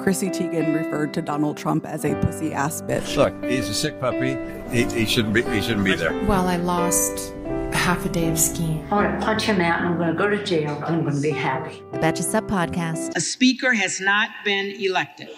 Chrissy 0.00 0.28
Teigen 0.28 0.74
referred 0.74 1.12
to 1.14 1.22
Donald 1.22 1.56
Trump 1.56 1.86
as 1.86 2.04
a 2.04 2.14
pussy 2.20 2.52
ass 2.52 2.82
bitch. 2.82 3.16
Look, 3.16 3.44
he's 3.44 3.68
a 3.68 3.74
sick 3.74 3.98
puppy. 4.00 4.36
He, 4.70 4.84
he 4.84 5.06
shouldn't 5.06 5.34
be. 5.34 5.42
He 5.42 5.60
shouldn't 5.60 5.84
be 5.84 5.94
there. 5.94 6.12
Well, 6.24 6.46
I 6.46 6.56
lost 6.56 7.32
half 7.72 8.04
a 8.04 8.08
day 8.08 8.28
of 8.28 8.38
skiing. 8.38 8.82
I'm 8.90 9.04
going 9.04 9.20
to 9.20 9.24
punch 9.24 9.42
him 9.42 9.60
out 9.60 9.80
and 9.80 9.88
I'm 9.88 9.96
going 9.96 10.12
to 10.12 10.18
go 10.18 10.28
to 10.28 10.42
jail. 10.44 10.82
I'm 10.86 11.02
going 11.02 11.14
to 11.14 11.20
be 11.20 11.30
happy. 11.30 11.82
The 11.92 11.98
Betches 11.98 12.24
Sup 12.24 12.44
Podcast. 12.48 13.16
A 13.16 13.20
speaker 13.20 13.72
has 13.74 14.00
not 14.00 14.30
been 14.44 14.74
elected. 14.80 15.28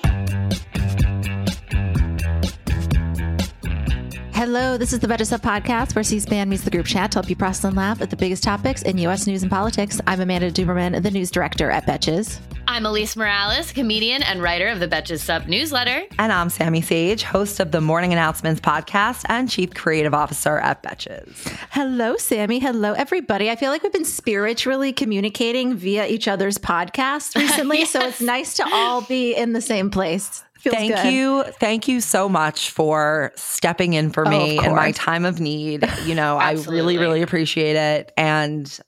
Hello, 4.38 4.76
this 4.76 4.92
is 4.92 5.00
the 5.00 5.08
Betches 5.08 5.26
Sup 5.26 5.42
Podcast, 5.42 5.96
where 5.96 6.04
C-SPAN 6.04 6.48
meets 6.48 6.62
the 6.62 6.70
group 6.70 6.86
chat 6.86 7.10
to 7.10 7.16
help 7.16 7.28
you 7.28 7.34
process 7.34 7.64
and 7.64 7.76
laugh 7.76 8.00
at 8.00 8.08
the 8.08 8.14
biggest 8.14 8.44
topics 8.44 8.82
in 8.82 8.96
U.S. 8.98 9.26
news 9.26 9.42
and 9.42 9.50
politics. 9.50 10.00
I'm 10.06 10.20
Amanda 10.20 10.52
Duberman, 10.52 11.02
the 11.02 11.10
news 11.10 11.32
director 11.32 11.72
at 11.72 11.88
Betches. 11.88 12.38
I'm 12.68 12.86
Elise 12.86 13.16
Morales, 13.16 13.72
comedian 13.72 14.22
and 14.22 14.40
writer 14.40 14.68
of 14.68 14.78
the 14.78 14.86
Betches 14.86 15.20
Sup 15.20 15.48
newsletter. 15.48 16.04
And 16.20 16.30
I'm 16.30 16.50
Sammy 16.50 16.82
Sage, 16.82 17.24
host 17.24 17.58
of 17.58 17.72
the 17.72 17.80
Morning 17.80 18.12
Announcements 18.12 18.60
podcast 18.60 19.24
and 19.28 19.50
chief 19.50 19.74
creative 19.74 20.14
officer 20.14 20.58
at 20.58 20.84
Betches. 20.84 21.28
Hello, 21.70 22.16
Sammy. 22.16 22.60
Hello, 22.60 22.92
everybody. 22.92 23.50
I 23.50 23.56
feel 23.56 23.72
like 23.72 23.82
we've 23.82 23.92
been 23.92 24.04
spiritually 24.04 24.92
communicating 24.92 25.74
via 25.74 26.06
each 26.06 26.28
other's 26.28 26.58
podcasts 26.58 27.34
recently, 27.42 27.78
yes. 27.78 27.90
so 27.90 28.06
it's 28.06 28.20
nice 28.20 28.54
to 28.54 28.64
all 28.72 29.00
be 29.00 29.34
in 29.34 29.52
the 29.52 29.60
same 29.60 29.90
place. 29.90 30.44
Feels 30.58 30.74
thank 30.74 30.94
good. 30.94 31.12
you. 31.12 31.44
Thank 31.60 31.86
you 31.86 32.00
so 32.00 32.28
much 32.28 32.70
for 32.70 33.32
stepping 33.36 33.92
in 33.92 34.10
for 34.10 34.26
oh, 34.26 34.30
me 34.30 34.58
oh, 34.58 34.64
in 34.64 34.74
my 34.74 34.90
time 34.92 35.24
of 35.24 35.40
need. 35.40 35.88
You 36.04 36.14
know, 36.14 36.36
I 36.38 36.52
really, 36.52 36.98
really 36.98 37.22
appreciate 37.22 37.76
it. 37.76 38.12
And 38.16 38.78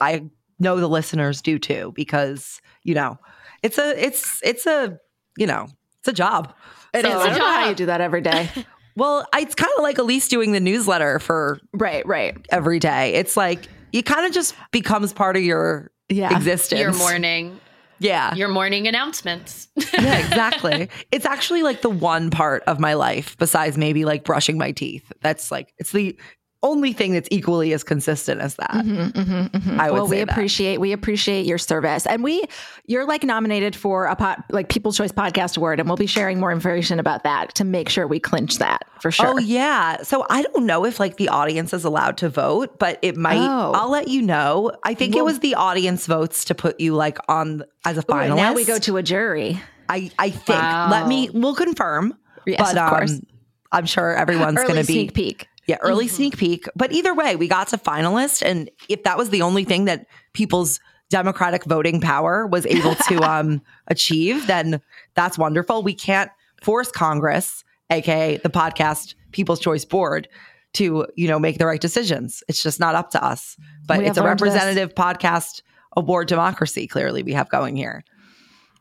I 0.00 0.24
know 0.58 0.80
the 0.80 0.88
listeners 0.88 1.42
do 1.42 1.58
too, 1.58 1.92
because, 1.94 2.60
you 2.84 2.94
know, 2.94 3.18
it's 3.62 3.76
a, 3.76 4.02
it's, 4.02 4.40
it's 4.42 4.66
a, 4.66 4.98
you 5.36 5.46
know, 5.46 5.68
it's 5.98 6.08
a 6.08 6.12
job. 6.12 6.54
It 6.94 7.02
so, 7.04 7.08
is. 7.08 7.14
I 7.14 7.28
don't 7.28 7.38
know 7.38 7.44
how 7.44 7.68
you 7.68 7.74
do 7.74 7.86
that 7.86 8.00
every 8.00 8.22
day. 8.22 8.48
well, 8.96 9.26
it's 9.34 9.54
kind 9.54 9.72
of 9.76 9.82
like 9.82 9.98
Elise 9.98 10.28
doing 10.28 10.52
the 10.52 10.60
newsletter 10.60 11.18
for 11.18 11.60
right, 11.74 12.06
right 12.06 12.34
every 12.50 12.78
day. 12.78 13.14
It's 13.14 13.36
like 13.36 13.68
it 13.92 14.02
kind 14.02 14.26
of 14.26 14.32
just 14.32 14.54
becomes 14.70 15.12
part 15.12 15.36
of 15.36 15.42
your 15.42 15.90
yeah. 16.08 16.34
existence. 16.34 16.80
Your 16.80 16.92
morning. 16.92 17.60
Yeah. 18.04 18.34
Your 18.34 18.48
morning 18.48 18.86
announcements. 18.86 19.68
yeah, 19.94 20.18
exactly. 20.26 20.90
It's 21.10 21.24
actually 21.24 21.62
like 21.62 21.80
the 21.80 21.88
one 21.88 22.30
part 22.30 22.62
of 22.66 22.78
my 22.78 22.94
life 22.94 23.36
besides 23.38 23.78
maybe 23.78 24.04
like 24.04 24.24
brushing 24.24 24.58
my 24.58 24.72
teeth. 24.72 25.10
That's 25.22 25.50
like 25.50 25.72
it's 25.78 25.92
the 25.92 26.16
only 26.64 26.92
thing 26.92 27.12
that's 27.12 27.28
equally 27.30 27.72
as 27.72 27.84
consistent 27.84 28.40
as 28.40 28.56
that. 28.56 28.70
Mm-hmm, 28.70 29.20
mm-hmm, 29.20 29.56
mm-hmm. 29.56 29.80
I 29.80 29.90
would 29.90 29.96
well, 29.96 30.08
we 30.08 30.20
appreciate 30.20 30.80
we 30.80 30.92
appreciate 30.92 31.46
your 31.46 31.58
service, 31.58 32.06
and 32.06 32.24
we 32.24 32.42
you're 32.86 33.06
like 33.06 33.22
nominated 33.22 33.76
for 33.76 34.06
a 34.06 34.16
pot 34.16 34.44
like 34.50 34.70
People's 34.70 34.96
Choice 34.96 35.12
Podcast 35.12 35.56
Award, 35.56 35.78
and 35.78 35.88
we'll 35.88 35.96
be 35.96 36.06
sharing 36.06 36.40
more 36.40 36.50
information 36.50 36.98
about 36.98 37.22
that 37.22 37.54
to 37.56 37.64
make 37.64 37.88
sure 37.88 38.08
we 38.08 38.18
clinch 38.18 38.58
that 38.58 38.84
for 39.00 39.10
sure. 39.10 39.26
Oh 39.28 39.38
yeah, 39.38 40.02
so 40.02 40.26
I 40.30 40.42
don't 40.42 40.66
know 40.66 40.84
if 40.84 40.98
like 40.98 41.18
the 41.18 41.28
audience 41.28 41.72
is 41.72 41.84
allowed 41.84 42.16
to 42.18 42.28
vote, 42.28 42.78
but 42.78 42.98
it 43.02 43.16
might. 43.16 43.38
Oh. 43.38 43.72
I'll 43.74 43.90
let 43.90 44.08
you 44.08 44.22
know. 44.22 44.72
I 44.82 44.94
think 44.94 45.14
well, 45.14 45.22
it 45.22 45.26
was 45.26 45.40
the 45.40 45.54
audience 45.54 46.06
votes 46.06 46.46
to 46.46 46.54
put 46.54 46.80
you 46.80 46.94
like 46.94 47.18
on 47.28 47.62
as 47.84 47.98
a 47.98 48.02
finalist. 48.02 48.32
Ooh, 48.32 48.36
now 48.36 48.54
we 48.54 48.64
go 48.64 48.78
to 48.78 48.96
a 48.96 49.02
jury. 49.02 49.60
I 49.88 50.10
I 50.18 50.30
think. 50.30 50.60
Wow. 50.60 50.88
Let 50.90 51.06
me. 51.06 51.28
We'll 51.32 51.54
confirm. 51.54 52.16
Yes, 52.46 52.58
but, 52.58 52.78
of 52.78 52.90
course. 52.90 53.12
Um, 53.12 53.26
I'm 53.72 53.86
sure 53.86 54.14
everyone's 54.14 54.62
going 54.62 54.76
to 54.76 54.86
be 54.86 54.92
sneak 54.92 55.14
peek. 55.14 55.48
Yeah, 55.66 55.76
early 55.80 56.06
mm-hmm. 56.06 56.14
sneak 56.14 56.36
peek. 56.36 56.66
But 56.76 56.92
either 56.92 57.14
way, 57.14 57.36
we 57.36 57.48
got 57.48 57.68
to 57.68 57.78
finalist. 57.78 58.42
And 58.42 58.70
if 58.88 59.02
that 59.04 59.16
was 59.16 59.30
the 59.30 59.42
only 59.42 59.64
thing 59.64 59.86
that 59.86 60.06
people's 60.32 60.80
democratic 61.10 61.64
voting 61.64 62.00
power 62.00 62.46
was 62.46 62.66
able 62.66 62.94
to 62.94 63.22
um, 63.30 63.62
achieve, 63.88 64.46
then 64.46 64.80
that's 65.14 65.38
wonderful. 65.38 65.82
We 65.82 65.94
can't 65.94 66.30
force 66.62 66.90
Congress, 66.90 67.64
aka 67.90 68.36
the 68.38 68.50
podcast 68.50 69.14
People's 69.32 69.60
Choice 69.60 69.84
Board, 69.84 70.28
to 70.74 71.06
you 71.16 71.28
know 71.28 71.38
make 71.38 71.58
the 71.58 71.66
right 71.66 71.80
decisions. 71.80 72.42
It's 72.48 72.62
just 72.62 72.80
not 72.80 72.94
up 72.94 73.10
to 73.10 73.24
us. 73.24 73.56
But 73.86 74.00
we 74.00 74.06
it's 74.06 74.18
a 74.18 74.22
representative 74.22 74.90
this. 74.90 75.04
podcast 75.04 75.62
award 75.96 76.28
democracy. 76.28 76.86
Clearly, 76.86 77.22
we 77.22 77.32
have 77.32 77.48
going 77.48 77.76
here. 77.76 78.04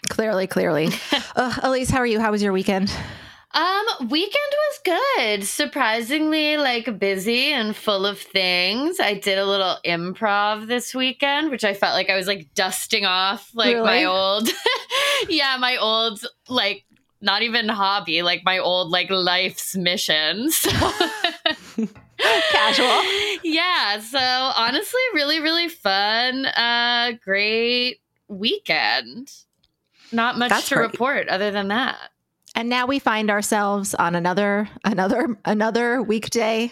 Clearly, 0.10 0.48
clearly. 0.48 0.90
uh, 1.36 1.56
Elise, 1.64 1.90
how 1.90 2.00
are 2.00 2.06
you? 2.06 2.20
How 2.20 2.32
was 2.32 2.44
your 2.44 2.52
weekend? 2.52 2.92
Um, 3.54 4.10
weekend 4.10 4.34
was 4.36 4.80
good. 4.84 5.44
Surprisingly, 5.46 6.58
like 6.58 6.98
busy 6.98 7.54
and 7.54 7.76
full 7.76 8.06
of 8.06 8.20
things. 8.20 9.00
I 9.00 9.14
did 9.14 9.38
a 9.38 9.46
little 9.46 9.78
improv 9.86 10.68
this 10.68 10.96
weekend, 10.96 11.52
which 11.52 11.64
I 11.64 11.76
felt 11.76 11.94
like 11.94 12.10
I 12.10 12.16
was 12.16 12.26
like 12.26 12.52
dusting 12.56 13.06
off 13.06 13.52
like 13.54 13.76
really? 13.76 13.86
my 13.86 14.04
old, 14.06 14.50
yeah, 15.30 15.58
my 15.60 15.78
old 15.78 16.26
like 16.50 16.86
not 17.22 17.44
even 17.44 17.70
hobby, 17.70 18.24
like 18.24 18.42
my 18.44 18.58
old 18.58 18.90
like 18.90 19.10
life's 19.10 19.76
mission. 19.76 20.50
So. 21.76 21.88
Casual. 22.52 23.04
Yeah. 23.44 24.00
So 24.00 24.18
honestly, 24.20 25.02
really, 25.14 25.42
really 25.42 25.68
fun. 25.68 26.46
Uh, 26.46 27.14
great 27.24 28.00
weekend. 28.28 29.32
Not 30.12 30.38
much 30.38 30.50
That's 30.50 30.70
to 30.70 30.78
report 30.78 31.28
other 31.28 31.52
than 31.52 31.70
that. 31.70 31.98
And 32.56 32.70
now 32.70 32.86
we 32.86 33.00
find 33.00 33.32
ourselves 33.32 33.96
on 33.96 34.14
another 34.16 34.70
another 34.84 35.38
another 35.44 36.02
weekday 36.02 36.72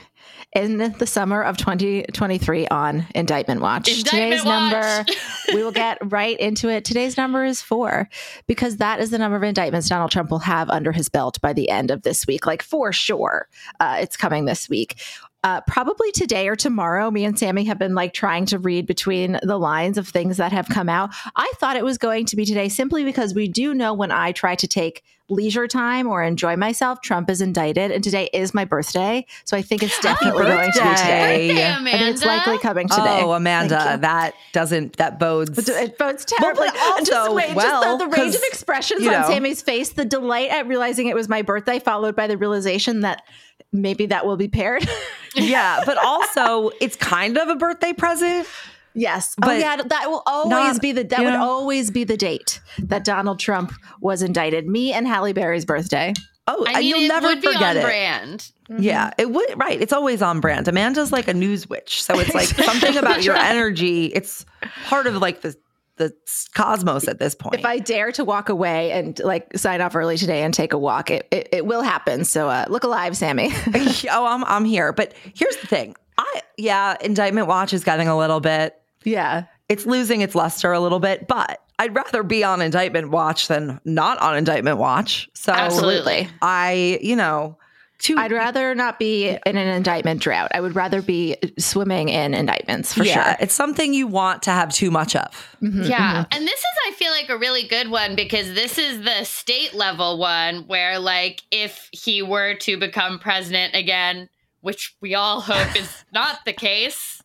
in 0.53 0.77
the 0.77 1.07
summer 1.07 1.41
of 1.41 1.57
2023 1.57 2.67
on 2.67 3.07
Indictment 3.15 3.61
Watch. 3.61 3.87
Indictment 3.87 4.09
Today's 4.09 4.45
Watch. 4.45 4.71
number, 4.71 5.05
we 5.55 5.63
will 5.63 5.71
get 5.71 5.97
right 6.11 6.39
into 6.39 6.69
it. 6.69 6.85
Today's 6.85 7.17
number 7.17 7.43
is 7.43 7.61
four 7.61 8.09
because 8.47 8.77
that 8.77 8.99
is 8.99 9.09
the 9.09 9.17
number 9.17 9.37
of 9.37 9.43
indictments 9.43 9.89
Donald 9.89 10.11
Trump 10.11 10.29
will 10.29 10.39
have 10.39 10.69
under 10.69 10.91
his 10.91 11.09
belt 11.09 11.41
by 11.41 11.53
the 11.53 11.69
end 11.69 11.89
of 11.89 12.03
this 12.03 12.27
week. 12.27 12.45
Like 12.45 12.61
for 12.61 12.91
sure, 12.91 13.47
uh, 13.79 13.97
it's 14.01 14.17
coming 14.17 14.45
this 14.45 14.69
week 14.69 15.01
uh, 15.43 15.61
probably 15.61 16.11
today 16.11 16.47
or 16.47 16.55
tomorrow, 16.55 17.09
me 17.09 17.25
and 17.25 17.37
Sammy 17.37 17.63
have 17.65 17.79
been 17.79 17.95
like 17.95 18.13
trying 18.13 18.45
to 18.47 18.59
read 18.59 18.85
between 18.85 19.39
the 19.41 19.57
lines 19.57 19.97
of 19.97 20.07
things 20.07 20.37
that 20.37 20.51
have 20.51 20.67
come 20.67 20.87
out. 20.89 21.09
I 21.35 21.51
thought 21.55 21.75
it 21.75 21.83
was 21.83 21.97
going 21.97 22.25
to 22.27 22.35
be 22.35 22.45
today 22.45 22.69
simply 22.69 23.03
because 23.03 23.33
we 23.33 23.47
do 23.47 23.73
know 23.73 23.93
when 23.93 24.11
I 24.11 24.31
try 24.31 24.55
to 24.55 24.67
take 24.67 25.03
leisure 25.29 25.65
time 25.65 26.07
or 26.07 26.21
enjoy 26.21 26.57
myself, 26.57 27.01
Trump 27.01 27.29
is 27.29 27.41
indicted. 27.41 27.89
And 27.89 28.03
today 28.03 28.29
is 28.33 28.53
my 28.53 28.65
birthday. 28.65 29.25
So 29.45 29.55
I 29.55 29.61
think 29.61 29.81
it's 29.81 29.97
definitely 30.01 30.43
going 30.43 30.59
to 30.59 30.65
be 30.65 30.71
today. 30.73 31.47
Birthday, 31.47 31.73
I 31.73 31.97
think 31.97 32.01
it's 32.01 32.25
likely 32.25 32.57
coming 32.57 32.89
today. 32.89 33.21
Oh, 33.21 33.31
Amanda, 33.31 33.97
that 34.01 34.35
doesn't, 34.51 34.97
that 34.97 35.19
bodes. 35.19 35.69
It 35.69 35.97
bodes 35.97 36.25
terribly. 36.25 36.67
Well, 36.73 36.91
also, 36.91 37.05
just, 37.05 37.33
wait, 37.33 37.55
well, 37.55 37.81
just 37.81 37.99
the, 37.99 38.05
the 38.05 38.11
range 38.11 38.35
of 38.35 38.41
expressions 38.43 39.07
on 39.07 39.13
know, 39.13 39.27
Sammy's 39.27 39.61
face, 39.61 39.89
the 39.89 40.05
delight 40.05 40.49
at 40.49 40.67
realizing 40.67 41.07
it 41.07 41.15
was 41.15 41.29
my 41.29 41.41
birthday, 41.41 41.79
followed 41.79 42.15
by 42.15 42.27
the 42.27 42.37
realization 42.37 42.99
that 42.99 43.23
maybe 43.71 44.07
that 44.07 44.25
will 44.25 44.37
be 44.37 44.47
paired. 44.47 44.87
yeah, 45.35 45.81
but 45.85 45.97
also 45.97 46.71
it's 46.81 46.95
kind 46.95 47.37
of 47.37 47.49
a 47.49 47.55
birthday 47.55 47.93
present. 47.93 48.47
Yes. 48.93 49.35
Oh, 49.37 49.45
but 49.45 49.55
oh 49.55 49.59
yeah, 49.59 49.77
that 49.77 50.09
will 50.09 50.23
always 50.25 50.73
not, 50.73 50.81
be 50.81 50.91
the 50.91 51.03
that 51.03 51.19
would 51.19 51.33
know, 51.33 51.41
always 51.41 51.91
be 51.91 52.03
the 52.03 52.17
date 52.17 52.59
that 52.79 53.05
Donald 53.05 53.39
Trump 53.39 53.71
was 54.01 54.21
indicted. 54.21 54.67
Me 54.67 54.91
and 54.93 55.07
Halle 55.07 55.33
Berry's 55.33 55.65
birthday. 55.65 56.13
Oh, 56.47 56.65
I 56.67 56.79
mean, 56.79 56.89
you'll 56.89 57.07
never 57.07 57.35
forget 57.35 57.77
it. 57.77 57.83
Brand. 57.83 58.51
Mm-hmm. 58.69 58.81
Yeah, 58.81 59.11
it 59.17 59.31
would 59.31 59.57
right. 59.57 59.79
It's 59.79 59.93
always 59.93 60.21
on 60.21 60.39
brand. 60.39 60.67
Amanda's 60.67 61.11
like 61.11 61.27
a 61.27 61.33
news 61.33 61.69
witch, 61.69 62.03
so 62.03 62.19
it's 62.19 62.33
like 62.33 62.47
something 62.65 62.97
about 62.97 63.23
your 63.23 63.35
energy. 63.37 64.05
It's 64.07 64.45
part 64.85 65.07
of 65.07 65.15
like 65.15 65.41
the 65.41 65.55
the 65.97 66.13
cosmos 66.53 67.07
at 67.07 67.19
this 67.19 67.35
point. 67.35 67.55
If 67.55 67.65
I 67.65 67.79
dare 67.79 68.11
to 68.13 68.23
walk 68.25 68.49
away 68.49 68.91
and 68.91 69.19
like 69.19 69.57
sign 69.57 69.81
off 69.81 69.95
early 69.95 70.17
today 70.17 70.43
and 70.43 70.53
take 70.53 70.73
a 70.73 70.77
walk, 70.77 71.11
it 71.11 71.27
it, 71.31 71.49
it 71.51 71.65
will 71.65 71.81
happen. 71.81 72.25
So 72.25 72.49
uh, 72.49 72.65
look 72.69 72.83
alive, 72.83 73.15
Sammy. 73.15 73.49
oh, 74.11 74.25
I'm 74.25 74.43
I'm 74.45 74.65
here. 74.65 74.93
But 74.93 75.13
here's 75.33 75.57
the 75.57 75.67
thing. 75.67 75.95
I 76.17 76.41
yeah, 76.57 76.97
indictment 77.01 77.47
watch 77.47 77.73
is 77.73 77.83
getting 77.83 78.07
a 78.07 78.17
little 78.17 78.39
bit. 78.39 78.81
Yeah, 79.03 79.45
it's 79.69 79.85
losing 79.85 80.21
its 80.21 80.35
luster 80.35 80.71
a 80.71 80.79
little 80.79 80.99
bit, 80.99 81.27
but 81.27 81.59
I'd 81.79 81.95
rather 81.95 82.23
be 82.23 82.43
on 82.43 82.61
indictment 82.61 83.09
watch 83.09 83.47
than 83.47 83.79
not 83.85 84.19
on 84.19 84.37
indictment 84.37 84.77
watch. 84.77 85.29
So 85.33 85.51
absolutely, 85.51 86.29
I 86.41 86.99
you 87.01 87.15
know 87.15 87.57
to 88.01 88.17
I'd 88.17 88.31
rather 88.31 88.73
not 88.75 88.99
be 88.99 89.29
in 89.29 89.39
an 89.57 89.67
indictment 89.67 90.21
drought. 90.21 90.51
I 90.53 90.61
would 90.61 90.75
rather 90.75 91.01
be 91.01 91.37
swimming 91.59 92.09
in 92.09 92.33
indictments 92.33 92.93
for 92.93 93.03
yeah, 93.03 93.13
sure. 93.23 93.35
it's 93.39 93.53
something 93.53 93.93
you 93.93 94.07
want 94.07 94.43
to 94.43 94.51
have 94.51 94.71
too 94.73 94.91
much 94.91 95.15
of. 95.15 95.55
Mhm, 95.61 95.87
Yeah. 95.87 96.23
mhm. 96.23 96.35
And 96.35 96.47
this 96.47 96.59
is, 96.59 96.65
I 96.87 96.91
feel 96.91 97.11
like, 97.11 97.29
a 97.29 97.37
really 97.37 97.67
good 97.67 97.89
one 97.89 98.15
because 98.15 98.53
this 98.53 98.77
is 98.77 99.01
the 99.03 99.23
state 99.23 99.73
level 99.73 100.17
one 100.17 100.67
where, 100.67 100.99
like, 100.99 101.41
if 101.51 101.89
he 101.91 102.21
were 102.21 102.55
to 102.55 102.77
become 102.77 103.19
president 103.19 103.75
again, 103.75 104.29
which 104.61 104.95
we 105.01 105.15
all 105.15 105.41
hope 105.51 105.75
is 105.75 106.03
not 106.13 106.39
the 106.45 106.53
case, 106.53 107.21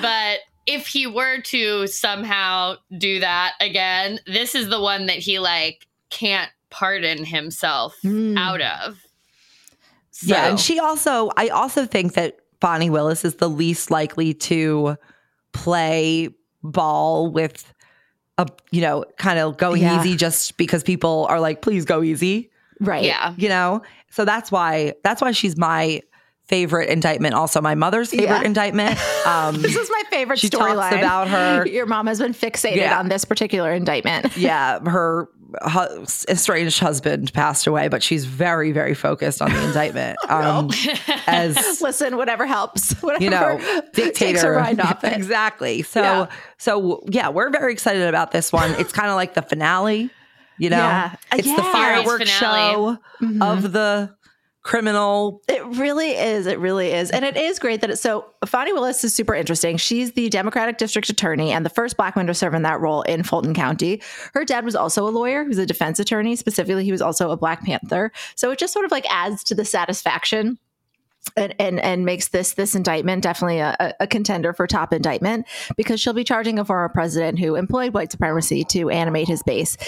but 0.00 0.40
if 0.66 0.86
he 0.86 1.06
were 1.06 1.40
to 1.42 1.86
somehow 1.86 2.76
do 2.96 3.20
that 3.20 3.52
again, 3.60 4.18
this 4.26 4.54
is 4.54 4.68
the 4.70 4.80
one 4.80 5.06
that 5.06 5.18
he, 5.18 5.38
like, 5.38 5.86
can't 6.10 6.50
pardon 6.70 7.24
himself 7.24 7.94
Mm. 8.04 8.38
out 8.38 8.60
of. 8.60 8.98
Yeah, 10.22 10.46
and 10.48 10.60
she 10.60 10.78
also 10.78 11.30
I 11.36 11.48
also 11.48 11.86
think 11.86 12.14
that 12.14 12.36
Fani 12.60 12.88
Willis 12.90 13.24
is 13.24 13.34
the 13.36 13.48
least 13.48 13.90
likely 13.90 14.32
to 14.34 14.96
play 15.52 16.28
ball 16.62 17.30
with 17.30 17.72
a 18.38 18.46
you 18.70 18.80
know, 18.80 19.04
kind 19.18 19.38
of 19.38 19.56
going 19.56 19.82
Yeah. 19.82 20.00
easy 20.00 20.16
just 20.16 20.56
because 20.56 20.82
people 20.82 21.26
are 21.28 21.38
like, 21.40 21.62
please 21.62 21.84
go 21.84 22.02
easy. 22.02 22.50
Right. 22.80 23.04
Yeah. 23.04 23.34
You 23.36 23.48
know? 23.48 23.82
So 24.10 24.24
that's 24.24 24.50
why 24.50 24.94
that's 25.04 25.20
why 25.22 25.32
she's 25.32 25.56
my 25.56 26.00
favorite 26.46 26.90
indictment, 26.90 27.34
also 27.34 27.60
my 27.60 27.74
mother's 27.74 28.10
favorite 28.10 28.26
Yeah. 28.26 28.42
indictment. 28.42 28.98
Um 29.26 29.60
This 29.62 29.76
is 29.76 29.88
my 29.90 30.02
favorite 30.10 30.38
She 30.38 30.48
talks 30.50 30.64
storyline. 30.72 30.98
about 30.98 31.28
her- 31.28 31.66
Your 31.66 31.86
mom 31.86 32.06
has 32.06 32.18
been 32.18 32.34
fixated 32.34 32.76
Yeah. 32.76 32.98
on 32.98 33.08
this 33.08 33.24
particular 33.24 33.72
indictment. 33.72 34.36
yeah, 34.36 34.80
her 34.80 35.28
hu- 35.62 36.02
estranged 36.28 36.78
husband 36.80 37.32
passed 37.32 37.66
away, 37.66 37.88
but 37.88 38.02
she's 38.02 38.24
very, 38.24 38.72
very 38.72 38.94
focused 38.94 39.40
on 39.42 39.52
the 39.52 39.64
indictment. 39.66 40.18
Um, 40.28 40.70
as 41.26 41.80
Listen, 41.80 42.16
whatever 42.16 42.46
helps. 42.46 42.92
Whatever 43.02 43.24
you 43.24 43.30
know, 43.30 43.58
takes 43.92 44.18
dictator. 44.18 44.54
her 44.54 44.80
off 44.80 45.04
it. 45.04 45.12
exactly. 45.12 45.82
So, 45.82 46.00
Yeah. 46.02 46.26
so 46.58 47.02
yeah, 47.08 47.28
we're 47.28 47.50
very 47.50 47.72
excited 47.72 48.06
about 48.08 48.30
this 48.32 48.52
one. 48.52 48.70
It's 48.72 48.92
kind 48.92 49.08
of 49.08 49.16
like 49.16 49.34
the 49.34 49.42
finale. 49.42 50.10
You 50.58 50.70
know, 50.70 50.76
Yeah. 50.76 51.16
it's 51.32 51.48
the 51.48 51.62
fireworks 51.62 52.30
Series 52.30 52.32
finale. 52.38 52.72
show 52.74 52.98
Mhm. 53.26 53.42
of 53.42 53.72
the 53.72 54.10
criminal. 54.64 55.42
It 55.46 55.64
really 55.64 56.12
is. 56.12 56.46
It 56.46 56.58
really 56.58 56.90
is. 56.92 57.10
And 57.10 57.24
it 57.24 57.36
is 57.36 57.58
great 57.58 57.80
that 57.82 57.90
it's 57.90 58.00
so. 58.00 58.24
Fani 58.44 58.72
Willis 58.72 59.04
is 59.04 59.14
super 59.14 59.34
interesting. 59.34 59.76
She's 59.76 60.12
the 60.12 60.28
Democratic 60.30 60.78
district 60.78 61.08
attorney 61.10 61.52
and 61.52 61.64
the 61.64 61.70
first 61.70 61.96
black 61.96 62.16
woman 62.16 62.26
to 62.26 62.34
serve 62.34 62.54
in 62.54 62.62
that 62.62 62.80
role 62.80 63.02
in 63.02 63.22
Fulton 63.22 63.54
County. 63.54 64.02
Her 64.32 64.44
dad 64.44 64.64
was 64.64 64.74
also 64.74 65.06
a 65.06 65.10
lawyer. 65.10 65.44
who's 65.44 65.58
a 65.58 65.66
defense 65.66 66.00
attorney. 66.00 66.34
Specifically, 66.34 66.84
he 66.84 66.92
was 66.92 67.02
also 67.02 67.30
a 67.30 67.36
Black 67.36 67.64
Panther. 67.64 68.10
So 68.34 68.50
it 68.50 68.58
just 68.58 68.72
sort 68.72 68.84
of 68.86 68.90
like 68.90 69.04
adds 69.08 69.44
to 69.44 69.54
the 69.54 69.64
satisfaction. 69.64 70.58
And, 71.38 71.54
and 71.58 71.80
and 71.80 72.04
makes 72.04 72.28
this 72.28 72.52
this 72.52 72.74
indictment 72.74 73.22
definitely 73.22 73.58
a- 73.58 73.94
a 73.98 74.06
contender 74.06 74.52
for 74.52 74.66
top 74.66 74.92
indictment 74.92 75.46
because 75.74 75.98
she'll 75.98 76.12
be 76.12 76.22
charging 76.22 76.58
a 76.58 76.66
former 76.66 76.90
president 76.90 77.38
who 77.38 77.54
employed 77.54 77.94
white 77.94 78.12
supremacy 78.12 78.62
to 78.64 78.90
animate 78.90 79.26
his 79.26 79.42
base 79.42 79.78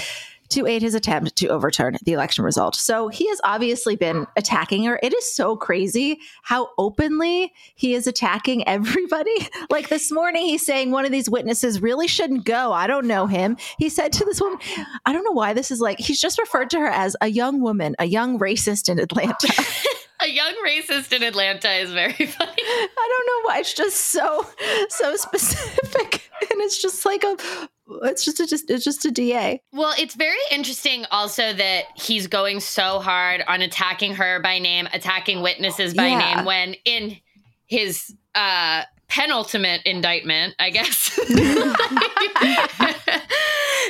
to 0.51 0.67
aid 0.67 0.83
his 0.83 0.95
attempt 0.95 1.37
to 1.37 1.49
overturn 1.49 1.97
the 2.05 2.13
election 2.13 2.45
result. 2.45 2.77
So 2.77 3.09
he 3.09 3.29
has 3.29 3.41
obviously 3.45 3.97
been 3.97 4.27
attacking 4.37 4.85
her. 4.85 4.99
It 5.03 5.15
is 5.15 5.35
so 5.35 5.57
crazy 5.57 6.19
how 6.43 6.71
openly 6.79 7.53
he 7.75 7.95
is 7.95 8.07
attacking 8.07 8.67
everybody. 8.69 9.49
Like 9.71 9.89
this 9.89 10.11
morning, 10.13 10.47
he's 10.47 10.65
saying 10.65 10.91
one 10.91 11.05
of 11.05 11.13
these 11.13 11.31
witnesses 11.31 11.81
really 11.81 12.09
shouldn't 12.09 12.45
go. 12.45 12.73
I 12.73 12.87
don't 12.87 13.07
know 13.07 13.27
him. 13.27 13.57
He 13.79 13.89
said 13.89 14.13
to 14.15 14.25
this 14.25 14.41
woman, 14.41 14.59
I 15.05 15.13
don't 15.13 15.25
know 15.25 15.33
why 15.33 15.53
this 15.53 15.71
is 15.71 15.81
like, 15.81 15.99
he's 15.99 16.21
just 16.21 16.39
referred 16.39 16.71
to 16.71 16.79
her 16.81 16.89
as 16.89 17.17
a 17.21 17.29
young 17.29 17.61
woman, 17.61 17.95
a 17.99 18.05
young 18.05 18.39
racist 18.39 18.89
in 18.89 18.99
Atlanta. 18.99 19.53
A 20.23 20.29
young 20.29 20.55
racist 20.65 21.13
in 21.13 21.23
Atlanta 21.23 21.71
is 21.73 21.93
very 21.93 22.13
funny. 22.13 22.27
I 22.59 23.09
don't 23.09 23.27
know 23.27 23.49
why. 23.49 23.59
It's 23.59 23.75
just 23.75 23.97
so, 23.97 24.47
so 24.89 25.15
specific. 25.15 26.31
And 26.51 26.61
it's 26.63 26.81
just 26.81 27.05
like 27.05 27.23
a, 27.23 27.37
it's 28.03 28.25
just 28.25 28.41
a, 28.41 28.47
just, 28.47 28.71
it's 28.71 28.85
just 28.85 29.05
a 29.05 29.11
DA. 29.11 29.61
Well, 29.73 29.95
it's 29.99 30.15
very 30.15 30.37
interesting 30.51 31.05
also 31.11 31.53
that 31.53 31.85
he's 31.95 32.27
going 32.27 32.61
so 32.61 32.99
hard 33.01 33.43
on 33.47 33.63
attacking 33.63 34.15
her 34.15 34.41
by 34.41 34.59
name, 34.59 34.89
attacking 34.93 35.43
witnesses 35.43 35.95
by 35.95 36.09
Yeah. 36.09 36.35
name, 36.37 36.45
when 36.45 36.75
in 36.85 37.17
his 37.67 38.15
uh, 38.35 38.83
penultimate 39.09 39.83
indictment, 39.85 40.55
I 40.59 40.71
guess, 40.71 41.15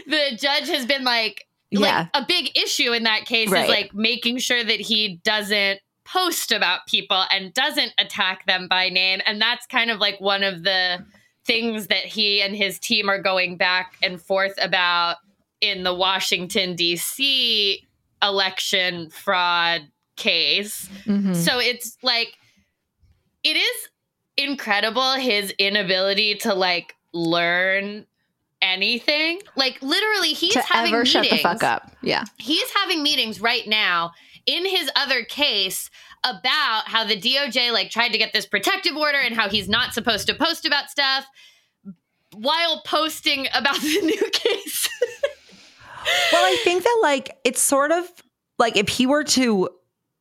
the 0.07 0.37
judge 0.37 0.69
has 0.69 0.87
been 0.87 1.05
like, 1.05 1.47
Yeah. 1.71 2.07
like 2.15 2.23
a 2.23 2.27
big 2.27 2.57
issue 2.57 2.93
in 2.93 3.05
that 3.05 3.25
case 3.27 3.51
Right. 3.51 3.65
is 3.65 3.69
like 3.69 3.95
making 3.95 4.39
sure 4.39 4.63
that 4.63 4.81
he 4.81 5.21
doesn't 5.25 5.81
post 6.05 6.53
about 6.53 6.87
people 6.87 7.25
and 7.31 7.53
doesn't 7.53 7.93
attack 7.99 8.47
them 8.47 8.69
by 8.69 8.89
name. 8.89 9.21
And 9.27 9.41
that's 9.41 9.67
kind 9.67 9.91
of 9.91 9.99
like 9.99 10.21
one 10.21 10.43
of 10.45 10.63
the 10.63 11.05
things 11.47 11.87
that 11.87 12.05
he 12.05 12.43
and 12.43 12.57
his 12.57 12.79
team 12.79 13.09
are 13.09 13.21
going 13.21 13.57
back 13.57 13.95
and 14.03 14.21
forth 14.21 14.55
about 14.61 15.17
in 15.61 15.85
the 15.85 15.95
Washington, 15.95 16.75
D.C. 16.75 17.87
election 18.23 19.11
fraud 19.11 19.83
case. 20.17 20.89
Mhm. 21.05 21.35
So 21.37 21.59
it's 21.59 21.97
like, 22.03 22.35
it 23.43 23.57
is 23.57 23.89
incredible 24.37 25.13
his 25.13 25.53
inability 25.59 26.35
to 26.37 26.55
like 26.55 26.95
learn 27.13 28.07
anything. 28.61 29.41
Like, 29.55 29.81
literally, 29.83 30.33
he's 30.33 30.55
to 30.55 30.61
having 30.63 30.93
ever 30.93 31.05
meetings 31.05 31.13
shut 31.13 31.31
the 31.31 31.39
fuck 31.39 31.63
up. 31.63 31.93
Yeah. 32.03 32.25
he's 32.39 32.69
having 32.77 33.03
meetings 33.03 33.41
right 33.41 33.67
now 33.67 34.13
in 34.47 34.65
his 34.65 34.91
other 34.97 35.25
case 35.25 35.91
about 36.25 36.89
how 36.89 37.05
the 37.05 37.21
DOJ 37.21 37.73
like 37.73 37.91
tried 37.91 38.11
to 38.11 38.19
get 38.19 38.33
this 38.33 38.47
protective 38.47 38.97
order 38.97 39.19
and 39.19 39.35
how 39.35 39.49
he's 39.49 39.69
not 39.69 39.93
supposed 39.93 40.27
to 40.29 40.35
post 40.35 40.65
about 40.65 40.91
stuff 40.91 41.27
while 42.33 42.83
posting 42.85 43.47
about 43.55 43.77
the 43.81 44.01
new 44.03 44.31
case. 44.33 44.89
Well, 46.33 46.45
I 46.45 46.57
think 46.63 46.85
that 46.85 46.99
like 47.03 47.37
it's 47.45 47.61
sort 47.61 47.93
of 47.93 48.09
like 48.59 48.77
if 48.77 48.89
he 48.89 49.07
were 49.07 49.25
to 49.25 49.69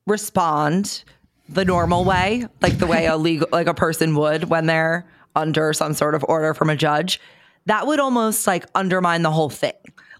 respond 0.07 1.03
the 1.47 1.65
normal 1.65 2.03
way, 2.03 2.47
like 2.61 2.77
the 2.79 2.87
way 2.87 3.05
a 3.05 3.17
legal 3.17 3.47
like 3.51 3.67
a 3.67 3.73
person 3.73 4.15
would 4.15 4.45
when 4.45 4.65
they're 4.65 5.07
under 5.35 5.73
some 5.73 5.93
sort 5.93 6.15
of 6.15 6.25
order 6.27 6.53
from 6.53 6.69
a 6.69 6.75
judge, 6.75 7.19
that 7.65 7.85
would 7.85 7.99
almost 7.99 8.47
like 8.47 8.65
undermine 8.73 9.21
the 9.21 9.31
whole 9.31 9.49
thing. 9.49 9.73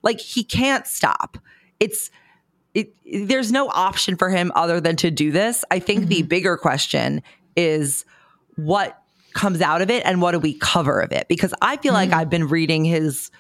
Like 0.04 0.20
he 0.20 0.44
can't 0.44 0.86
stop. 0.86 1.38
It's 1.80 2.12
it, 2.76 2.94
there's 3.28 3.52
no 3.52 3.70
option 3.70 4.18
for 4.18 4.30
him 4.30 4.52
other 4.54 4.80
than 4.80 4.98
to 4.98 5.10
do 5.10 5.32
this. 5.32 5.66
I 5.72 5.80
think 5.80 6.08
the 6.08 6.20
mm-hmm. 6.20 6.28
bigger 6.28 6.58
question 6.58 7.24
is 7.56 8.06
what 8.58 9.02
comes 9.34 9.62
out 9.62 9.82
of 9.82 9.90
it 9.90 10.04
and 10.06 10.22
what 10.22 10.34
do 10.34 10.40
we 10.40 10.54
cover 10.54 11.00
of 11.00 11.12
it? 11.12 11.28
Because 11.28 11.54
I 11.62 11.78
feel 11.78 11.94
like 11.94 12.10
mm-hmm. 12.10 12.20
I've 12.20 12.30
been 12.30 12.48
reading 12.48 12.84
his 12.86 13.32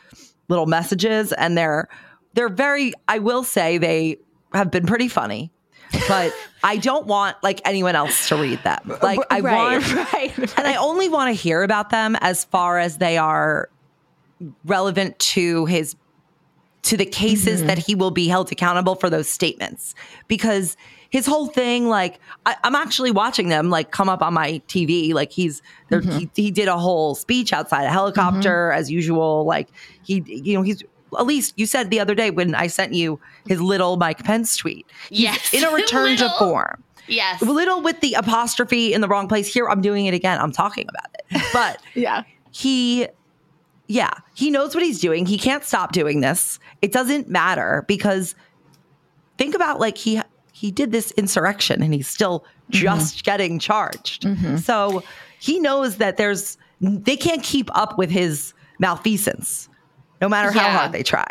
little 0.48 0.66
messages 0.66 1.34
and 1.34 1.58
they're 1.58 1.90
they're 2.34 2.50
very 2.50 2.94
I 3.08 3.20
will 3.20 3.44
say 3.44 3.77
they 3.77 4.18
have 4.54 4.72
been 4.72 4.86
pretty 4.86 5.10
funny. 5.10 5.51
But 6.08 6.34
I 6.63 6.77
don't 6.77 7.06
want 7.06 7.36
like 7.44 7.62
anyone 7.65 7.96
else 7.96 8.30
to 8.30 8.38
read 8.38 8.63
them. 8.63 8.98
Like 9.01 9.20
I 9.30 9.42
right, 9.42 9.82
want 9.82 9.94
right, 10.13 10.38
right. 10.38 10.58
and 10.58 10.65
I 10.68 10.77
only 10.77 11.10
want 11.10 11.36
to 11.36 11.42
hear 11.42 11.62
about 11.62 11.89
them 11.89 12.15
as 12.22 12.46
far 12.46 12.80
as 12.80 12.98
they 12.98 13.18
are 13.18 13.70
relevant 14.63 15.20
to 15.20 15.65
his 15.65 15.96
to 16.86 16.96
the 16.96 17.06
cases 17.06 17.63
that 17.63 17.77
mm-hmm. 17.77 17.86
he 17.86 17.96
will 17.96 18.12
be 18.12 18.27
held 18.27 18.51
accountable 18.51 18.96
for 18.96 19.10
those 19.10 19.27
statements. 19.27 19.96
Because 20.27 20.77
his 21.10 21.25
whole 21.25 21.48
thing 21.48 21.88
like 21.88 22.20
I, 22.46 22.58
i'm 22.63 22.75
actually 22.75 23.12
watching 23.12 23.48
them 23.48 23.70
like 23.70 23.92
come 23.92 24.10
up 24.10 24.22
on 24.22 24.34
my 24.34 24.62
tv 24.68 25.13
like 25.13 25.32
he's 25.32 25.62
there 25.88 26.01
he, 26.01 26.08
mm-hmm. 26.10 26.25
he 26.36 26.51
did 26.51 26.68
a 26.68 26.77
whole 26.77 27.15
speech 27.15 27.54
outside 27.54 27.84
a 27.84 27.89
helicopter 27.89 28.70
mm-hmm. 28.70 28.80
as 28.80 28.92
usual. 28.92 29.46
Like 29.46 29.70
he 30.04 30.24
you 30.25 30.56
know 30.56 30.62
he's 30.62 30.84
at 31.18 31.25
least 31.25 31.54
you 31.58 31.65
said 31.65 31.89
the 31.89 32.00
other 32.00 32.15
day 32.15 32.32
when 32.32 32.54
i 32.56 32.68
sent 32.68 32.94
you 32.94 33.20
his 33.48 33.62
little 33.62 33.98
mike 33.98 34.24
pence 34.24 34.58
tweet. 34.58 34.86
Yes. 35.10 35.54
in 35.54 35.63
a 35.63 35.72
return 35.82 36.18
to 36.18 36.30
form. 36.38 36.84
Yes. 37.08 37.42
little 37.42 37.82
with 37.82 38.01
the 38.01 38.15
apostrophe 38.15 38.94
in 38.94 39.01
the 39.01 39.08
wrong 39.08 39.27
place. 39.27 39.51
Here 39.51 39.70
i'm 39.70 39.82
doing 39.82 40.08
it 40.08 40.13
again. 40.13 40.39
I'm 40.39 40.51
talking 40.51 40.88
about 40.89 41.15
it. 41.18 41.42
But 41.54 41.82
yeah. 41.94 42.24
he 42.51 43.08
yeah 43.88 44.13
he 44.34 44.50
knows 44.50 44.74
what 44.75 44.84
he's 44.84 45.00
doing. 45.00 45.25
He 45.25 45.38
can't 45.38 45.63
stop 45.63 45.92
doing 45.92 46.22
this. 46.22 46.60
It 46.82 46.92
doesn't 46.92 47.30
matter 47.30 47.86
because 47.88 48.36
think 49.38 49.56
about 49.56 49.80
like 49.80 49.98
he 49.98 50.22
he 50.54 50.72
did 50.72 50.92
this 50.92 51.12
insurrection 51.12 51.82
and 51.82 51.94
he's 51.94 52.08
still 52.08 52.39
mm-hmm. 52.39 52.72
just 52.72 53.24
getting 53.24 53.60
charged. 53.60 54.24
Mm-hmm. 54.24 54.58
So 54.58 55.04
he 55.39 55.60
knows 55.60 55.98
that 55.98 56.18
there's 56.18 56.58
they 56.82 57.18
can't 57.18 57.44
keep 57.44 57.70
up 57.75 57.98
with 57.98 58.10
his 58.10 58.54
malfeasance 58.80 59.70
no 60.22 60.30
matter 60.30 60.51
how 60.51 60.68
Yeah. 60.68 60.77
hard 60.77 60.92
they 60.92 61.04
try. 61.04 61.27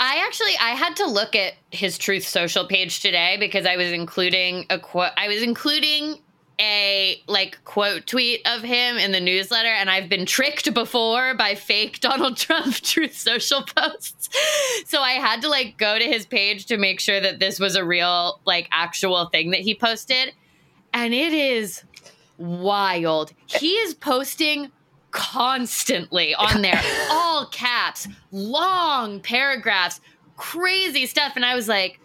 I 0.00 0.22
actually 0.26 0.54
I 0.60 0.70
had 0.70 0.96
to 0.96 1.06
look 1.06 1.36
at 1.36 1.54
his 1.70 1.96
Truth 1.96 2.26
Social 2.26 2.66
page 2.66 3.00
today 3.00 3.36
because 3.38 3.66
I 3.66 3.76
was 3.76 3.92
including 3.92 4.66
a 4.68 4.78
quote. 4.78 5.12
I 5.16 5.28
was 5.28 5.42
including 5.42 6.18
a 6.60 7.20
like 7.26 7.58
quote 7.64 8.06
tweet 8.06 8.40
of 8.46 8.62
him 8.62 8.96
in 8.96 9.12
the 9.12 9.20
newsletter, 9.20 9.68
and 9.68 9.90
I've 9.90 10.08
been 10.08 10.26
tricked 10.26 10.72
before 10.74 11.34
by 11.34 11.54
fake 11.54 12.00
Donald 12.00 12.36
Trump 12.38 12.74
Truth 12.76 13.16
Social 13.16 13.62
posts. 13.62 14.28
So 14.86 15.00
I 15.00 15.12
had 15.12 15.42
to 15.42 15.48
like 15.48 15.76
go 15.78 15.98
to 15.98 16.04
his 16.04 16.26
page 16.26 16.66
to 16.66 16.76
make 16.76 17.00
sure 17.00 17.20
that 17.20 17.40
this 17.40 17.58
was 17.58 17.74
a 17.76 17.84
real 17.84 18.40
like 18.44 18.68
actual 18.70 19.26
thing 19.26 19.50
that 19.50 19.60
he 19.60 19.74
posted. 19.74 20.34
and 20.92 21.12
it 21.14 21.32
is 21.32 21.82
wild. 22.38 23.32
He 23.46 23.70
is 23.72 23.94
posting 23.94 24.70
constantly 25.10 26.34
on 26.34 26.62
there, 26.62 26.80
all 27.10 27.46
caps, 27.46 28.08
long 28.30 29.20
paragraphs, 29.20 30.00
crazy 30.36 31.06
stuff. 31.06 31.32
And 31.36 31.44
I 31.44 31.54
was 31.54 31.68
like, 31.68 31.98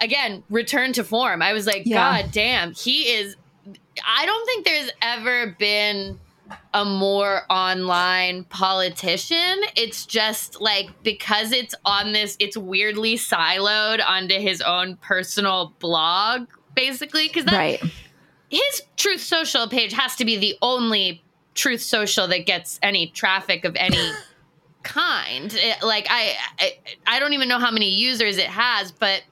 again, 0.00 0.42
return 0.50 0.92
to 0.94 1.04
form. 1.04 1.42
I 1.42 1.52
was 1.52 1.66
like, 1.66 1.82
Yeah. 1.84 2.22
God 2.22 2.32
damn, 2.32 2.72
he 2.72 3.02
is. 3.12 3.36
I 4.06 4.26
don't 4.26 4.46
think 4.46 4.64
there's 4.64 4.90
ever 5.02 5.54
been 5.58 6.18
a 6.74 6.84
more 6.84 7.42
online 7.48 8.44
politician. 8.44 9.60
It's 9.76 10.04
just 10.06 10.60
like 10.60 10.88
because 11.02 11.52
it's 11.52 11.74
on 11.84 12.12
this, 12.12 12.36
it's 12.40 12.56
weirdly 12.56 13.14
siloed 13.16 14.04
onto 14.04 14.34
his 14.38 14.60
own 14.60 14.96
personal 14.96 15.74
blog, 15.78 16.48
basically. 16.74 17.28
Because 17.28 17.44
that 17.44 17.54
Right. 17.56 17.82
his 18.48 18.82
Truth 18.96 19.20
Social 19.22 19.68
page 19.68 19.92
has 19.92 20.16
to 20.16 20.24
be 20.24 20.36
the 20.38 20.56
only 20.60 21.22
Truth 21.54 21.82
Social 21.82 22.26
that 22.28 22.46
gets 22.46 22.78
any 22.82 23.08
traffic 23.08 23.64
of 23.64 23.76
any 23.76 24.10
kind. 24.82 25.52
It- 25.54 25.82
like 25.84 26.06
I, 26.10 26.34
I, 26.58 26.78
I 27.06 27.20
don't 27.20 27.32
even 27.32 27.48
know 27.48 27.58
how 27.58 27.70
many 27.70 27.90
users 27.90 28.38
it 28.38 28.46
has, 28.46 28.90
but 28.92 29.22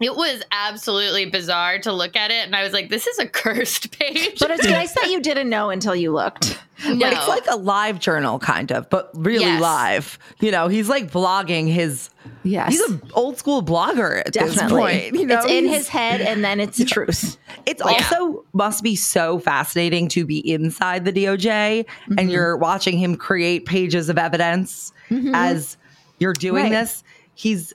it 0.00 0.16
was 0.16 0.42
absolutely 0.50 1.26
bizarre 1.26 1.78
to 1.80 1.92
look 1.92 2.16
at 2.16 2.30
it, 2.30 2.44
and 2.46 2.54
I 2.56 2.62
was 2.64 2.72
like, 2.72 2.88
"This 2.90 3.06
is 3.06 3.18
a 3.18 3.26
cursed 3.28 3.96
page." 3.98 4.38
But 4.38 4.50
it's 4.50 4.64
nice 4.64 4.92
that 5.00 5.10
you 5.10 5.20
didn't 5.20 5.48
know 5.48 5.70
until 5.70 5.94
you 5.94 6.12
looked. 6.12 6.58
no, 6.86 7.06
It's 7.08 7.28
like 7.28 7.46
a 7.48 7.56
live 7.56 8.00
journal, 8.00 8.38
kind 8.38 8.72
of, 8.72 8.90
but 8.90 9.10
really 9.14 9.44
Yes. 9.44 9.60
live. 9.62 10.18
You 10.40 10.50
know, 10.50 10.68
he's 10.68 10.88
like 10.88 11.10
blogging 11.10 11.72
his. 11.72 12.10
Yes. 12.42 12.72
He's 12.72 12.80
an 12.82 13.00
old 13.14 13.38
school 13.38 13.62
blogger 13.62 14.20
at 14.26 14.32
this 14.32 14.60
point. 14.62 15.14
You 15.14 15.26
know, 15.26 15.36
it's 15.36 15.46
in 15.46 15.64
He's- 15.64 15.76
his 15.76 15.88
head 15.88 16.20
and 16.20 16.44
then 16.44 16.58
it's 16.60 16.76
the 16.78 16.84
truth. 16.84 17.36
It's 17.64 17.80
Yeah. 17.84 17.92
also 17.92 18.44
must 18.52 18.82
be 18.82 18.96
so 18.96 19.38
fascinating 19.38 20.08
to 20.08 20.26
be 20.26 20.38
inside 20.50 21.04
the 21.04 21.12
DOJ 21.12 21.86
and 22.08 22.18
mm-hmm. 22.18 22.28
you're 22.28 22.56
watching 22.56 22.98
him 22.98 23.16
create 23.16 23.64
pages 23.66 24.08
of 24.08 24.18
evidence 24.18 24.92
mm-hmm. 25.10 25.34
as 25.34 25.76
you're 26.18 26.32
doing 26.34 26.64
Right. 26.64 26.70
this. 26.72 27.04
He's 27.34 27.72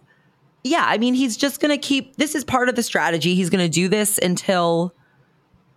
yeah, 0.63 0.83
I 0.85 0.97
mean 0.97 1.13
he's 1.13 1.37
just 1.37 1.59
going 1.61 1.71
to 1.71 1.77
keep 1.77 2.15
this 2.17 2.35
is 2.35 2.43
part 2.43 2.69
of 2.69 2.75
the 2.75 2.83
strategy. 2.83 3.35
He's 3.35 3.49
going 3.49 3.63
to 3.65 3.69
do 3.69 3.87
this 3.87 4.17
until 4.17 4.93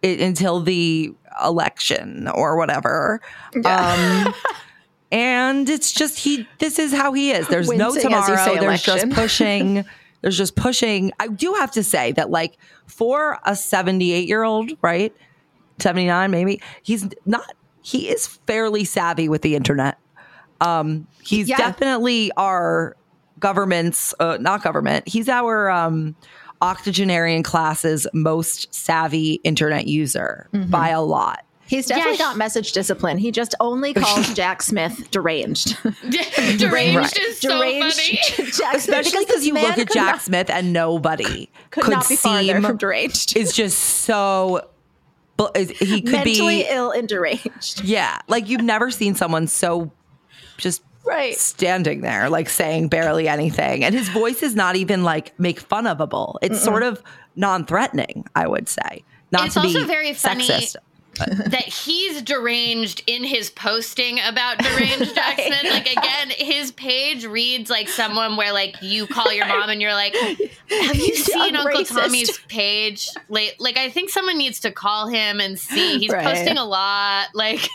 it, 0.02 0.20
until 0.20 0.60
the 0.60 1.12
election 1.44 2.28
or 2.28 2.56
whatever. 2.56 3.20
Um 3.64 4.34
and 5.12 5.68
it's 5.68 5.92
just 5.92 6.18
he 6.18 6.46
this 6.58 6.78
is 6.78 6.92
how 6.92 7.12
he 7.12 7.30
is. 7.30 7.46
There's 7.48 7.68
no 7.68 7.90
Wincing 7.92 8.10
you 8.10 8.16
tomorrow. 8.16 8.36
say 8.44 8.58
There's 8.58 8.82
just 8.82 9.10
pushing 9.12 9.84
there's 10.20 10.38
just 10.38 10.54
pushing. 10.54 11.10
I 11.18 11.26
do 11.28 11.54
have 11.54 11.72
to 11.72 11.82
say 11.82 12.12
that 12.12 12.30
like 12.30 12.56
for 12.86 13.38
a 13.44 13.56
78 13.56 14.28
year 14.28 14.44
old, 14.44 14.70
right? 14.80 15.12
79 15.80 16.30
maybe. 16.30 16.60
He's 16.82 17.08
not 17.26 17.44
he 17.82 18.08
is 18.08 18.26
fairly 18.46 18.84
savvy 18.84 19.28
with 19.28 19.42
the 19.42 19.56
internet. 19.56 19.98
Um 20.60 21.06
he's 21.22 21.48
Yeah. 21.48 21.56
definitely 21.56 22.30
our 22.36 22.96
government's 23.42 24.14
uh, 24.20 24.38
not 24.40 24.62
government. 24.62 25.06
He's 25.06 25.28
our 25.28 25.68
um 25.70 26.16
octogenarian 26.62 27.42
class's 27.42 28.06
most 28.14 28.72
savvy 28.72 29.32
internet 29.44 29.86
user 29.88 30.48
by 30.70 30.88
a 30.88 31.02
lot. 31.02 31.44
He's 31.66 31.86
definitely 31.86 32.12
Yes. 32.12 32.18
got 32.20 32.36
message 32.36 32.72
discipline. 32.72 33.18
He 33.18 33.30
just 33.32 33.54
only 33.58 33.94
calls 34.02 34.32
Jack 34.34 34.62
Smith 34.62 35.10
deranged. 35.10 35.76
deranged 36.58 37.18
is 37.18 37.40
so 37.40 37.48
deranged 37.58 37.96
funny. 37.96 38.18
Jack 38.52 38.52
Smith 38.52 38.74
Especially 38.74 39.10
because 39.24 39.26
because 39.26 39.46
you 39.46 39.54
look 39.54 39.78
at 39.78 39.90
Jack 39.90 40.12
not- 40.14 40.22
Smith 40.22 40.50
and 40.50 40.72
nobody 40.72 41.50
could, 41.70 41.84
could 41.84 41.90
not 41.92 42.08
be 42.08 42.16
farther 42.16 42.44
seem 42.44 42.62
from 42.62 42.76
deranged. 42.76 43.36
is 43.36 43.52
just 43.52 43.78
so 43.78 44.68
bu- 45.36 45.48
is- 45.54 45.70
he 45.70 46.00
could 46.02 46.10
be 46.24 46.38
Mentally 46.38 46.56
be 46.62 46.66
ill 46.68 46.90
and 46.90 47.08
deranged. 47.08 47.82
yeah 47.84 48.18
like 48.28 48.48
you've 48.48 48.62
never 48.62 48.90
seen 48.90 49.14
someone 49.14 49.46
so 49.48 49.90
just 50.58 50.82
Right. 51.04 51.34
standing 51.36 52.00
there 52.02 52.28
like 52.30 52.48
saying 52.48 52.88
barely 52.88 53.28
anything 53.28 53.84
and 53.84 53.94
his 53.94 54.08
voice 54.08 54.42
is 54.42 54.54
not 54.54 54.76
even 54.76 55.02
like 55.02 55.38
make 55.38 55.58
fun 55.60 55.84
ofable 55.84 56.36
it's 56.42 56.62
sort 56.62 56.82
of 56.82 57.02
non-threatening 57.36 58.24
i 58.36 58.46
would 58.46 58.68
say 58.68 59.02
not 59.32 59.46
It's 59.46 59.54
to 59.54 59.60
also 59.60 59.80
be 59.80 59.84
very 59.86 60.12
funny 60.14 60.46
sexist 60.46 60.76
that 61.16 61.64
he's 61.64 62.22
deranged 62.22 63.02
in 63.06 63.22
his 63.24 63.50
posting 63.50 64.18
about 64.20 64.56
deranged 64.62 65.14
Jack 65.14 65.38
Smith. 65.38 65.64
Like 65.70 65.92
again, 65.92 66.30
his 66.38 66.72
page 66.72 67.26
reads 67.26 67.68
like 67.68 67.90
someone 67.90 68.36
where 68.36 68.50
like 68.54 68.76
you 68.80 69.06
call 69.06 69.30
your 69.30 69.46
mom 69.46 69.68
and 69.68 69.82
you're 69.82 69.92
like, 69.92 70.14
"Have 70.16 70.96
you 70.96 71.14
seen 71.14 71.54
Uncle 71.54 71.82
racist. 71.82 72.00
Tommy's 72.00 72.38
page?" 72.48 73.08
Late, 73.28 73.60
like 73.60 73.76
I 73.76 73.90
think 73.90 74.08
someone 74.08 74.38
needs 74.38 74.60
to 74.60 74.72
call 74.72 75.06
him 75.06 75.38
and 75.38 75.58
see. 75.58 75.98
He's 75.98 76.10
Right. 76.10 76.24
posting 76.24 76.56
a 76.56 76.64
lot. 76.64 77.26
Like, 77.34 77.68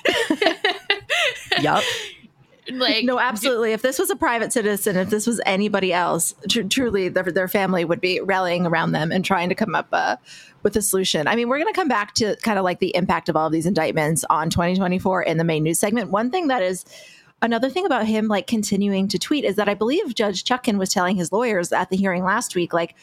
yep 1.62 1.84
like 2.74 3.06
no, 3.06 3.20
absolutely. 3.20 3.72
If 3.72 3.82
this 3.82 4.00
was 4.00 4.10
a 4.10 4.16
private 4.16 4.52
citizen, 4.54 4.96
if 4.96 5.10
this 5.10 5.28
was 5.28 5.42
anybody 5.46 5.94
else, 5.94 6.36
tr- 6.50 6.64
truly 6.64 7.10
their, 7.10 7.24
their 7.24 7.48
family 7.48 7.86
would 7.86 8.02
be 8.02 8.20
rallying 8.20 8.66
around 8.66 8.92
them 8.92 9.12
and 9.12 9.24
trying 9.24 9.50
to 9.50 9.56
come 9.56 9.76
up 9.76 9.88
uh, 9.92 10.18
with 10.64 10.76
a 10.76 10.82
solution. 10.82 11.28
I 11.28 11.36
mean, 11.36 11.50
we're 11.50 11.60
going 11.60 11.74
to 11.74 11.80
come 11.80 11.88
back 11.88 12.14
to 12.16 12.36
kind 12.38 12.58
of 12.58 12.66
like 12.66 12.80
the 12.80 12.96
impact 12.96 13.30
of 13.30 13.36
all 13.36 13.48
of 13.48 13.54
these 13.54 13.66
indictments 13.66 14.26
on 14.30 14.50
2024 14.50 15.24
in 15.24 15.38
the 15.38 15.44
main 15.44 15.64
news 15.64 15.80
segment. 15.80 16.12
One 16.12 16.30
thing 16.32 16.48
that 16.48 16.62
is 16.62 16.86
another 17.42 17.70
thing 17.70 17.86
about 17.86 18.06
him 18.06 18.28
like 18.28 18.48
continuing 18.48 19.08
to 19.10 19.20
tweet 19.20 19.46
is 19.46 19.56
that 19.56 19.70
I 19.70 19.74
believe 19.74 20.16
Judge 20.16 20.44
Chutkan 20.44 20.78
was 20.78 20.90
telling 20.90 21.16
his 21.16 21.32
lawyers 21.32 21.72
at 21.72 21.90
the 21.90 21.98
hearing 21.98 22.24
last 22.24 22.56
week, 22.56 22.74
like, 22.74 22.96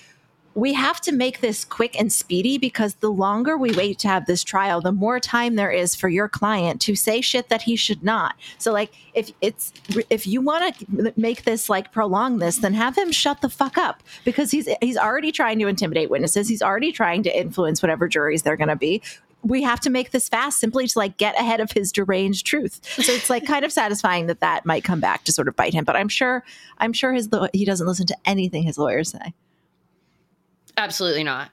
we 0.55 0.73
have 0.73 1.01
to 1.01 1.13
make 1.13 1.41
this 1.41 1.65
quick 1.65 1.99
and 1.99 2.13
speedy 2.13 2.59
because 2.59 2.95
the 2.97 3.11
longer 3.11 3.57
we 3.57 3.73
wait 3.73 3.99
to 4.01 4.09
have 4.09 4.27
this 4.27 4.45
trial, 4.45 4.81
the 4.81 4.93
more 4.93 5.19
time 5.19 5.57
there 5.57 5.71
is 5.71 5.95
for 5.97 6.09
your 6.09 6.29
client 6.29 6.81
to 6.83 6.95
say 6.95 7.21
shit 7.21 7.49
that 7.49 7.63
he 7.63 7.75
should 7.75 8.05
not. 8.05 8.37
So 8.59 8.73
like 8.73 8.93
if 9.15 9.33
it's 9.41 9.73
if 10.11 10.27
you 10.27 10.41
want 10.41 10.77
to 10.77 11.13
make 11.17 11.45
this 11.45 11.69
like 11.69 11.93
prolong 11.93 12.39
this, 12.39 12.59
then 12.59 12.75
have 12.75 12.97
him 12.97 13.11
shut 13.11 13.41
the 13.41 13.49
fuck 13.49 13.77
up 13.77 14.03
because 14.25 14.51
he's 14.53 14.69
he's 14.81 14.97
already 14.97 15.33
trying 15.33 15.59
to 15.59 15.67
intimidate 15.67 16.09
witnesses. 16.09 16.49
He's 16.49 16.63
already 16.63 16.93
trying 16.93 17.25
to 17.25 17.37
influence 17.37 17.83
whatever 17.83 18.07
juries 18.07 18.43
they're 18.43 18.57
going 18.57 18.69
to 18.69 18.77
be. 18.77 19.03
We 19.43 19.63
have 19.63 19.81
to 19.81 19.91
make 19.91 20.13
this 20.13 20.29
fast 20.29 20.59
simply 20.59 20.87
to 20.87 20.99
like 20.99 21.19
get 21.19 21.39
ahead 21.39 21.61
of 21.61 21.73
his 21.73 21.93
deranged 21.93 22.47
truth. 22.47 22.81
So 23.05 23.13
it's 23.13 23.29
like 23.29 23.45
kind 23.45 23.65
of 23.65 23.73
satisfying 23.73 24.27
that 24.29 24.41
that 24.41 24.65
might 24.65 24.85
come 24.85 25.01
back 25.01 25.25
to 25.25 25.33
sort 25.33 25.49
of 25.49 25.57
bite 25.57 25.75
him. 25.75 25.85
But 25.85 25.97
I'm 25.97 26.09
sure 26.09 26.45
I'm 26.79 26.93
sure 26.93 27.13
his 27.13 27.29
he 27.53 27.65
doesn't 27.65 27.87
listen 27.87 28.07
to 28.07 28.17
anything 28.25 28.63
his 28.63 28.79
lawyers 28.79 29.11
say. 29.11 29.35
Absolutely 30.77 31.25
not. 31.25 31.51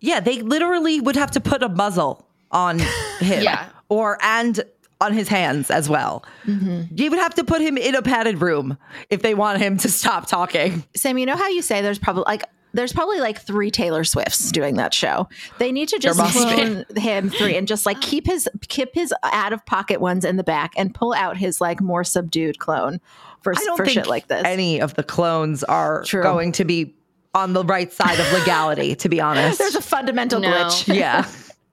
yeah 0.00 0.20
they 0.20 0.42
literally 0.42 1.00
would 1.00 1.16
have 1.16 1.30
to 1.32 1.40
put 1.40 1.62
a 1.62 1.68
muzzle 1.68 2.26
on 2.50 2.78
him 3.20 3.42
Yeah. 3.42 3.68
or 3.88 4.18
and 4.22 4.60
on 5.00 5.12
his 5.12 5.28
hands 5.28 5.70
as 5.70 5.88
well 5.88 6.24
mm-hmm. 6.44 6.82
you 6.94 7.10
would 7.10 7.20
have 7.20 7.34
to 7.36 7.44
put 7.44 7.60
him 7.60 7.76
in 7.78 7.94
a 7.94 8.02
padded 8.02 8.40
room 8.40 8.76
if 9.10 9.22
they 9.22 9.34
want 9.34 9.60
him 9.60 9.76
to 9.78 9.88
stop 9.88 10.26
talking 10.26 10.82
Sam, 10.96 11.18
you 11.18 11.26
know 11.26 11.36
how 11.36 11.48
you 11.48 11.62
say 11.62 11.82
there's 11.82 11.98
probably 12.00 12.24
like 12.26 12.42
there's 12.74 12.92
probably 12.92 13.18
like 13.18 13.40
three 13.40 13.70
Taylor 13.70 14.04
Swifts 14.04 14.52
doing 14.52 14.76
that 14.76 14.92
show. 14.92 15.26
They 15.56 15.72
need 15.72 15.88
to 15.88 15.98
just 15.98 16.18
must 16.18 16.36
clone 16.36 16.84
him 16.96 17.30
three 17.30 17.56
and 17.56 17.66
just 17.66 17.86
like 17.86 17.98
keep 18.02 18.26
his 18.26 18.46
keep 18.68 18.90
his 18.94 19.12
out 19.22 19.54
of 19.54 19.64
pocket 19.64 20.02
ones 20.02 20.22
in 20.22 20.36
the 20.36 20.44
back 20.44 20.74
and 20.76 20.94
pull 20.94 21.14
out 21.14 21.38
his 21.38 21.62
like 21.62 21.80
more 21.80 22.04
subdued 22.04 22.58
clone 22.58 23.00
for 23.40 23.52
I 23.56 23.64
don't 23.64 23.78
for 23.78 23.86
think 23.86 23.94
shit 23.94 24.06
like 24.06 24.28
this. 24.28 24.42
any 24.44 24.82
of 24.82 24.94
the 24.94 25.02
clones 25.02 25.64
are 25.64 26.02
True. 26.04 26.22
going 26.22 26.52
to 26.52 26.64
be 26.66 26.94
on 27.34 27.52
the 27.52 27.64
right 27.64 27.92
side 27.92 28.18
of 28.18 28.32
legality, 28.32 28.94
to 28.96 29.08
be 29.08 29.20
honest. 29.20 29.58
There's 29.58 29.74
a 29.74 29.82
fundamental 29.82 30.40
No. 30.40 30.48
glitch. 30.50 30.94
yeah. 30.94 31.26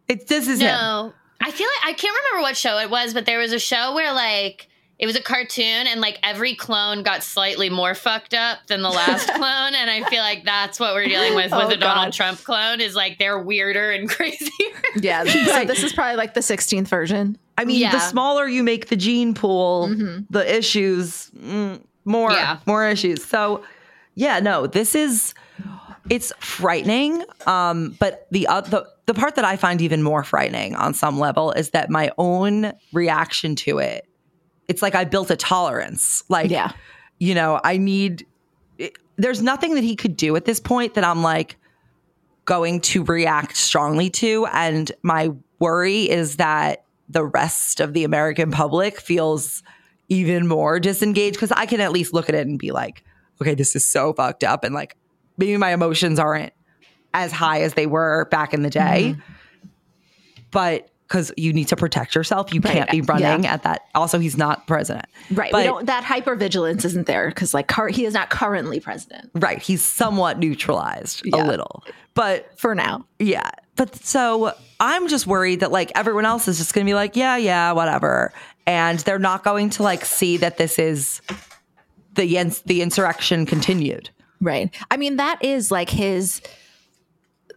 It's 0.08 0.26
this 0.26 0.48
is 0.48 0.60
him. 0.60 0.68
No, 0.68 1.14
I 1.42 1.52
feel 1.52 1.68
like 1.68 1.90
I 1.90 1.94
can't 1.94 2.16
remember 2.16 2.44
what 2.44 2.56
show 2.58 2.78
it 2.80 2.90
was, 2.90 3.14
but 3.14 3.26
there 3.26 3.40
was 3.40 3.54
a 3.54 3.60
show 3.60 3.94
where 3.96 4.14
like 4.14 4.68
it 4.98 5.08
was 5.08 5.16
a 5.18 5.22
cartoon 5.22 5.88
and 5.88 6.00
like 6.00 6.18
every 6.24 6.56
clone 6.56 7.04
got 7.04 7.22
slightly 7.24 7.70
more 7.70 7.94
fucked 7.96 8.34
up 8.34 8.60
than 8.68 8.82
the 8.82 8.90
last 8.90 9.28
clone, 9.34 9.74
and 9.76 9.90
I 9.90 10.04
feel 10.10 10.22
like 10.22 10.44
that's 10.46 10.80
what 10.80 10.94
we're 10.94 11.08
dealing 11.08 11.34
with 11.36 11.52
with 11.52 11.64
Oh, 11.66 11.68
the 11.70 11.76
Donald 11.78 12.14
Trump 12.14 12.44
clone 12.44 12.80
is 12.82 12.96
like 12.96 13.18
they're 13.18 13.40
weirder 13.40 13.92
and 13.92 14.08
crazier. 14.16 14.50
Yeah. 14.98 15.24
So 15.24 15.66
this 15.66 15.84
is 15.84 15.92
probably 15.92 16.16
like 16.18 16.34
the 16.34 16.40
16th 16.42 16.88
version. 16.88 17.38
I 17.58 17.66
mean, 17.66 17.82
the 17.90 18.00
smaller 18.00 18.48
you 18.48 18.64
make 18.64 18.88
the 18.90 18.96
gene 18.98 19.34
pool, 19.34 19.88
the 20.30 20.56
issues 20.58 21.32
mm, 21.36 21.82
more 22.06 22.32
Yeah. 22.32 22.60
more 22.66 22.88
issues. 22.88 23.24
So, 23.26 23.64
yeah, 24.14 24.40
no, 24.40 24.68
this 24.68 24.94
is 24.94 25.34
it's 26.10 26.32
frightening. 26.40 27.24
Um, 27.48 27.96
but 28.00 28.28
the 28.32 28.48
uh, 28.48 28.62
the 28.62 28.88
the 29.06 29.14
part 29.14 29.36
that 29.36 29.46
I 29.46 29.56
find 29.56 29.82
even 29.82 30.02
more 30.04 30.24
frightening 30.24 30.76
on 30.76 30.94
some 30.94 31.20
level 31.20 31.52
is 31.52 31.72
that 31.72 31.90
my 31.90 32.12
own 32.18 32.74
reaction 32.94 33.56
to 33.58 33.80
it. 33.80 34.08
It's 34.68 34.82
like 34.82 34.96
I 34.96 35.04
built 35.04 35.30
a 35.30 35.36
tolerance. 35.36 36.24
Like, 36.28 36.50
Yeah. 36.50 36.72
you 37.20 37.36
know, 37.36 37.60
I 37.64 37.78
need. 37.78 38.26
It, 38.80 38.98
there's 39.18 39.42
nothing 39.42 39.76
that 39.76 39.84
he 39.84 39.96
could 39.96 40.18
do 40.18 40.36
at 40.36 40.46
this 40.46 40.60
point 40.60 40.96
that 40.96 41.04
I'm 41.04 41.22
like 41.22 41.58
going 42.46 42.82
to 42.82 43.04
react 43.04 43.56
strongly 43.56 44.10
to. 44.12 44.48
And 44.52 44.92
my 45.04 45.30
worry 45.60 46.10
is 46.10 46.38
that 46.38 46.84
the 47.08 47.24
rest 47.24 47.80
of 47.80 47.94
the 47.94 48.04
American 48.04 48.52
public 48.52 49.00
feels 49.00 49.64
even 50.10 50.48
more 50.48 50.80
disengaged 50.80 51.36
because 51.36 51.52
I 51.52 51.66
can 51.66 51.80
at 51.80 51.92
least 51.92 52.14
look 52.14 52.28
at 52.30 52.36
it 52.36 52.46
and 52.48 52.60
be 52.60 52.72
like, 52.72 53.04
okay, 53.42 53.54
this 53.56 53.76
is 53.76 53.88
so 53.88 54.14
fucked 54.14 54.44
up. 54.44 54.64
And 54.64 54.74
like, 54.76 54.96
maybe 55.38 55.58
my 55.58 55.74
emotions 55.74 56.20
aren't 56.20 56.54
as 57.14 57.32
high 57.32 57.62
as 57.62 57.74
they 57.76 57.88
were 57.88 58.26
back 58.32 58.54
in 58.54 58.62
the 58.62 58.70
day. 58.70 59.16
Mm-hmm. 59.18 59.70
but 60.52 60.90
because 61.08 61.32
you 61.38 61.54
need 61.54 61.68
to 61.68 61.76
protect 61.76 62.16
yourself, 62.16 62.52
you 62.52 62.60
Right, 62.62 62.74
can't 62.74 62.90
be 62.90 63.02
running 63.02 63.44
yeah. 63.44 63.54
at 63.54 63.62
that. 63.62 63.82
Also, 63.94 64.18
he's 64.18 64.38
not 64.38 64.66
president. 64.66 65.06
Right. 65.30 65.52
But 65.52 65.60
we 65.60 65.64
don't, 65.66 65.86
that 65.86 66.04
hypervigilance 66.04 66.84
isn't 66.84 67.06
there 67.06 67.30
because 67.30 67.54
like 67.54 67.68
cur- 67.68 67.90
he 67.90 68.06
is 68.06 68.16
not 68.16 68.32
currently 68.32 68.80
president 68.80 69.30
right, 69.36 69.62
he's 69.62 69.84
somewhat 69.84 70.40
neutralized 70.40 71.22
Yeah. 71.24 71.36
a 71.36 71.48
little. 71.48 71.84
But 72.16 72.58
for 72.60 72.74
now. 72.74 73.06
Yeah. 73.20 73.52
But 73.76 73.96
so 74.04 74.54
I'm 74.80 75.08
just 75.08 75.28
worried 75.28 75.60
that 75.60 75.72
like 75.72 75.92
everyone 75.94 76.26
else 76.26 76.48
is 76.48 76.58
just 76.58 76.74
going 76.74 76.88
to 76.88 76.90
be 76.90 76.96
like, 76.96 77.16
yeah, 77.16 77.38
yeah, 77.38 77.72
whatever. 77.74 78.34
And 78.66 78.98
they're 79.00 79.20
not 79.20 79.44
going 79.44 79.70
to 79.72 79.84
like 79.84 80.06
see 80.06 80.38
that 80.38 80.58
this 80.58 80.80
is 80.80 81.22
the 82.16 82.62
the 82.66 82.82
insurrection 82.82 83.46
continued. 83.46 84.10
Right. 84.42 84.74
I 84.92 84.98
mean, 84.98 85.16
that 85.18 85.44
is 85.44 85.72
like 85.72 85.90
his 85.90 86.42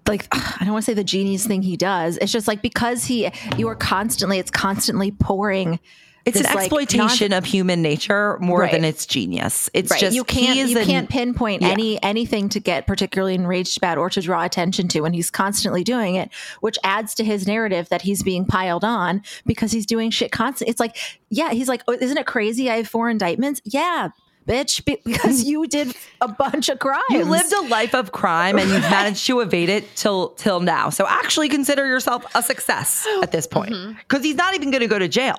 like 0.06 0.26
I 0.32 0.58
don't 0.64 0.72
want 0.72 0.84
to 0.84 0.90
say 0.90 0.94
the 0.94 1.04
genius 1.04 1.46
thing 1.46 1.62
he 1.62 1.76
does. 1.76 2.16
It's 2.18 2.32
just 2.32 2.48
like 2.48 2.62
because 2.62 3.04
he 3.04 3.30
you 3.56 3.68
are 3.68 3.74
constantly 3.76 4.38
it's 4.38 4.50
constantly 4.50 5.10
pouring 5.10 5.78
It's 6.24 6.38
this, 6.38 6.46
an 6.46 6.54
like, 6.54 6.64
exploitation 6.64 7.32
of 7.32 7.44
human 7.44 7.80
nature 7.82 8.38
more 8.40 8.60
Right. 8.60 8.72
than 8.72 8.84
it's 8.84 9.06
genius. 9.06 9.68
It's 9.74 9.90
Right. 9.90 10.00
just 10.00 10.14
you 10.16 10.24
can't 10.24 10.68
you 10.70 10.78
an- 10.78 10.86
can't 10.86 11.08
pinpoint 11.10 11.62
Yeah. 11.62 11.68
any 11.68 12.02
anything 12.02 12.48
to 12.50 12.60
get 12.60 12.86
particularly 12.86 13.34
enraged 13.34 13.76
about 13.78 13.98
or 13.98 14.08
to 14.10 14.20
draw 14.20 14.44
attention 14.44 14.88
to 14.88 15.04
and 15.04 15.14
he's 15.14 15.30
constantly 15.30 15.84
doing 15.84 16.14
it 16.14 16.30
which 16.60 16.78
adds 16.84 17.14
to 17.16 17.24
his 17.24 17.46
narrative 17.46 17.88
that 17.90 18.02
he's 18.02 18.22
being 18.22 18.44
piled 18.46 18.84
on 18.84 19.22
because 19.46 19.72
he's 19.72 19.84
doing 19.86 20.10
shit 20.10 20.30
constantly. 20.32 20.70
it's 20.70 20.80
like 20.80 20.96
yeah 21.30 21.50
he's 21.50 21.68
like 21.68 21.82
oh, 21.88 21.92
isn't 21.92 22.18
it 22.18 22.26
crazy 22.26 22.70
I 22.70 22.76
have 22.76 22.88
four 22.88 23.10
indictments 23.10 23.60
yeah 23.64 24.08
bitch 24.48 24.84
because 25.04 25.44
you 25.44 25.66
did 25.66 25.94
a 26.20 26.28
bunch 26.28 26.68
of 26.68 26.78
crimes 26.78 27.04
You 27.10 27.24
lived 27.24 27.52
a 27.52 27.62
life 27.68 27.94
of 27.94 28.12
crime 28.12 28.58
and 28.58 28.68
you've 28.70 28.82
managed 28.82 29.26
to 29.26 29.40
evade 29.40 29.68
it 29.68 29.94
till 29.94 30.30
till 30.30 30.60
now. 30.60 30.90
So 30.90 31.06
actually 31.06 31.48
consider 31.48 31.86
yourself 31.86 32.24
a 32.34 32.42
success 32.42 33.06
at 33.22 33.30
this 33.32 33.46
point. 33.46 33.72
Mm-hmm. 33.72 33.98
Because 33.98 34.24
he's 34.24 34.36
not 34.36 34.54
even 34.54 34.70
going 34.70 34.80
to 34.80 34.88
go 34.88 34.98
to 34.98 35.08
jail, 35.08 35.36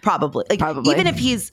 probably. 0.00 0.44
Like 0.48 0.58
Probably. 0.58 0.92
even 0.92 1.06
if 1.06 1.18
he's 1.18 1.52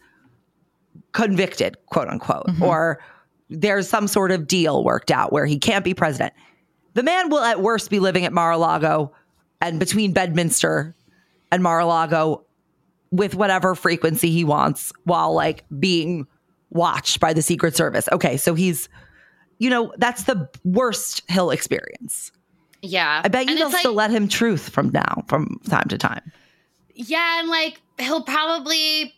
convicted, 1.11 1.77
quote 1.87 2.07
unquote, 2.07 2.47
mm-hmm. 2.47 2.63
or 2.63 3.03
there's 3.49 3.89
some 3.89 4.07
sort 4.07 4.31
of 4.31 4.47
deal 4.47 4.83
worked 4.83 5.11
out 5.11 5.33
where 5.33 5.45
he 5.45 5.57
can't 5.57 5.83
be 5.83 5.93
president. 5.93 6.33
The 6.93 7.03
man 7.03 7.29
will 7.29 7.39
at 7.39 7.61
worst 7.61 7.89
be 7.89 7.99
living 7.99 8.25
at 8.25 8.33
Mar-a-Lago 8.33 9.11
and 9.61 9.79
between 9.79 10.13
Bedminster 10.13 10.95
and 11.51 11.63
Mar-a-Lago 11.63 12.45
with 13.11 13.35
whatever 13.35 13.75
frequency 13.75 14.29
he 14.31 14.43
wants 14.43 14.91
while 15.03 15.33
like 15.33 15.65
being 15.79 16.27
watched 16.71 17.19
by 17.19 17.33
the 17.33 17.41
Secret 17.41 17.75
Service. 17.75 18.07
Okay, 18.11 18.37
so 18.37 18.53
he's 18.55 18.89
you 19.61 19.69
know, 19.69 19.93
that's 19.97 20.23
the 20.23 20.47
worst 20.63 21.21
he'll 21.29 21.51
experience. 21.51 22.31
Yeah. 22.81 23.21
I 23.25 23.27
bet 23.27 23.43
you 23.45 23.51
And 23.51 23.59
they'll 23.59 23.67
it's 23.67 23.73
like- 23.73 23.79
still 23.81 23.93
let 23.93 24.09
him 24.09 24.29
truth 24.29 24.69
from 24.69 24.89
now, 24.91 25.23
from 25.27 25.59
time 25.69 25.87
to 25.89 25.97
time. 25.97 26.31
Yeah, 26.95 27.39
and 27.41 27.49
like 27.49 27.81
he'll 27.99 28.23
probably 28.23 29.13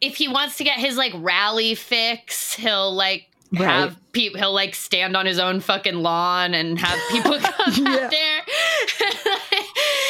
if 0.00 0.16
he 0.16 0.28
wants 0.28 0.56
to 0.58 0.64
get 0.64 0.78
his 0.78 0.96
like 0.96 1.12
rally 1.16 1.74
fix, 1.74 2.54
he'll 2.54 2.94
like 2.94 3.26
Right. 3.52 3.64
have 3.64 3.96
people 4.12 4.38
he'll 4.38 4.52
like 4.54 4.74
stand 4.76 5.16
on 5.16 5.26
his 5.26 5.38
own 5.40 5.58
fucking 5.60 5.96
lawn 5.96 6.54
and 6.54 6.78
have 6.78 6.98
people 7.10 7.32
come 7.40 7.86
out 7.86 8.10
there. 8.10 8.40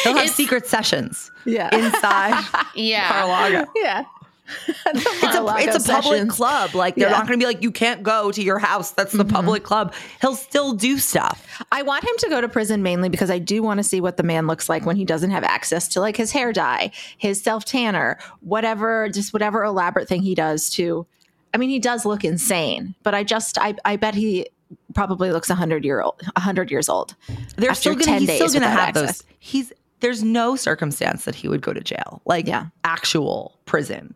He'll 0.04 0.12
have 0.12 0.16
It's- 0.24 0.34
secret 0.34 0.66
sessions 0.66 1.30
yeah 1.46 1.74
inside 1.74 2.44
Yeah. 2.74 3.08
Mar-a-Lago. 3.08 3.70
yeah 3.74 4.04
It's 4.92 5.36
a, 5.36 5.76
it's 5.76 5.88
a 5.88 5.92
public 5.92 6.28
club. 6.28 6.74
Like 6.74 6.96
they're 6.96 7.08
Yeah. 7.08 7.16
not 7.16 7.26
going 7.26 7.38
to 7.38 7.42
be 7.42 7.46
like, 7.46 7.62
you 7.62 7.70
can't 7.70 8.02
go 8.02 8.32
to 8.32 8.42
your 8.42 8.58
house. 8.58 8.90
That's 8.92 9.12
the 9.12 9.24
mm-hmm. 9.24 9.34
public 9.34 9.62
club. 9.62 9.94
He'll 10.20 10.34
still 10.34 10.72
do 10.72 10.98
stuff. 10.98 11.46
I 11.70 11.82
want 11.82 12.04
him 12.04 12.14
to 12.18 12.28
go 12.28 12.40
to 12.40 12.48
prison 12.48 12.82
mainly 12.82 13.08
because 13.08 13.30
I 13.30 13.38
do 13.38 13.62
want 13.62 13.78
to 13.78 13.84
see 13.84 14.00
what 14.00 14.16
the 14.16 14.22
man 14.22 14.46
looks 14.46 14.68
like 14.68 14.84
when 14.86 14.96
he 14.96 15.04
doesn't 15.04 15.30
have 15.30 15.44
access 15.44 15.88
to 15.88 16.00
like 16.00 16.16
his 16.16 16.32
hair 16.32 16.52
dye, 16.52 16.90
his 17.18 17.40
self 17.42 17.64
tanner, 17.64 18.18
whatever, 18.40 19.08
just 19.08 19.32
whatever 19.32 19.62
elaborate 19.64 20.08
thing 20.08 20.22
he 20.22 20.34
does 20.34 20.70
to. 20.70 21.06
I 21.54 21.58
mean, 21.58 21.70
he 21.70 21.78
does 21.78 22.04
look 22.04 22.24
insane, 22.24 22.94
but 23.02 23.14
I 23.14 23.24
just, 23.24 23.58
I, 23.58 23.74
I 23.84 23.96
bet 23.96 24.14
he 24.14 24.46
probably 24.94 25.32
looks 25.32 25.50
a 25.50 25.54
hundred 25.54 25.84
year 25.84 26.00
old, 26.00 26.20
a 26.36 26.40
hundred 26.40 26.70
years 26.70 26.88
old. 26.88 27.14
They're 27.56 27.74
still 27.74 27.94
going 27.94 28.04
10 28.04 28.20
to. 28.20 28.26
He's 28.26 28.36
still 28.36 28.48
going 28.48 28.62
to 28.62 28.68
have 28.68 28.94
those. 28.94 29.24
He's 29.38 29.72
there's 30.00 30.22
no 30.22 30.56
circumstance 30.56 31.24
that 31.26 31.34
he 31.34 31.46
would 31.48 31.60
go 31.60 31.72
to 31.72 31.80
jail, 31.80 32.22
like 32.24 32.46
Yeah. 32.46 32.66
actual 32.84 33.58
prison. 33.66 34.14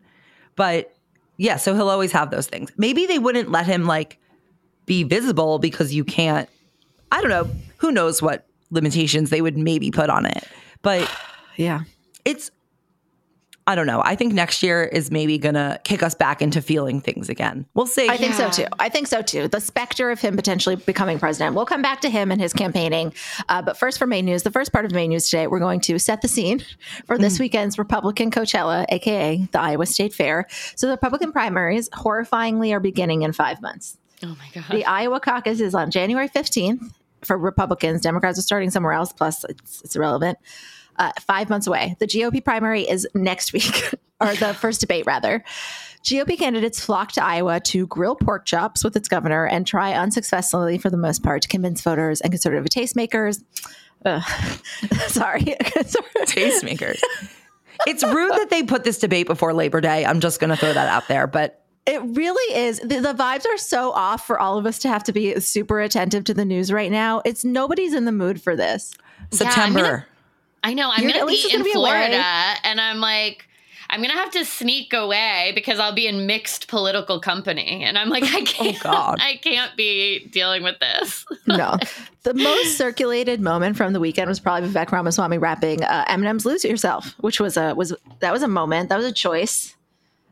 But 0.55 0.95
yeah, 1.37 1.57
so 1.57 1.75
he'll 1.75 1.89
always 1.89 2.11
have 2.11 2.31
those 2.31 2.47
things. 2.47 2.71
Maybe 2.77 3.05
they 3.05 3.19
wouldn't 3.19 3.51
let 3.51 3.65
him 3.65 3.85
like 3.85 4.17
be 4.85 5.03
visible 5.03 5.59
because 5.59 5.93
you 5.93 6.03
can't. 6.03 6.49
I 7.11 7.21
don't 7.21 7.29
know. 7.29 7.49
Who 7.77 7.91
knows 7.91 8.21
what 8.21 8.47
limitations 8.71 9.29
they 9.29 9.41
would 9.41 9.57
maybe 9.57 9.91
put 9.91 10.09
on 10.09 10.25
it? 10.25 10.43
But 10.81 11.09
Yeah. 11.57 11.81
it's 12.25 12.51
I 13.67 13.73
don't 13.73 13.87
know. 13.87 14.01
I 14.05 14.15
think 14.15 14.33
next 14.33 14.61
year 14.61 14.83
is 14.83 15.09
maybe 15.09 15.37
gonna 15.39 15.79
kick 15.83 16.03
us 16.03 16.13
back 16.13 16.41
into 16.41 16.61
feeling 16.61 17.01
things 17.01 17.29
again. 17.29 17.65
We'll 17.73 17.87
see. 17.87 18.07
I 18.07 18.17
think 18.17 18.35
so 18.35 18.49
too. 18.49 18.67
I 18.79 18.89
think 18.89 19.07
so 19.07 19.21
too. 19.21 19.47
The 19.47 19.59
specter 19.59 20.11
of 20.11 20.21
him 20.21 20.35
potentially 20.35 20.75
becoming 20.75 21.17
president. 21.17 21.55
We'll 21.55 21.65
come 21.65 21.81
back 21.81 22.01
to 22.01 22.09
him 22.09 22.31
and 22.31 22.39
his 22.39 22.53
campaigning. 22.53 23.13
Uh, 23.49 23.63
but 23.63 23.77
first, 23.77 23.97
for 23.97 24.05
main 24.05 24.25
news, 24.25 24.43
the 24.43 24.51
first 24.51 24.71
part 24.71 24.85
of 24.85 24.91
main 24.91 25.09
news 25.09 25.29
today, 25.29 25.47
we're 25.47 25.59
going 25.59 25.79
to 25.81 25.97
set 25.97 26.21
the 26.21 26.27
scene 26.27 26.63
for 27.05 27.17
this 27.17 27.39
weekend's 27.39 27.77
Republican 27.77 28.29
Coachella, 28.29 28.85
aka 28.89 29.47
the 29.51 29.59
Iowa 29.59 29.85
State 29.87 30.13
Fair. 30.13 30.45
So 30.75 30.87
the 30.87 30.93
Republican 30.93 31.31
primaries, 31.31 31.89
horrifyingly, 31.89 32.71
are 32.71 32.79
beginning 32.79 33.23
in 33.23 33.33
five 33.33 33.61
months. 33.61 33.97
Oh 34.23 34.35
my 34.39 34.49
god. 34.53 34.65
The 34.69 34.85
Iowa 34.85 35.19
caucus 35.19 35.59
is 35.59 35.73
on 35.73 35.91
January 35.91 36.29
15th 36.29 36.91
for 37.23 37.37
Republicans. 37.37 38.01
Democrats 38.01 38.37
are 38.37 38.43
starting 38.43 38.69
somewhere 38.69 38.93
else, 38.93 39.11
plus 39.11 39.43
it's, 39.45 39.81
it's 39.81 39.95
irrelevant. 39.95 40.37
Uh, 40.97 41.11
five 41.19 41.49
months 41.49 41.67
away. 41.67 41.95
The 41.99 42.07
GOP 42.07 42.43
primary 42.43 42.83
is 42.83 43.05
next 43.13 43.51
week, 43.51 43.83
or 44.21 44.33
the 44.35 44.53
first 44.53 44.79
debate, 44.81 45.05
rather. 45.05 45.43
GOP 46.03 46.37
candidates 46.37 46.79
flock 46.83 47.11
to 47.13 47.23
Iowa 47.23 47.59
to 47.61 47.87
grill 47.87 48.15
pork 48.15 48.45
chops 48.45 48.83
with 48.83 48.95
its 48.95 49.07
governor 49.09 49.45
and 49.45 49.65
try 49.67 49.93
unsuccessfully, 49.93 50.77
for 50.77 50.89
the 50.89 50.97
most 50.97 51.23
part, 51.23 51.41
to 51.41 51.47
convince 51.47 51.81
voters 51.81 52.21
and 52.21 52.31
conservative 52.31 52.65
tastemakers. 52.65 53.43
Ugh. 54.05 54.21
Sorry. 55.07 55.41
tastemakers. 56.25 57.01
it's 57.87 58.03
rude 58.03 58.31
that 58.33 58.49
they 58.49 58.63
put 58.63 58.83
this 58.83 58.99
debate 58.99 59.27
before 59.27 59.53
Labor 59.53 59.81
Day. 59.81 60.05
I'm 60.05 60.19
just 60.19 60.39
gonna 60.39 60.55
throw 60.55 60.73
that 60.73 60.87
out 60.87 61.07
there. 61.07 61.27
But 61.27 61.65
It 61.85 62.01
really 62.03 62.55
is. 62.55 62.79
The, 62.79 62.99
the 62.99 63.13
vibes 63.13 63.45
are 63.47 63.57
so 63.57 63.91
off 63.91 64.25
for 64.27 64.39
all 64.39 64.57
of 64.57 64.65
us 64.65 64.79
to 64.79 64.87
have 64.87 65.03
to 65.05 65.11
be 65.11 65.39
super 65.39 65.81
attentive 65.81 66.23
to 66.25 66.33
the 66.33 66.45
news 66.45 66.71
right 66.71 66.91
now. 66.91 67.21
It's 67.25 67.43
nobody's 67.43 67.93
in 67.93 68.05
the 68.05 68.11
mood 68.11 68.41
for 68.41 68.55
this. 68.55 68.93
September. 69.31 69.81
gonna- 69.81 70.05
I 70.65 70.73
know. 70.73 70.89
I'm 70.91 71.01
gonna 71.07 71.19
at 71.19 71.27
be 71.27 71.43
in 71.45 71.49
gonna 71.51 71.63
away. 71.63 71.71
Florida, 71.73 72.23
and 72.63 72.81
I'm 72.81 72.97
like, 72.99 73.47
I'm 73.89 74.01
gonna 74.01 74.13
have 74.13 74.31
to 74.31 74.43
sneak 74.43 74.93
away 74.93 75.51
because 75.53 75.79
I'll 75.79 75.93
be 75.93 76.07
in 76.07 76.25
mixed 76.25 76.67
political 76.67 77.19
company, 77.19 77.83
and 77.83 77.97
I'm 77.97 78.09
like, 78.09 78.23
I 78.23 78.41
can't. 78.45 78.79
God. 78.81 79.19
I 79.21 79.37
can't 79.37 79.77
be 79.77 80.27
dealing 80.31 80.63
with 80.63 80.79
this. 80.79 81.23
no. 81.47 81.77
The 82.23 82.33
most 82.33 82.77
circulated 82.77 83.39
moment 83.41 83.77
from 83.77 83.93
the 83.93 83.99
weekend 83.99 84.27
was 84.27 84.39
probably 84.39 84.67
Vivek 84.69 84.91
Ramaswamy 84.91 85.37
rapping 85.37 85.83
uh, 85.83 86.03
Eminem's 86.05 86.45
"Lose 86.45 86.65
Yourself," 86.65 87.13
which 87.19 87.39
was 87.39 87.57
a 87.57 87.75
was 87.75 87.93
that 88.21 88.33
was 88.33 88.41
a 88.41 88.47
moment. 88.47 88.89
That 88.89 88.97
was 88.97 89.05
a 89.05 89.11
choice. 89.13 89.75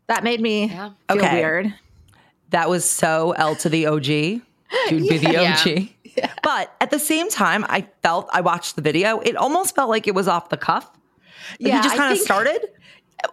That 0.07 0.23
made 0.23 0.41
me 0.41 0.65
Yeah. 0.65 0.89
feel 1.09 1.17
Okay. 1.19 1.33
weird. 1.41 1.73
that 2.49 2.69
was 2.69 2.83
so 2.89 3.31
L 3.33 3.55
to 3.57 3.69
the 3.69 3.85
OG. 3.85 4.03
Dude 4.05 4.41
be 4.89 5.17
the 5.19 5.31
Yeah. 5.31 5.55
But 6.43 6.75
at 6.81 6.91
the 6.91 6.99
same 6.99 7.29
time, 7.29 7.65
I 7.69 7.87
felt 8.01 8.29
I 8.33 8.41
watched 8.41 8.75
the 8.75 8.81
video. 8.81 9.19
It 9.19 9.35
almost 9.35 9.75
felt 9.75 9.89
like 9.89 10.07
it 10.07 10.15
was 10.15 10.27
off 10.27 10.49
the 10.49 10.57
cuff. 10.57 10.89
Like, 11.59 11.69
Yeah, 11.71 11.77
he 11.77 11.83
just 11.83 11.95
kind 11.95 12.11
of 12.13 12.19
started. 12.19 12.59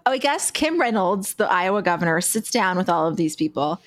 I 0.07 0.19
guess 0.19 0.51
Kim 0.51 0.81
Reynolds, 0.81 1.35
the 1.35 1.51
Iowa 1.51 1.83
governor, 1.83 2.21
sits 2.21 2.51
down 2.51 2.77
with 2.77 2.89
all 2.89 3.09
of 3.09 3.17
these 3.17 3.35
people. 3.35 3.81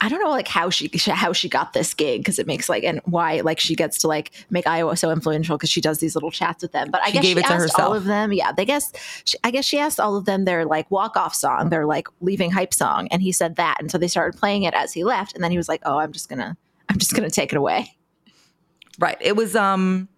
I 0.00 0.08
don't 0.08 0.20
know 0.20 0.28
like 0.28 0.48
how 0.48 0.68
she 0.70 0.90
how 1.08 1.32
she 1.32 1.48
got 1.48 1.72
this 1.72 1.94
gig 1.94 2.20
because 2.20 2.38
it 2.38 2.46
makes 2.46 2.68
like 2.68 2.84
and 2.84 3.00
why 3.04 3.40
like 3.40 3.58
she 3.58 3.74
gets 3.74 3.96
to 3.98 4.08
like 4.08 4.32
make 4.50 4.66
Iowa 4.66 4.96
so 4.96 5.10
influential 5.10 5.56
because 5.56 5.70
she 5.70 5.80
does 5.80 5.98
these 5.98 6.14
little 6.14 6.30
chats 6.30 6.62
with 6.62 6.72
them. 6.72 6.90
But 6.90 7.00
I 7.02 7.06
She 7.06 7.12
guess 7.12 7.22
gave 7.22 7.36
she 7.36 7.40
it 7.40 7.46
to 7.46 7.52
asked 7.54 7.80
all 7.80 7.94
of 7.94 8.04
them. 8.04 8.32
Yeah, 8.32 8.52
they 8.52 8.66
guess 8.66 8.92
she, 9.24 9.38
I 9.44 9.50
guess 9.50 9.64
she 9.64 9.78
asked 9.78 9.98
all 10.00 10.16
of 10.16 10.26
them 10.26 10.44
their 10.44 10.66
like 10.66 10.90
walk 10.90 11.16
off 11.16 11.34
song, 11.34 11.70
their 11.70 11.86
like 11.86 12.08
leaving 12.20 12.50
hype 12.50 12.74
song, 12.74 13.08
and 13.10 13.22
he 13.22 13.32
said 13.32 13.56
that, 13.56 13.76
and 13.80 13.90
so 13.90 13.96
they 13.96 14.08
started 14.08 14.38
playing 14.38 14.64
it 14.64 14.74
as 14.74 14.92
he 14.92 15.04
left, 15.04 15.34
and 15.34 15.42
then 15.42 15.50
he 15.52 15.56
was 15.56 15.68
like, 15.68 15.80
"Oh, 15.86 15.96
I'm 15.98 16.12
just 16.12 16.28
gonna 16.28 16.56
I'm 16.90 16.98
just 16.98 17.14
gonna 17.14 17.30
take 17.30 17.52
it 17.52 17.56
away." 17.56 17.96
Right. 18.98 19.18
It 19.20 19.36
was 19.36 19.56
um 19.56 20.08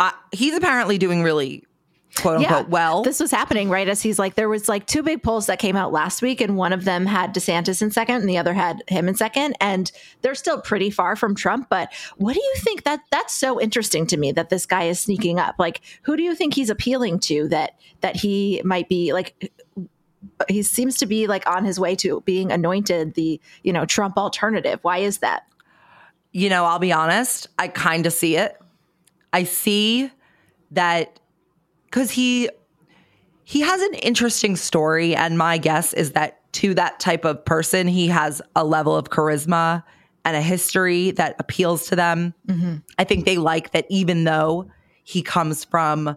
I, 0.00 0.12
he's 0.32 0.54
apparently 0.54 0.98
doing 0.98 1.22
really 1.22 1.64
quote 2.16 2.38
unquote 2.38 2.68
well. 2.68 3.02
This 3.02 3.20
was 3.20 3.30
happening 3.30 3.68
right 3.68 3.88
as 3.88 4.02
he's 4.02 4.18
like, 4.18 4.34
there 4.34 4.48
was 4.48 4.68
like 4.68 4.86
two 4.86 5.02
big 5.02 5.22
polls 5.22 5.46
that 5.46 5.58
came 5.58 5.76
out 5.76 5.92
last 5.92 6.22
week, 6.22 6.40
and 6.40 6.56
one 6.56 6.72
of 6.72 6.84
them 6.84 7.06
had 7.06 7.34
DeSantis 7.34 7.80
in 7.82 7.90
second, 7.90 8.16
and 8.16 8.28
the 8.28 8.38
other 8.38 8.52
had 8.52 8.82
him 8.88 9.08
in 9.08 9.14
second, 9.14 9.56
and 9.60 9.90
they're 10.20 10.34
still 10.34 10.60
pretty 10.60 10.90
far 10.90 11.16
from 11.16 11.34
Trump. 11.34 11.68
But 11.70 11.92
what 12.16 12.34
do 12.34 12.40
you 12.40 12.54
think 12.58 12.84
that 12.84 13.00
that's 13.10 13.34
so 13.34 13.60
interesting 13.60 14.06
to 14.08 14.16
me 14.16 14.32
that 14.32 14.50
this 14.50 14.66
guy 14.66 14.84
is 14.84 15.00
sneaking 15.00 15.38
up? 15.38 15.56
Like, 15.58 15.80
who 16.02 16.16
do 16.16 16.22
you 16.22 16.34
think 16.34 16.54
he's 16.54 16.70
appealing 16.70 17.20
to 17.20 17.48
that 17.48 17.76
that 18.00 18.16
he 18.16 18.60
might 18.64 18.88
be 18.88 19.12
like? 19.12 19.52
He 20.48 20.62
seems 20.62 20.98
to 20.98 21.06
be 21.06 21.26
like 21.26 21.48
on 21.48 21.64
his 21.64 21.80
way 21.80 21.96
to 21.96 22.20
being 22.22 22.52
anointed 22.52 23.14
the 23.14 23.40
you 23.62 23.72
know 23.72 23.84
Trump 23.84 24.16
alternative. 24.16 24.80
Why 24.82 24.98
is 24.98 25.18
that? 25.18 25.44
You 26.32 26.48
know, 26.48 26.64
I'll 26.64 26.78
be 26.78 26.92
honest, 26.92 27.48
I 27.58 27.68
kind 27.68 28.06
of 28.06 28.12
see 28.12 28.36
it. 28.36 28.58
I 29.32 29.44
see 29.44 30.10
that 30.72 31.20
because 31.86 32.10
he 32.10 32.48
he 33.44 33.60
has 33.60 33.82
an 33.82 33.94
interesting 33.94 34.56
story, 34.56 35.14
and 35.14 35.36
my 35.36 35.58
guess 35.58 35.92
is 35.92 36.12
that 36.12 36.40
to 36.54 36.74
that 36.74 37.00
type 37.00 37.24
of 37.24 37.44
person, 37.44 37.86
he 37.86 38.08
has 38.08 38.40
a 38.56 38.64
level 38.64 38.96
of 38.96 39.10
charisma 39.10 39.82
and 40.24 40.36
a 40.36 40.42
history 40.42 41.10
that 41.12 41.36
appeals 41.38 41.86
to 41.88 41.96
them. 41.96 42.34
Mm-hmm. 42.46 42.76
I 42.98 43.04
think 43.04 43.24
they 43.24 43.38
like 43.38 43.72
that, 43.72 43.86
even 43.88 44.24
though 44.24 44.70
he 45.04 45.22
comes 45.22 45.64
from 45.64 46.16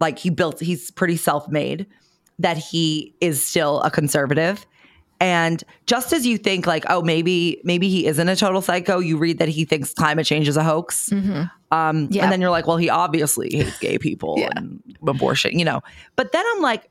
like 0.00 0.18
he 0.18 0.30
built, 0.30 0.60
he's 0.60 0.90
pretty 0.90 1.16
self 1.16 1.48
made, 1.48 1.86
that 2.38 2.58
he 2.58 3.14
is 3.20 3.44
still 3.46 3.80
a 3.82 3.90
conservative. 3.90 4.66
And 5.20 5.62
just 5.86 6.12
as 6.12 6.26
you 6.26 6.36
think, 6.38 6.66
like, 6.66 6.84
oh, 6.90 7.00
maybe 7.02 7.60
maybe 7.64 7.88
he 7.88 8.06
isn't 8.06 8.28
a 8.28 8.36
total 8.36 8.60
psycho, 8.60 8.98
you 8.98 9.16
read 9.16 9.38
that 9.38 9.48
he 9.48 9.64
thinks 9.64 9.94
climate 9.94 10.26
change 10.26 10.48
is 10.48 10.56
a 10.56 10.64
hoax. 10.64 11.10
Um, 11.12 12.08
Yeah. 12.10 12.22
And 12.24 12.32
then 12.32 12.40
you're 12.40 12.50
like, 12.50 12.66
well, 12.66 12.76
he 12.76 12.90
obviously 12.90 13.48
hates 13.52 13.78
gay 13.78 13.98
people 13.98 14.38
and 14.56 14.82
abortion, 15.06 15.58
you 15.58 15.64
know. 15.64 15.80
But 16.16 16.32
then 16.32 16.44
I'm 16.54 16.60
like, 16.62 16.90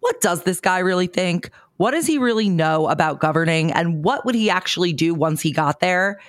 what 0.00 0.20
does 0.20 0.42
this 0.42 0.60
guy 0.60 0.78
really 0.80 1.06
think? 1.06 1.50
What 1.76 1.92
does 1.92 2.06
he 2.06 2.18
really 2.18 2.48
know 2.48 2.88
about 2.88 3.20
governing? 3.20 3.72
And 3.72 4.04
what 4.04 4.26
would 4.26 4.34
he 4.34 4.50
actually 4.50 4.92
do 4.92 5.14
once 5.14 5.40
he 5.40 5.50
got 5.52 5.80
there? 5.80 6.20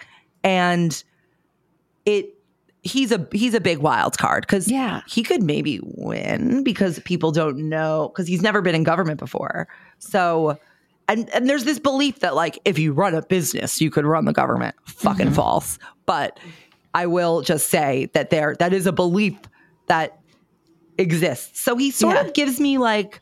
And 0.43 1.03
it 2.05 2.33
he's 2.83 3.11
a 3.11 3.27
he's 3.31 3.53
a 3.53 3.59
big 3.61 3.77
wild 3.79 4.17
card 4.17 4.41
because 4.47 4.67
Yeah. 4.67 5.01
he 5.07 5.23
could 5.23 5.43
maybe 5.43 5.79
win 5.83 6.63
because 6.63 6.99
people 6.99 7.31
don't 7.31 7.69
know 7.69 8.09
because 8.13 8.27
he's 8.27 8.41
never 8.41 8.61
been 8.61 8.75
in 8.75 8.83
government 8.83 9.19
before. 9.19 9.67
So 9.99 10.57
and 11.11 11.29
and 11.31 11.49
there's 11.49 11.63
this 11.65 11.79
belief 11.79 12.19
that 12.19 12.35
like 12.35 12.59
if 12.65 12.79
you 12.79 12.93
run 12.93 13.13
a 13.15 13.21
business, 13.21 13.79
you 13.81 13.89
could 13.91 14.05
run 14.05 14.25
the 14.25 14.33
government. 14.33 14.75
Fucking 14.85 15.31
false. 15.31 15.77
But 16.05 16.39
I 16.93 17.05
will 17.05 17.41
just 17.41 17.69
say 17.69 18.09
that 18.13 18.29
there 18.29 18.55
that 18.59 18.73
is 18.73 18.85
a 18.87 18.91
belief 18.91 19.35
that 19.87 20.19
exists. 20.97 21.59
So 21.61 21.75
he 21.75 21.91
sort 21.91 22.15
Yeah. 22.15 22.21
of 22.25 22.33
gives 22.33 22.59
me 22.59 22.77
like 22.77 23.21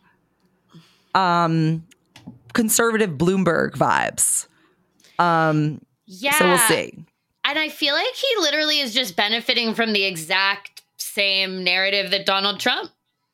um 1.15 1.86
conservative 2.54 3.12
Bloomberg 3.12 3.71
vibes. 3.71 4.47
Um 5.17 5.82
Yeah. 6.06 6.38
so 6.38 6.47
we'll 6.47 6.58
see. 6.60 7.06
And 7.45 7.58
I 7.58 7.69
feel 7.69 7.93
like 7.95 8.13
he 8.13 8.28
literally 8.41 8.80
is 8.80 8.93
just 8.93 9.15
benefiting 9.15 9.73
from 9.73 9.93
the 9.93 10.04
exact 10.04 10.84
same 10.97 11.63
narrative 11.63 12.12
that 12.12 12.25
Donald 12.25 12.60
Trump 12.60 12.91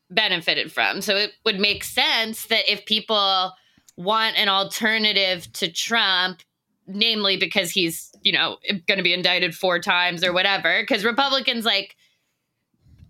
benefited 0.10 0.72
from. 0.72 1.02
So 1.02 1.16
it 1.16 1.32
would 1.44 1.60
make 1.60 1.84
sense 1.84 2.46
that 2.46 2.72
if 2.72 2.86
people 2.86 3.52
want 3.98 4.38
an 4.38 4.50
alternative 4.50 5.52
to 5.54 5.72
Trump, 5.72 6.42
namely 6.88 7.38
because 7.38 7.72
he's, 7.72 8.12
you 8.22 8.32
know, 8.32 8.58
going 8.88 8.98
to 8.98 9.04
be 9.04 9.14
indicted 9.14 9.56
four 9.56 9.80
times 9.80 10.24
or 10.24 10.34
whatever, 10.34 10.82
because 10.82 11.04
Republicans 11.04 11.66
like 11.66 11.96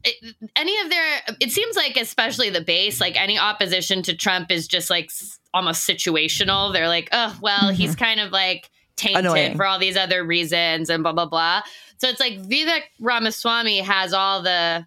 it, 0.05 0.35
any 0.55 0.79
of 0.81 0.89
their 0.89 1.21
it 1.39 1.51
seems 1.51 1.75
like 1.75 1.97
especially 1.97 2.49
the 2.49 2.61
base 2.61 3.01
like 3.01 3.19
any 3.19 3.39
opposition 3.39 4.03
to 4.03 4.15
trump 4.15 4.51
is 4.51 4.67
just 4.67 4.89
like 4.89 5.05
s- 5.05 5.39
almost 5.53 5.87
situational. 5.87 6.71
They're 6.71 6.87
like 6.87 7.09
oh 7.11 7.35
well 7.41 7.69
he's 7.71 7.91
mm-hmm. 7.95 8.03
kind 8.03 8.19
of 8.19 8.31
like 8.31 8.69
tainted 8.95 9.25
Annoying. 9.25 9.57
for 9.57 9.65
all 9.65 9.79
these 9.79 9.97
other 9.97 10.23
reasons 10.23 10.89
and 10.89 11.01
blah 11.01 11.11
blah 11.11 11.25
blah. 11.25 11.63
So 11.97 12.07
it's 12.07 12.19
like 12.19 12.39
vivek 12.39 12.83
ramaswamy 12.99 13.79
has 13.79 14.13
all 14.13 14.41
the 14.43 14.85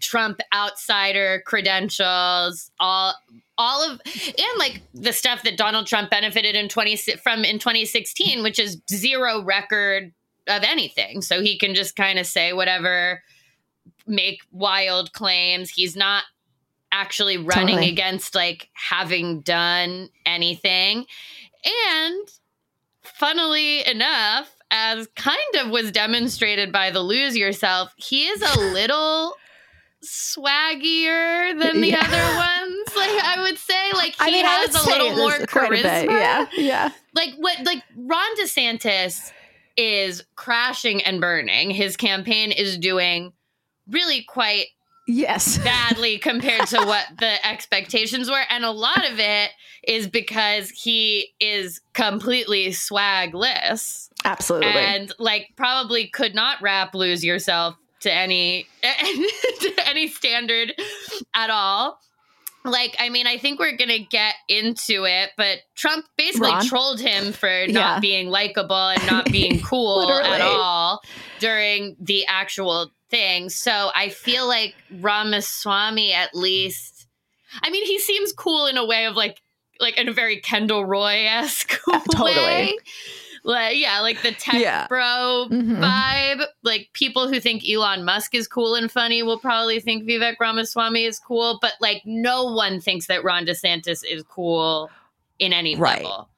trump 0.00 0.40
outsider 0.54 1.42
credentials 1.46 2.70
all 2.80 3.14
all 3.56 3.82
of 3.88 4.00
and 4.04 4.58
like 4.58 4.82
the 4.94 5.12
stuff 5.12 5.42
that 5.42 5.56
donald 5.56 5.86
trump 5.86 6.10
benefited 6.10 6.56
in 6.56 6.68
20 6.68 6.96
from 7.22 7.44
in 7.44 7.58
2016 7.58 8.42
which 8.42 8.58
is 8.58 8.80
zero 8.90 9.42
record 9.42 10.12
of 10.48 10.62
anything 10.62 11.22
so 11.22 11.40
he 11.40 11.58
can 11.58 11.74
just 11.74 11.96
kind 11.96 12.18
of 12.18 12.26
say 12.26 12.52
whatever 12.52 13.22
make 14.06 14.40
wild 14.52 15.12
claims. 15.12 15.70
He's 15.70 15.96
not 15.96 16.24
actually 16.92 17.38
running 17.38 17.76
Totally. 17.76 17.90
against 17.90 18.34
like 18.34 18.68
having 18.72 19.40
done 19.40 20.08
anything. 20.24 21.06
And 21.90 22.28
funnily 23.02 23.86
enough, 23.86 24.50
as 24.70 25.08
kind 25.16 25.38
of 25.60 25.70
was 25.70 25.92
demonstrated 25.92 26.72
by 26.72 26.90
the 26.90 27.00
lose 27.00 27.36
yourself, 27.36 27.92
he 27.96 28.26
is 28.26 28.42
a 28.42 28.60
little 28.60 29.34
swaggier 30.04 31.58
than 31.60 31.80
the 31.80 31.88
Yeah. 31.90 32.00
other 32.04 32.36
ones. 32.36 32.70
Like 32.96 33.10
I 33.24 33.42
would 33.42 33.58
say, 33.58 33.92
like 33.92 34.12
he 34.12 34.16
I 34.20 34.30
mean, 34.30 34.44
has 34.44 34.74
a 34.74 34.88
little 34.88 35.16
more 35.16 35.32
charisma 35.46 35.82
bit. 35.82 36.10
Yeah, 36.10 36.46
yeah. 36.56 36.90
like 37.12 37.30
what 37.38 37.58
like 37.64 37.82
Ron 37.96 38.36
DeSantis 38.36 39.32
is 39.76 40.22
crashing 40.36 41.02
and 41.02 41.20
burning. 41.20 41.70
His 41.70 41.96
campaign 41.96 42.52
is 42.52 42.78
doing 42.78 43.32
really 43.88 44.22
quite 44.22 44.66
Yes. 45.08 45.58
badly 45.64 46.18
compared 46.18 46.66
to 46.68 46.78
what 46.78 47.04
the 47.18 47.44
expectations 47.46 48.30
were 48.30 48.42
and 48.48 48.64
a 48.64 48.70
lot 48.70 49.04
of 49.10 49.18
it 49.18 49.50
is 49.86 50.06
because 50.08 50.70
he 50.70 51.34
is 51.40 51.80
completely 51.92 52.68
swagless 52.68 54.08
Absolutely. 54.24 54.68
and 54.70 55.12
like 55.18 55.48
probably 55.56 56.06
could 56.08 56.34
not 56.34 56.62
rap 56.62 56.94
lose 56.94 57.22
yourself 57.24 57.74
to 58.04 58.12
any 58.12 58.66
to 58.82 59.72
any 59.88 60.08
standard 60.08 60.74
at 61.34 61.48
all 61.50 61.98
like 62.64 62.94
i 62.98 63.08
mean 63.08 63.26
i 63.26 63.38
think 63.38 63.58
we're 63.58 63.76
gonna 63.76 63.98
get 63.98 64.34
into 64.48 65.04
it 65.04 65.30
but 65.38 65.58
trump 65.74 66.04
basically 66.16 66.50
Ron? 66.50 66.66
trolled 66.66 67.00
him 67.00 67.32
for 67.32 67.48
Yeah. 67.64 67.72
not 67.72 68.02
being 68.02 68.28
likable 68.28 68.88
and 68.88 69.04
not 69.06 69.24
being 69.32 69.60
cool 69.64 70.10
at 70.10 70.40
all 70.42 71.00
during 71.40 71.96
the 71.98 72.26
actual 72.26 72.90
thing 73.10 73.48
so 73.48 73.90
i 73.94 74.10
feel 74.10 74.46
like 74.46 74.74
ramaswamy 75.00 76.12
at 76.12 76.34
least 76.34 77.06
i 77.62 77.70
mean 77.70 77.86
he 77.86 77.98
seems 77.98 78.32
cool 78.32 78.66
in 78.66 78.76
a 78.76 78.84
way 78.84 79.06
of 79.06 79.16
like 79.16 79.40
like 79.80 79.98
in 79.98 80.08
a 80.08 80.12
very 80.12 80.40
kendall 80.40 80.84
roy-esque 80.84 81.78
totally. 82.12 82.34
way 82.36 82.76
like 83.46 83.76
yeah 83.76 84.00
like 84.00 84.20
the 84.22 84.32
tech 84.32 84.54
Yeah. 84.60 84.86
bro 84.88 85.46
Mhm. 85.50 85.78
vibe 85.78 86.44
like 86.62 86.88
people 86.94 87.28
who 87.28 87.38
think 87.40 87.62
elon 87.68 88.04
musk 88.04 88.34
is 88.34 88.48
cool 88.48 88.74
and 88.74 88.90
funny 88.90 89.22
will 89.22 89.38
probably 89.38 89.80
think 89.80 90.04
vivek 90.08 90.36
ramaswamy 90.40 91.04
is 91.04 91.18
cool 91.18 91.58
but 91.60 91.72
like 91.80 92.02
no 92.06 92.44
one 92.44 92.80
thinks 92.80 93.06
that 93.06 93.22
ron 93.22 93.44
desantis 93.44 94.02
is 94.08 94.22
cool 94.28 94.90
in 95.38 95.52
any 95.52 95.76
Right. 95.76 96.02
level 96.02 96.28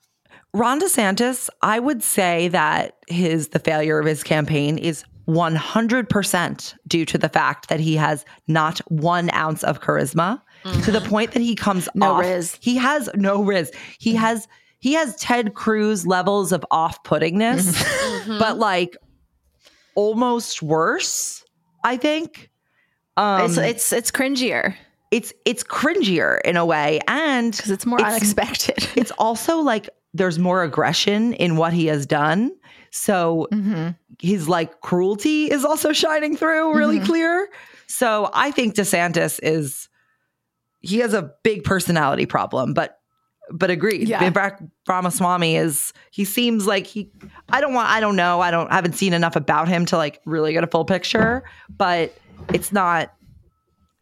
Ron 0.54 0.80
DeSantis, 0.80 1.50
I 1.60 1.78
would 1.78 2.02
say 2.02 2.48
that 2.48 2.96
his 3.08 3.48
the 3.48 3.58
failure 3.58 3.98
of 3.98 4.06
his 4.06 4.22
campaign 4.22 4.78
is 4.78 5.04
100% 5.28 6.74
due 6.86 7.04
to 7.04 7.18
the 7.18 7.28
fact 7.28 7.68
that 7.68 7.80
he 7.80 7.96
has 7.96 8.24
not 8.48 8.78
one 8.90 9.30
ounce 9.34 9.62
of 9.64 9.80
charisma 9.82 10.40
to 10.84 10.90
the 10.90 11.00
point 11.02 11.32
that 11.32 11.42
he 11.42 11.54
comes 11.54 11.88
No 11.94 12.12
off. 12.12 12.20
riz. 12.20 12.56
He 12.60 12.76
has 12.76 13.08
no 13.14 13.42
riz. 13.42 13.70
He 13.98 14.14
has 14.14 14.48
he 14.86 14.92
has 14.92 15.16
Ted 15.16 15.54
Cruz 15.54 16.06
levels 16.06 16.52
of 16.52 16.64
off-puttingness, 16.70 17.72
Mhm. 18.24 18.38
but 18.38 18.56
like 18.58 18.96
almost 19.96 20.62
worse, 20.62 21.44
I 21.84 21.96
think. 21.96 22.50
Um, 23.16 23.46
it's 23.46 23.56
it's 23.56 23.92
it's 23.92 24.10
cringier 24.12 24.74
it's 25.10 25.32
it's 25.44 25.62
cringier 25.64 26.40
in 26.44 26.56
a 26.56 26.64
way, 26.66 27.00
and 27.08 27.50
because 27.56 27.70
it's 27.70 27.86
more 27.86 27.98
It's- 27.98 28.12
unexpected. 28.14 28.88
it's 28.96 29.10
also 29.12 29.58
like 29.58 29.88
there's 30.14 30.38
more 30.38 30.62
aggression 30.62 31.32
in 31.34 31.56
what 31.56 31.72
he 31.72 31.86
has 31.86 32.06
done. 32.06 32.52
So 32.90 33.48
Mhm. 33.52 33.96
his 34.20 34.48
like 34.48 34.80
cruelty 34.82 35.50
is 35.50 35.64
also 35.64 35.92
shining 35.92 36.36
through 36.36 36.74
really 36.76 37.00
Mhm. 37.00 37.06
clear. 37.06 37.48
So 37.88 38.30
I 38.34 38.50
think 38.52 38.74
DeSantis 38.74 39.38
is 39.42 39.88
he 40.80 40.98
has 40.98 41.12
a 41.14 41.32
big 41.42 41.64
personality 41.64 42.26
problem, 42.26 42.72
but 42.74 42.95
but 43.50 43.70
agreed. 43.70 44.08
Yeah. 44.08 44.30
Vivek 44.30 44.68
Ramaswamy 44.88 45.56
is 45.56 45.92
he 46.10 46.24
seems 46.24 46.66
like 46.66 46.86
he 46.86 47.10
I 47.48 47.60
don't 47.60 47.74
want 47.74 47.88
I 47.88 48.00
don't 48.00 48.16
know. 48.16 48.40
I 48.40 48.50
don't 48.50 48.70
I 48.70 48.74
haven't 48.74 48.94
seen 48.94 49.12
enough 49.12 49.36
about 49.36 49.68
him 49.68 49.86
to 49.86 49.96
like 49.96 50.20
really 50.26 50.52
get 50.52 50.64
a 50.64 50.66
full 50.66 50.84
picture, 50.84 51.44
but 51.68 52.16
it's 52.52 52.72
not 52.72 53.12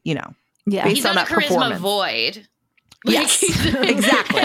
you 0.03 0.15
know. 0.15 0.35
Yeah. 0.67 0.85
Based 0.85 0.97
he's 0.97 1.05
on 1.05 1.13
on 1.13 1.19
a 1.19 1.21
that 1.21 1.29
charisma 1.29 1.49
performance. 1.49 1.81
void 1.81 2.49
Yes, 3.05 3.43
exactly. 3.75 4.43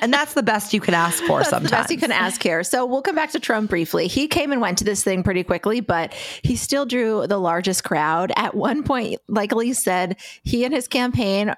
And 0.00 0.12
that's 0.12 0.34
the 0.34 0.42
best 0.42 0.74
you 0.74 0.80
can 0.80 0.94
ask 0.94 1.22
for 1.24 1.38
That's 1.38 1.50
sometimes. 1.50 1.70
the 1.70 1.76
best 1.76 1.90
you 1.90 1.98
can 1.98 2.12
ask 2.12 2.42
here. 2.42 2.62
So 2.62 2.84
we'll 2.84 3.02
come 3.02 3.14
back 3.14 3.30
to 3.30 3.40
Trump 3.40 3.70
briefly. 3.70 4.08
He 4.08 4.28
came 4.28 4.52
and 4.52 4.60
went 4.60 4.78
to 4.78 4.84
this 4.84 5.02
thing 5.02 5.22
pretty 5.22 5.42
quickly, 5.42 5.80
but 5.80 6.12
he 6.42 6.56
still 6.56 6.84
drew 6.84 7.26
the 7.26 7.38
largest 7.38 7.84
crowd. 7.84 8.32
At 8.36 8.54
one 8.54 8.82
point, 8.82 9.20
like 9.28 9.52
Elise 9.52 9.82
said, 9.82 10.16
he 10.42 10.64
and 10.64 10.74
his 10.74 10.88
campaign 10.88 11.54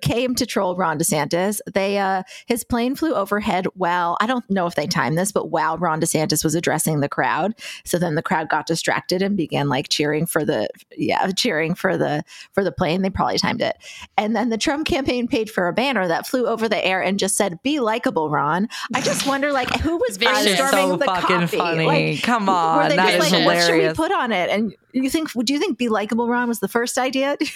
came 0.00 0.34
to 0.34 0.46
troll 0.46 0.76
Ron 0.76 0.98
DeSantis. 0.98 1.60
They 1.72 1.98
uh 1.98 2.22
his 2.46 2.64
plane 2.64 2.94
flew 2.94 3.14
overhead 3.14 3.66
while 3.74 4.16
I 4.20 4.26
don't 4.26 4.48
know 4.50 4.66
if 4.66 4.74
they 4.74 4.86
timed 4.86 5.18
this, 5.18 5.32
but 5.32 5.50
while 5.50 5.78
Ron 5.78 6.00
DeSantis 6.00 6.44
was 6.44 6.54
addressing 6.54 7.00
the 7.00 7.08
crowd. 7.08 7.54
So 7.84 7.98
then 7.98 8.14
the 8.14 8.22
crowd 8.22 8.48
got 8.48 8.66
distracted 8.66 9.22
and 9.22 9.36
began 9.36 9.68
like 9.68 9.88
cheering 9.88 10.26
for 10.26 10.44
the 10.44 10.68
yeah, 10.96 11.30
cheering 11.32 11.74
for 11.74 11.96
the 11.96 12.24
for 12.52 12.64
the 12.64 12.72
plane. 12.72 13.02
They 13.02 13.10
probably 13.10 13.38
timed 13.38 13.62
it. 13.62 13.76
And 14.16 14.34
then 14.34 14.48
the 14.48 14.58
Trump 14.58 14.86
campaign 14.86 15.28
paid 15.28 15.50
for 15.50 15.68
a 15.68 15.72
banner 15.72 16.06
that 16.08 16.26
flew 16.26 16.46
over 16.46 16.68
the 16.68 16.84
air 16.84 17.02
and 17.02 17.18
just 17.18 17.36
said, 17.36 17.62
Be 17.62 17.80
likable, 17.80 18.30
Ron. 18.30 18.68
I 18.94 19.00
just 19.00 19.26
wonder 19.34 19.52
like 19.52 19.70
who 19.80 19.96
was 19.96 20.16
Vicious. 20.16 20.44
That 20.44 20.46
is 20.46 20.58
brainstorming 20.58 20.88
so 20.90 20.96
the 20.96 21.04
fucking 21.04 21.40
copy? 21.40 21.56
funny. 21.56 21.86
Like, 21.86 22.22
Come 22.22 22.46
were 22.46 22.52
on, 22.52 22.88
they 22.88 22.96
that 22.96 23.12
just 23.12 23.26
is 23.26 23.32
like, 23.32 23.46
what 23.46 23.62
should 23.62 23.88
we 23.88 23.92
put 23.94 24.12
on 24.12 24.32
it? 24.32 24.50
And 24.50 24.74
you 25.02 25.10
think, 25.10 25.34
would 25.34 25.50
you 25.50 25.58
think 25.58 25.76
"Be 25.78 25.88
likable, 25.88 26.28
Ron" 26.28 26.48
was 26.48 26.60
the 26.60 26.68
first 26.68 26.98
idea? 26.98 27.36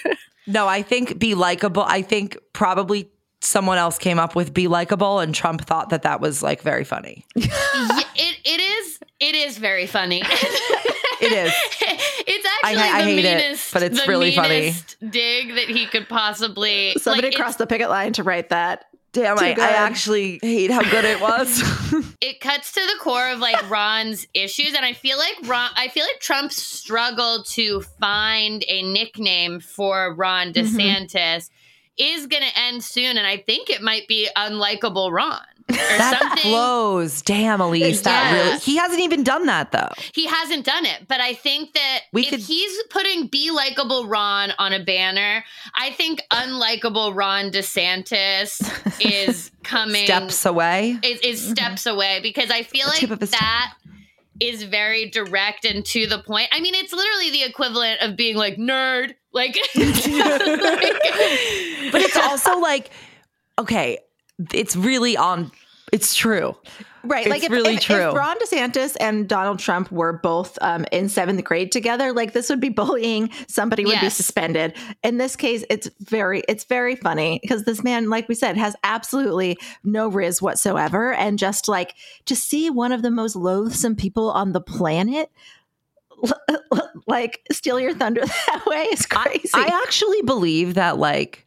No, 0.50 0.66
I 0.66 0.80
think 0.80 1.18
be 1.18 1.34
likable. 1.34 1.82
I 1.82 2.00
think 2.00 2.38
probably 2.54 3.10
someone 3.42 3.76
else 3.76 3.98
came 3.98 4.18
up 4.18 4.34
with 4.34 4.54
be 4.54 4.66
likable, 4.66 5.18
and 5.18 5.34
Trump 5.34 5.60
thought 5.60 5.90
that 5.90 6.02
that 6.04 6.22
was 6.22 6.42
like 6.42 6.62
very 6.62 6.84
funny. 6.84 7.26
Yeah, 7.36 7.48
it 8.16 8.36
it 8.46 8.60
is 8.60 8.98
it 9.20 9.34
is 9.34 9.58
very 9.58 9.86
funny. 9.86 10.22
It 11.20 11.32
is. 11.32 11.52
it's 11.80 12.46
actually 12.62 12.80
I 12.80 12.98
the 13.02 13.04
hate 13.04 13.24
it, 13.24 13.36
meanest, 13.38 13.72
but 13.74 13.82
it's 13.82 14.00
the 14.00 14.08
really 14.08 14.32
funny. 14.36 14.60
meanest 14.60 14.96
dig 15.10 15.48
that 15.56 15.68
he 15.68 15.86
could 15.86 16.08
possibly. 16.08 16.94
Somebody 16.96 17.28
like, 17.28 17.36
crossed 17.36 17.58
the 17.58 17.66
picket 17.66 17.90
line 17.90 18.12
to 18.14 18.22
write 18.22 18.50
that. 18.50 18.84
Damn, 19.18 19.38
I, 19.38 19.56
I 19.58 19.70
actually 19.70 20.38
hate 20.42 20.70
how 20.70 20.82
good 20.82 21.04
it 21.04 21.20
was. 21.20 21.62
it 22.20 22.40
cuts 22.40 22.72
to 22.72 22.80
the 22.80 22.98
core 23.00 23.28
of 23.28 23.40
like 23.40 23.68
Ron's 23.68 24.26
issues, 24.32 24.74
and 24.74 24.84
I 24.84 24.92
feel 24.92 25.18
like 25.18 25.36
Ron, 25.44 25.70
I 25.74 25.88
feel 25.88 26.04
like 26.04 26.20
Trump 26.20 26.52
struggled 26.52 27.46
to 27.50 27.80
find 27.80 28.64
a 28.68 28.82
nickname 28.82 29.60
for 29.60 30.14
Ron 30.14 30.38
Mm-hmm. 30.52 30.78
DeSantis 30.78 31.50
is 31.98 32.26
going 32.28 32.44
to 32.44 32.58
end 32.58 32.84
soon, 32.84 33.18
and 33.18 33.26
I 33.26 33.38
think 33.38 33.70
it 33.70 33.82
might 33.82 34.06
be 34.06 34.28
unlikable 34.36 35.10
Ron 35.10 35.40
or 35.40 35.47
that 35.68 36.18
something. 36.20 36.42
flows. 36.50 37.22
Damn, 37.22 37.60
Elise. 37.60 38.02
That 38.02 38.32
Yeah. 38.32 38.42
really. 38.44 38.58
He 38.58 38.76
hasn't 38.76 39.00
even 39.00 39.22
done 39.24 39.46
that 39.46 39.70
though. 39.72 39.90
He 40.14 40.26
hasn't 40.26 40.64
done 40.64 40.86
it, 40.86 41.06
but 41.08 41.20
I 41.20 41.34
think 41.34 41.72
that 41.74 42.00
We 42.12 42.22
if 42.22 42.30
could- 42.30 42.40
he's 42.40 42.82
putting 42.90 43.26
"Be 43.26 43.50
likable 43.50 44.06
Ron" 44.06 44.52
on 44.58 44.72
a 44.72 44.82
banner, 44.82 45.44
I 45.74 45.90
think 45.90 46.22
unlikable 46.32 47.14
Ron 47.14 47.50
DeSantis 47.50 48.60
is 49.00 49.50
coming 49.62 50.04
Steps 50.04 50.46
away. 50.46 50.98
is, 51.02 51.20
is 51.20 51.40
mm-hmm. 51.42 51.50
steps 51.52 51.86
away 51.86 52.20
because 52.22 52.50
I 52.50 52.62
feel 52.62 52.86
The 53.08 53.08
like 53.18 53.30
that 53.30 53.74
is 54.40 54.62
very 54.62 55.10
direct 55.10 55.64
and 55.64 55.84
to 55.84 56.06
the 56.06 56.20
point. 56.20 56.48
I 56.52 56.60
mean, 56.60 56.74
it's 56.74 56.92
literally 56.92 57.30
the 57.30 57.42
equivalent 57.42 58.00
of 58.02 58.16
being 58.16 58.36
like 58.36 58.56
nerd, 58.56 59.14
like, 59.32 59.58
like- 59.74 59.82
But 61.92 62.02
it's 62.02 62.16
also 62.16 62.58
like, 62.60 62.90
okay, 63.58 63.98
it's 64.52 64.76
really 64.76 65.16
on. 65.16 65.50
It's 65.92 66.14
true. 66.14 66.54
Right. 67.04 67.26
It's 67.26 67.30
like 67.30 67.44
if, 67.44 67.50
really 67.50 67.74
if, 67.74 67.82
true. 67.82 68.10
if 68.10 68.14
Ron 68.14 68.36
DeSantis 68.38 68.96
and 69.00 69.28
Donald 69.28 69.58
Trump 69.58 69.90
were 69.90 70.12
both 70.12 70.58
um, 70.60 70.84
in 70.92 71.08
seventh 71.08 71.42
grade 71.44 71.72
together, 71.72 72.12
like 72.12 72.32
this 72.32 72.50
would 72.50 72.60
be 72.60 72.68
bullying. 72.68 73.30
Somebody 73.46 73.84
would 73.84 74.00
be 74.00 74.10
suspended. 74.10 74.74
In 75.02 75.16
this 75.16 75.36
case, 75.36 75.64
it's 75.70 75.88
very, 76.00 76.42
it's 76.48 76.64
very 76.64 76.96
funny 76.96 77.38
because 77.42 77.64
this 77.64 77.82
man, 77.82 78.10
like 78.10 78.28
we 78.28 78.34
said, 78.34 78.56
has 78.56 78.76
absolutely 78.82 79.56
no 79.84 80.08
riz 80.08 80.42
whatsoever. 80.42 81.14
And 81.14 81.38
just 81.38 81.68
like 81.68 81.94
to 82.26 82.36
see 82.36 82.68
one 82.68 82.92
of 82.92 83.02
the 83.02 83.10
most 83.10 83.36
loathsome 83.36 83.96
people 83.96 84.30
on 84.30 84.52
the 84.52 84.60
planet 84.60 85.30
like 87.06 87.46
steal 87.52 87.78
your 87.78 87.94
thunder 87.94 88.22
that 88.46 88.66
way 88.66 88.84
is 88.84 89.06
crazy. 89.06 89.50
I 89.54 89.80
actually 89.84 90.22
believe 90.22 90.74
that 90.74 90.98
like 90.98 91.46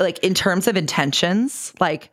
like 0.00 0.18
in 0.20 0.34
terms 0.34 0.66
of 0.66 0.76
intentions, 0.76 1.72
like 1.78 2.10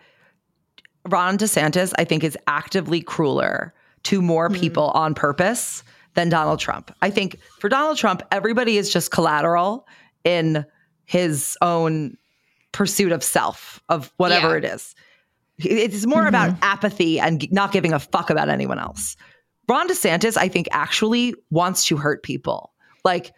Ron 1.08 1.38
DeSantis, 1.38 1.94
I 1.98 2.04
think 2.04 2.24
is 2.24 2.38
actively 2.48 3.02
crueler 3.02 3.74
to 4.04 4.22
more 4.22 4.50
hmm. 4.50 4.56
people 4.56 4.90
on 4.90 5.16
purpose 5.16 5.84
than 6.14 6.30
Donald 6.30 6.60
Trump. 6.60 6.94
I 7.02 7.10
think 7.10 7.40
for 7.60 7.70
Donald 7.70 7.98
Trump, 7.98 8.22
everybody 8.32 8.78
is 8.78 8.92
just 8.92 9.12
collateral 9.12 9.88
in 10.24 10.66
his 11.06 11.58
own 11.62 12.18
pursuit 12.72 13.12
of 13.12 13.24
self, 13.24 13.82
of 13.88 14.12
whatever 14.18 14.50
Yeah. 14.50 14.58
it 14.58 14.64
is. 14.66 14.96
It's 15.60 16.06
more 16.06 16.28
about 16.28 16.52
mm-hmm. 16.52 16.64
apathy 16.64 17.20
and 17.20 17.52
not 17.52 17.72
giving 17.72 17.94
a 17.94 18.00
fuck 18.00 18.30
about 18.30 18.50
anyone 18.50 18.78
else. 18.78 19.16
Ron 19.68 19.88
DeSantis, 19.88 20.38
I 20.38 20.48
think, 20.48 20.68
actually 20.72 21.34
wants 21.50 21.86
to 21.86 21.98
hurt 21.98 22.24
people, 22.24 22.74
like 23.04 23.34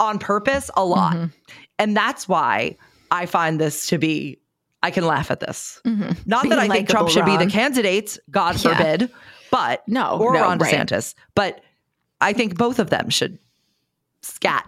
on 0.00 0.18
purpose, 0.18 0.70
a 0.76 0.84
lot. 0.84 1.14
Mm-hmm. 1.14 1.26
And 1.78 1.96
that's 1.96 2.28
why 2.28 2.76
I 3.12 3.26
find 3.26 3.60
this 3.60 3.86
to 3.88 3.98
be, 3.98 4.38
I 4.82 4.90
can 4.90 5.06
laugh 5.06 5.30
at 5.30 5.38
this. 5.40 5.80
Mm-hmm. 5.84 6.12
Not 6.26 6.48
that 6.48 6.58
I 6.58 6.66
think 6.66 6.88
Trump 6.88 7.10
should 7.10 7.26
be 7.26 7.36
the 7.36 7.46
candidates, 7.46 8.18
God 8.30 8.56
Yeah. 8.62 8.76
forbid, 8.76 9.10
but 9.50 9.86
No, 9.86 10.18
or 10.18 10.32
no, 10.32 10.40
Ron 10.40 10.58
right. 10.58 10.74
DeSantis. 10.74 11.14
But 11.34 11.62
I 12.20 12.32
think 12.32 12.56
both 12.56 12.78
of 12.78 12.88
them 12.90 13.10
should 13.10 13.38
scat. 14.22 14.66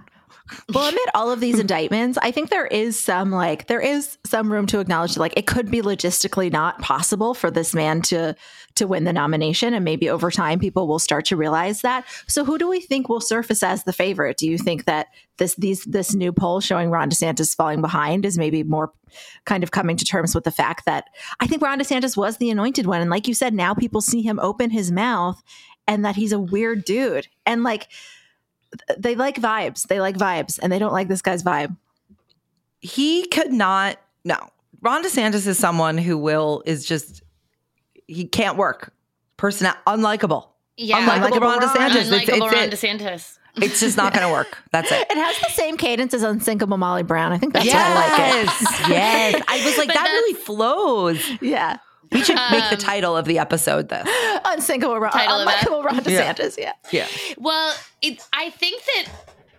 Well, 0.75 0.89
amid 0.89 1.09
all 1.15 1.31
of 1.31 1.41
these 1.41 1.59
indictments, 1.59 2.19
I 2.21 2.31
think 2.31 2.51
there 2.51 2.67
is 2.67 3.01
some 3.01 3.31
like 3.31 3.67
there 3.67 3.81
is 3.81 4.19
some 4.27 4.53
room 4.53 4.67
to 4.67 4.79
acknowledge 4.79 5.15
that 5.15 5.21
like 5.21 5.33
it 5.39 5.47
could 5.47 5.71
be 5.71 5.81
logistically 5.81 6.53
not 6.53 6.81
possible 6.81 7.33
for 7.33 7.51
this 7.51 7.75
man 7.75 8.03
to 8.03 8.37
to 8.75 8.87
win 8.87 9.05
the 9.05 9.13
nomination, 9.13 9.73
and 9.73 9.85
maybe 9.87 10.11
over 10.11 10.31
time 10.31 10.59
people 10.59 10.87
will 10.87 10.99
start 10.99 11.25
to 11.27 11.37
realize 11.37 11.81
that. 11.81 12.05
So, 12.27 12.45
who 12.45 12.59
do 12.59 12.69
we 12.69 12.81
think 12.81 13.09
will 13.09 13.23
surface 13.23 13.63
as 13.63 13.85
the 13.85 13.93
favorite? 13.93 14.37
Do 14.37 14.47
you 14.47 14.59
think 14.59 14.85
that 14.85 15.07
this 15.39 15.55
these 15.55 15.85
this 15.85 16.15
new 16.15 16.31
poll 16.31 16.61
showing 16.61 16.91
Ron 16.91 17.09
DeSantis 17.09 17.57
falling 17.57 17.81
behind 17.81 18.27
is 18.27 18.37
maybe 18.37 18.63
more 18.63 18.93
kind 19.47 19.63
of 19.63 19.71
coming 19.71 19.97
to 19.97 20.05
terms 20.05 20.35
with 20.35 20.45
the 20.45 20.51
fact 20.51 20.85
that 20.85 21.09
I 21.41 21.47
think 21.47 21.63
Ron 21.63 21.81
DeSantis 21.81 22.19
was 22.19 22.37
the 22.37 22.51
anointed 22.51 22.85
one, 22.85 23.01
and 23.01 23.11
like 23.11 23.27
you 23.29 23.35
said, 23.35 23.55
now 23.55 23.73
people 23.73 24.03
see 24.03 24.21
him 24.21 24.39
open 24.41 24.69
his 24.69 24.93
mouth 24.93 25.43
and 25.87 26.05
that 26.05 26.17
he's 26.17 26.33
a 26.33 26.39
weird 26.39 26.85
dude, 26.85 27.29
and 27.47 27.63
like 27.63 27.89
they 28.99 29.15
like 29.15 29.37
vibes. 29.37 29.87
They 29.87 30.01
like 30.01 30.17
vibes, 30.17 30.59
and 30.63 30.73
they 30.73 30.79
don't 30.79 30.93
like 30.93 31.09
this 31.09 31.23
guy's 31.23 31.43
vibe. 31.43 31.77
He 32.81 33.27
could 33.29 33.53
not, 33.53 33.99
no. 34.25 34.37
Ron 34.83 35.03
DeSantis 35.03 35.47
is 35.47 35.59
someone 35.59 35.97
who 35.97 36.19
will, 36.19 36.63
is 36.67 36.85
just, 36.85 37.23
he 38.07 38.27
can't 38.27 38.57
work. 38.59 38.93
Person, 39.37 39.73
unlikable. 39.87 40.49
yeah, 40.77 40.99
Unlikable 41.09 41.41
Ron 41.41 41.61
DeSantis. 41.61 41.91
It's- 41.91 42.09
Unlikable 42.11 42.47
it's 42.47 42.55
Ron 42.55 42.55
it. 42.55 42.71
DeSantis. 43.01 43.39
It's 43.57 43.79
just 43.81 43.97
not 43.97 44.13
going 44.13 44.27
to 44.27 44.33
work. 44.33 44.59
That's 44.73 44.91
it. 44.91 45.07
It 45.11 45.17
has 45.17 45.39
the 45.39 45.51
same 45.51 45.77
cadence 45.77 46.13
as 46.13 46.23
Unsinkable 46.25 46.77
Molly 46.77 47.05
Brown. 47.05 47.31
I 47.33 47.39
think 47.39 47.53
that's 47.53 47.67
why 47.67 47.73
I 47.81 47.95
like 47.95 48.19
Yes, 48.19 48.89
yes. 48.89 49.43
I 49.47 49.65
was 49.65 49.79
like, 49.79 49.87
But 49.87 49.95
that 49.95 50.09
really 50.11 50.35
flows. 50.35 51.23
Yeah. 51.41 51.77
We 52.15 52.23
should 52.25 52.37
make 52.51 52.71
the 52.71 52.77
Um, 52.77 52.79
title 52.79 53.17
of 53.17 53.27
the 53.27 53.39
episode 53.39 53.89
this. 53.91 54.09
Unsinkable 54.45 54.99
Ron, 54.99 55.13
Title 55.13 55.41
of? 55.41 55.49
Unlikable 55.49 55.85
Ron 55.85 55.99
DeSantis. 56.01 56.57
Yeah. 56.57 56.73
Yeah. 56.93 57.07
Well, 57.37 57.75
it, 58.01 58.23
I 58.33 58.51
think 58.51 58.83
that 58.85 59.09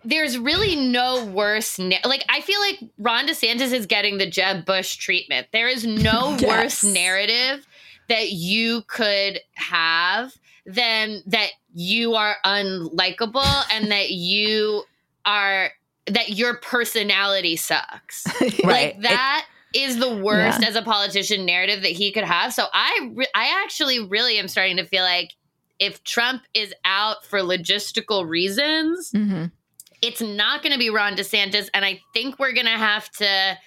there's 0.03 0.37
really 0.37 0.75
no 0.75 1.25
worse. 1.25 1.77
Na- 1.79 1.97
like, 2.05 2.23
I 2.29 2.41
feel 2.41 2.59
like 2.61 2.79
Ron 2.97 3.27
DeSantis 3.27 3.73
is 3.73 3.85
getting 3.85 4.17
the 4.17 4.29
Jeb 4.29 4.65
Bush 4.65 4.95
treatment. 4.95 5.47
There 5.51 5.67
is 5.67 5.85
no 5.85 6.35
Yes. 6.39 6.43
worse 6.47 6.83
narrative 6.83 7.65
that 8.07 8.31
you 8.31 8.83
could 8.87 9.39
have 9.55 10.33
than 10.65 11.21
that 11.27 11.49
you 11.73 12.15
are 12.15 12.37
unlikable 12.45 13.63
and 13.71 13.91
that 13.91 14.11
you 14.11 14.83
are 15.25 15.71
that 16.07 16.29
your 16.29 16.55
personality 16.57 17.55
sucks. 17.55 18.25
Right. 18.41 18.63
Like 18.63 19.01
that 19.01 19.45
is 19.75 19.97
the 19.99 20.15
worst 20.15 20.61
Yeah. 20.61 20.67
as 20.69 20.75
a 20.75 20.81
politician 20.81 21.45
narrative 21.45 21.81
that 21.81 21.91
he 21.91 22.11
could 22.11 22.23
have. 22.23 22.53
So 22.53 22.65
I 22.73 23.11
re- 23.13 23.27
I 23.35 23.61
actually 23.63 23.99
really 23.99 24.37
am 24.39 24.47
starting 24.47 24.77
to 24.77 24.85
feel 24.85 25.03
like 25.03 25.31
if 25.79 26.03
Trump 26.03 26.43
is 26.53 26.73
out 26.85 27.25
for 27.25 27.39
logistical 27.39 28.27
reasons, 28.27 29.11
Mm-hmm. 29.13 29.45
it's 30.01 30.21
not 30.21 30.61
going 30.63 30.71
to 30.73 30.79
be 30.79 30.89
Ron 30.89 31.15
DeSantis 31.15 31.69
and 31.73 31.83
I 31.83 31.99
think 32.13 32.39
we're 32.39 32.53
going 32.53 32.65
to 32.67 32.71
have 32.71 33.09
to 33.13 33.57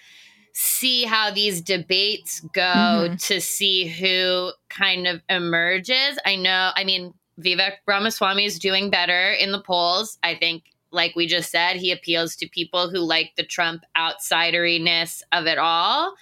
see 0.54 1.04
how 1.04 1.30
these 1.30 1.60
debates 1.60 2.40
go 2.54 2.62
Mhm. 3.10 3.26
to 3.26 3.40
see 3.40 3.86
who 3.86 4.52
kind 4.70 5.06
of 5.06 5.20
emerges. 5.28 6.18
I 6.24 6.36
know, 6.36 6.72
I 6.74 6.84
mean, 6.84 7.14
Vivek 7.40 7.74
Ramaswamy 7.86 8.44
is 8.44 8.58
doing 8.58 8.90
better 8.90 9.30
in 9.32 9.52
the 9.52 9.60
polls. 9.60 10.18
I 10.24 10.34
think, 10.34 10.64
like 10.90 11.14
we 11.16 11.26
just 11.26 11.50
said, 11.50 11.76
he 11.76 11.92
appeals 11.92 12.36
to 12.36 12.48
people 12.48 12.90
who 12.90 12.98
like 12.98 13.32
the 13.36 13.42
Trump 13.44 13.84
outsideriness 13.96 15.22
of 15.32 15.46
it 15.46 15.58
all. 15.58 16.14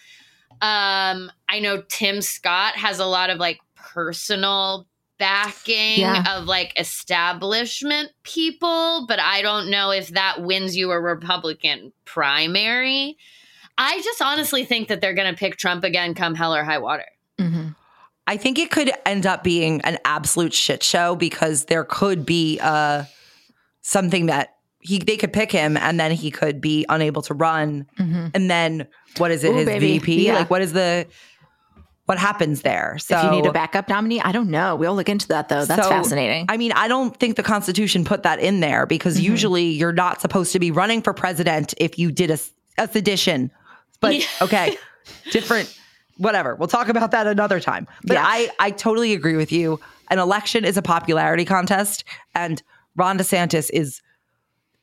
Um, 0.63 1.31
I 1.49 1.61
know 1.61 1.83
Tim 1.89 2.23
Scott 2.23 2.75
has 2.77 2.99
a 2.99 3.07
lot 3.07 3.31
of 3.31 3.39
like 3.39 3.59
personal 3.75 4.87
backing 5.19 6.01
Yeah. 6.01 6.37
of 6.37 6.45
like 6.45 6.79
establishment 6.79 8.11
people, 8.23 9.07
but 9.07 9.19
I 9.19 9.43
don't 9.43 9.71
know 9.71 9.91
if 9.91 10.09
that 10.09 10.43
wins 10.43 10.77
you 10.77 10.91
a 10.91 11.01
Republican 11.01 11.93
primary. 12.05 13.17
I 13.79 14.01
just 14.03 14.21
honestly 14.23 14.65
think 14.65 14.89
that 14.89 15.01
they're 15.01 15.15
going 15.15 15.33
to 15.33 15.39
pick 15.39 15.57
Trump 15.57 15.85
again 15.85 16.15
come 16.15 16.35
hell 16.35 16.55
or 16.55 16.65
high 16.65 16.79
water. 16.79 17.05
Mm-hmm. 17.39 17.69
I 18.27 18.37
think 18.37 18.59
it 18.59 18.71
could 18.71 18.91
end 19.05 19.27
up 19.27 19.45
being 19.45 19.81
an 19.83 19.99
absolute 20.05 20.53
shit 20.53 20.83
show 20.83 21.15
because 21.15 21.67
there 21.67 21.85
could 21.85 22.27
be 22.27 22.59
uh, 22.61 23.05
something 23.83 24.27
that 24.27 24.56
he 24.87 24.99
they 24.99 25.17
could 25.17 25.33
pick 25.33 25.51
him 25.53 25.77
and 25.77 25.99
then 25.99 26.11
he 26.13 26.31
could 26.31 26.61
be 26.61 26.87
unable 26.89 27.23
to 27.23 27.35
run 27.35 27.87
Mhm. 27.99 28.31
and 28.35 28.51
then 28.51 28.87
what 29.19 29.31
is 29.31 29.43
it 29.45 29.51
Ooh, 29.53 29.57
his 29.57 29.67
baby. 29.67 29.99
VP 29.99 30.27
Yeah. 30.27 30.35
like 30.35 30.51
what 30.51 30.63
is 30.63 30.73
the 30.73 31.07
what 32.07 32.19
happens 32.19 32.63
there 32.63 32.97
so 33.01 33.17
if 33.19 33.25
you 33.25 33.31
need 33.31 33.47
a 33.47 33.53
backup 33.53 33.89
nominee, 33.89 34.21
I 34.21 34.31
don't 34.31 34.49
know. 34.49 34.77
We'll 34.77 34.95
look 34.95 35.09
into 35.09 35.27
that 35.29 35.49
though. 35.49 35.65
That's 35.65 35.83
So, 35.83 35.89
fascinating. 35.89 36.47
I 36.49 36.57
mean, 36.57 36.71
I 36.73 36.87
don't 36.87 37.17
think 37.19 37.35
the 37.35 37.43
Constitution 37.43 38.05
put 38.05 38.23
that 38.23 38.39
in 38.39 38.61
there 38.61 38.87
because 38.87 39.19
Mhm. 39.19 39.23
usually 39.25 39.65
you're 39.65 39.93
not 39.93 40.21
supposed 40.21 40.53
to 40.53 40.61
be 40.61 40.71
running 40.71 41.03
for 41.03 41.13
president 41.13 41.75
if 41.79 41.99
you 41.99 42.13
did 42.13 42.31
a, 42.31 42.39
a 42.79 42.87
sedition. 42.87 43.51
But 44.01 44.15
Yeah. 44.15 44.25
okay, 44.43 44.77
different, 45.33 45.77
whatever. 46.19 46.55
We'll 46.55 46.69
talk 46.69 46.89
about 46.89 47.11
that 47.11 47.27
another 47.27 47.59
time. 47.59 47.89
But 48.05 48.15
Yeah. 48.15 48.25
I, 48.25 48.51
I 48.61 48.71
totally 48.71 49.13
agree 49.13 49.35
with 49.37 49.51
you. 49.51 49.81
An 50.09 50.21
election 50.21 50.65
is 50.65 50.77
a 50.77 50.83
popularity 50.83 51.45
contest, 51.45 52.05
and 52.37 52.63
Ron 52.95 53.19
DeSantis 53.19 53.69
is 53.73 54.01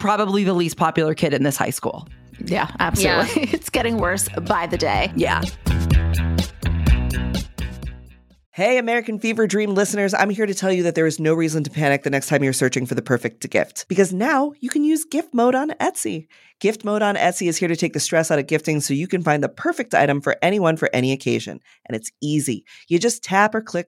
probably 0.03 0.43
the 0.43 0.51
least 0.51 0.75
popular 0.75 1.13
kid 1.13 1.33
in 1.33 1.43
this 1.43 1.55
high 1.55 1.69
school. 1.69 2.09
yeah, 2.43 2.69
absolutely. 2.81 3.43
it's 3.53 3.69
getting 3.69 3.99
worse 3.99 4.27
by 4.41 4.67
the 4.67 4.77
day. 4.77 5.09
Yeah. 5.15 5.41
Hey, 8.51 8.77
American 8.77 9.17
Fever 9.17 9.47
Dream 9.47 9.73
listeners, 9.73 10.13
I'm 10.13 10.29
here 10.29 10.45
to 10.45 10.53
tell 10.53 10.73
you 10.73 10.83
that 10.83 10.95
there 10.95 11.07
is 11.07 11.21
no 11.21 11.33
reason 11.33 11.63
to 11.63 11.69
panic 11.69 12.03
the 12.03 12.09
next 12.09 12.27
time 12.27 12.43
you're 12.43 12.51
searching 12.51 12.85
for 12.85 12.95
the 12.95 13.01
perfect 13.01 13.49
gift. 13.49 13.87
Because 13.87 14.11
now 14.11 14.51
you 14.59 14.69
can 14.69 14.83
use 14.83 15.05
gift 15.05 15.33
mode 15.33 15.55
on 15.55 15.69
Etsy. 15.79 16.27
Gift 16.59 16.83
mode 16.83 17.01
on 17.01 17.15
Etsy 17.15 17.47
is 17.47 17.55
here 17.55 17.69
to 17.69 17.75
take 17.77 17.93
the 17.93 17.99
stress 18.01 18.29
out 18.29 18.39
of 18.39 18.47
gifting 18.47 18.81
so 18.81 18.93
you 18.93 19.07
can 19.07 19.23
find 19.23 19.41
the 19.41 19.47
perfect 19.47 19.95
item 19.95 20.19
for 20.19 20.35
anyone 20.41 20.75
for 20.75 20.89
any 20.91 21.13
occasion. 21.13 21.61
And 21.85 21.95
it's 21.95 22.11
easy. 22.21 22.65
You 22.89 22.99
just 22.99 23.23
tap 23.23 23.55
or 23.55 23.61
click 23.61 23.87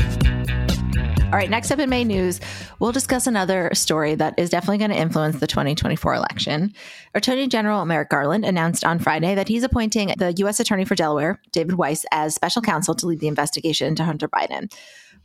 All 1.31 1.37
right, 1.37 1.49
next 1.49 1.71
up 1.71 1.79
in 1.79 1.89
May 1.89 2.03
news, 2.03 2.41
we'll 2.79 2.91
discuss 2.91 3.25
another 3.25 3.71
story 3.73 4.15
that 4.15 4.33
is 4.37 4.49
definitely 4.49 4.79
going 4.79 4.91
to 4.91 4.97
influence 4.97 5.39
the 5.39 5.47
2024 5.47 6.13
election. 6.13 6.73
Attorney 7.15 7.47
General 7.47 7.85
Merrick 7.85 8.09
Garland 8.09 8.43
announced 8.43 8.83
on 8.83 8.99
Friday 8.99 9.33
that 9.35 9.47
he's 9.47 9.63
appointing 9.63 10.13
the 10.17 10.33
U.S. 10.39 10.59
Attorney 10.59 10.83
for 10.83 10.93
Delaware, 10.93 11.39
David 11.53 11.75
Weiss, 11.75 12.03
as 12.11 12.35
special 12.35 12.61
counsel 12.61 12.95
to 12.95 13.05
lead 13.07 13.21
the 13.21 13.29
investigation 13.29 13.87
into 13.87 14.03
Hunter 14.03 14.27
Biden. 14.27 14.73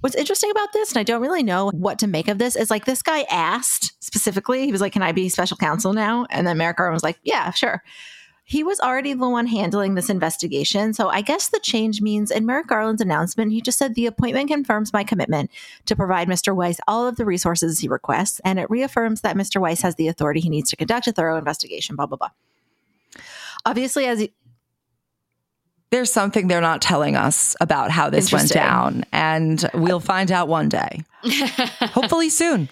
What's 0.00 0.14
interesting 0.14 0.52
about 0.52 0.72
this, 0.72 0.92
and 0.92 0.98
I 1.00 1.02
don't 1.02 1.22
really 1.22 1.42
know 1.42 1.70
what 1.70 1.98
to 1.98 2.06
make 2.06 2.28
of 2.28 2.38
this, 2.38 2.54
is 2.54 2.70
like 2.70 2.84
this 2.84 3.02
guy 3.02 3.22
asked 3.22 3.92
specifically, 3.98 4.64
he 4.64 4.70
was 4.70 4.80
like, 4.80 4.92
Can 4.92 5.02
I 5.02 5.10
be 5.10 5.28
special 5.28 5.56
counsel 5.56 5.92
now? 5.92 6.24
And 6.30 6.46
then 6.46 6.56
Merrick 6.56 6.76
Garland 6.76 6.94
was 6.94 7.02
like, 7.02 7.18
Yeah, 7.24 7.50
sure 7.50 7.82
he 8.48 8.62
was 8.62 8.78
already 8.78 9.12
the 9.12 9.28
one 9.28 9.48
handling 9.48 9.96
this 9.96 10.08
investigation. 10.08 10.94
So 10.94 11.08
I 11.08 11.20
guess 11.20 11.48
the 11.48 11.58
change 11.58 12.00
means 12.00 12.30
in 12.30 12.46
Merrick 12.46 12.68
Garland's 12.68 13.02
announcement, 13.02 13.50
he 13.50 13.60
just 13.60 13.76
said 13.76 13.96
the 13.96 14.06
appointment 14.06 14.48
confirms 14.48 14.92
my 14.92 15.02
commitment 15.02 15.50
to 15.86 15.96
provide 15.96 16.28
Mr. 16.28 16.54
Weiss 16.54 16.78
all 16.86 17.08
of 17.08 17.16
the 17.16 17.24
resources 17.24 17.80
he 17.80 17.88
requests, 17.88 18.40
and 18.44 18.60
it 18.60 18.70
reaffirms 18.70 19.22
that 19.22 19.36
Mr. 19.36 19.60
Weiss 19.60 19.82
has 19.82 19.96
the 19.96 20.06
authority 20.06 20.38
he 20.38 20.48
needs 20.48 20.70
to 20.70 20.76
conduct 20.76 21.08
a 21.08 21.12
thorough 21.12 21.36
investigation, 21.38 21.96
blah, 21.96 22.06
blah, 22.06 22.16
blah. 22.18 22.30
Obviously, 23.64 24.06
as 24.06 24.20
he, 24.20 24.32
There's 25.90 26.12
something 26.12 26.46
they're 26.46 26.60
not 26.60 26.80
telling 26.80 27.16
us 27.16 27.56
about 27.60 27.90
how 27.90 28.10
this 28.10 28.32
went 28.32 28.50
down, 28.50 29.04
and 29.10 29.68
we'll 29.74 29.98
find 29.98 30.30
out 30.30 30.46
one 30.46 30.68
day. 30.68 31.02
Hopefully 31.24 32.28
soon. 32.30 32.68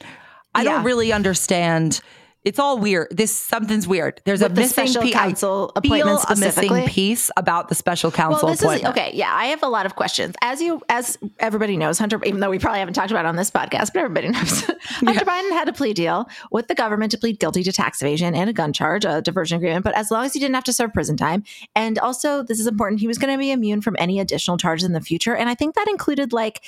I 0.54 0.62
Yeah. 0.62 0.74
don't 0.74 0.84
really 0.84 1.12
understand. 1.12 2.00
It's 2.44 2.58
all 2.58 2.78
weird. 2.78 3.08
This 3.10 3.34
something's 3.34 3.88
weird. 3.88 4.20
There's 4.24 4.42
With 4.42 4.52
a 4.52 4.54
the 4.54 4.60
missing 4.60 4.86
special 4.86 5.02
piece. 5.02 5.14
I 5.14 5.28
counsel 5.28 5.72
feel 5.82 6.18
a 6.28 6.36
missing 6.36 6.86
piece 6.86 7.30
about 7.38 7.70
the 7.70 7.74
special 7.74 8.10
counsel 8.10 8.46
well, 8.46 8.52
this 8.52 8.60
appointment. 8.60 8.96
is 8.96 9.02
okay. 9.02 9.16
Yeah, 9.16 9.34
I 9.34 9.46
have 9.46 9.62
a 9.62 9.68
lot 9.68 9.86
of 9.86 9.96
questions. 9.96 10.34
As 10.42 10.60
you, 10.60 10.82
as 10.90 11.16
everybody 11.38 11.78
knows, 11.78 11.98
Hunter, 11.98 12.20
even 12.24 12.40
though 12.40 12.50
we 12.50 12.58
probably 12.58 12.80
haven't 12.80 12.94
talked 12.94 13.10
about 13.10 13.24
it 13.24 13.28
on 13.28 13.36
this 13.36 13.50
podcast, 13.50 13.92
but 13.94 13.96
everybody 13.96 14.28
knows, 14.34 14.62
Hunter 14.62 15.24
Biden 15.24 15.50
had 15.52 15.68
a 15.68 15.72
plea 15.72 15.94
deal 15.94 16.28
with 16.50 16.68
the 16.68 16.74
government 16.74 17.12
to 17.12 17.18
plead 17.18 17.40
guilty 17.40 17.62
to 17.62 17.72
tax 17.72 18.02
evasion 18.02 18.34
and 18.34 18.50
a 18.50 18.52
gun 18.52 18.74
charge, 18.74 19.06
a 19.06 19.22
diversion 19.22 19.56
agreement. 19.56 19.82
But 19.82 19.96
as 19.96 20.10
long 20.10 20.26
as 20.26 20.34
he 20.34 20.40
didn't 20.40 20.54
have 20.54 20.64
to 20.64 20.72
serve 20.72 20.92
prison 20.92 21.16
time, 21.16 21.44
and 21.74 21.98
also 21.98 22.42
this 22.42 22.60
is 22.60 22.66
important, 22.66 23.00
he 23.00 23.06
was 23.06 23.16
going 23.16 23.32
to 23.32 23.38
be 23.38 23.52
immune 23.52 23.80
from 23.80 23.96
any 23.98 24.20
additional 24.20 24.58
charges 24.58 24.84
in 24.84 24.92
the 24.92 25.00
future. 25.00 25.34
And 25.34 25.48
I 25.48 25.54
think 25.54 25.76
that 25.76 25.88
included 25.88 26.34
like, 26.34 26.62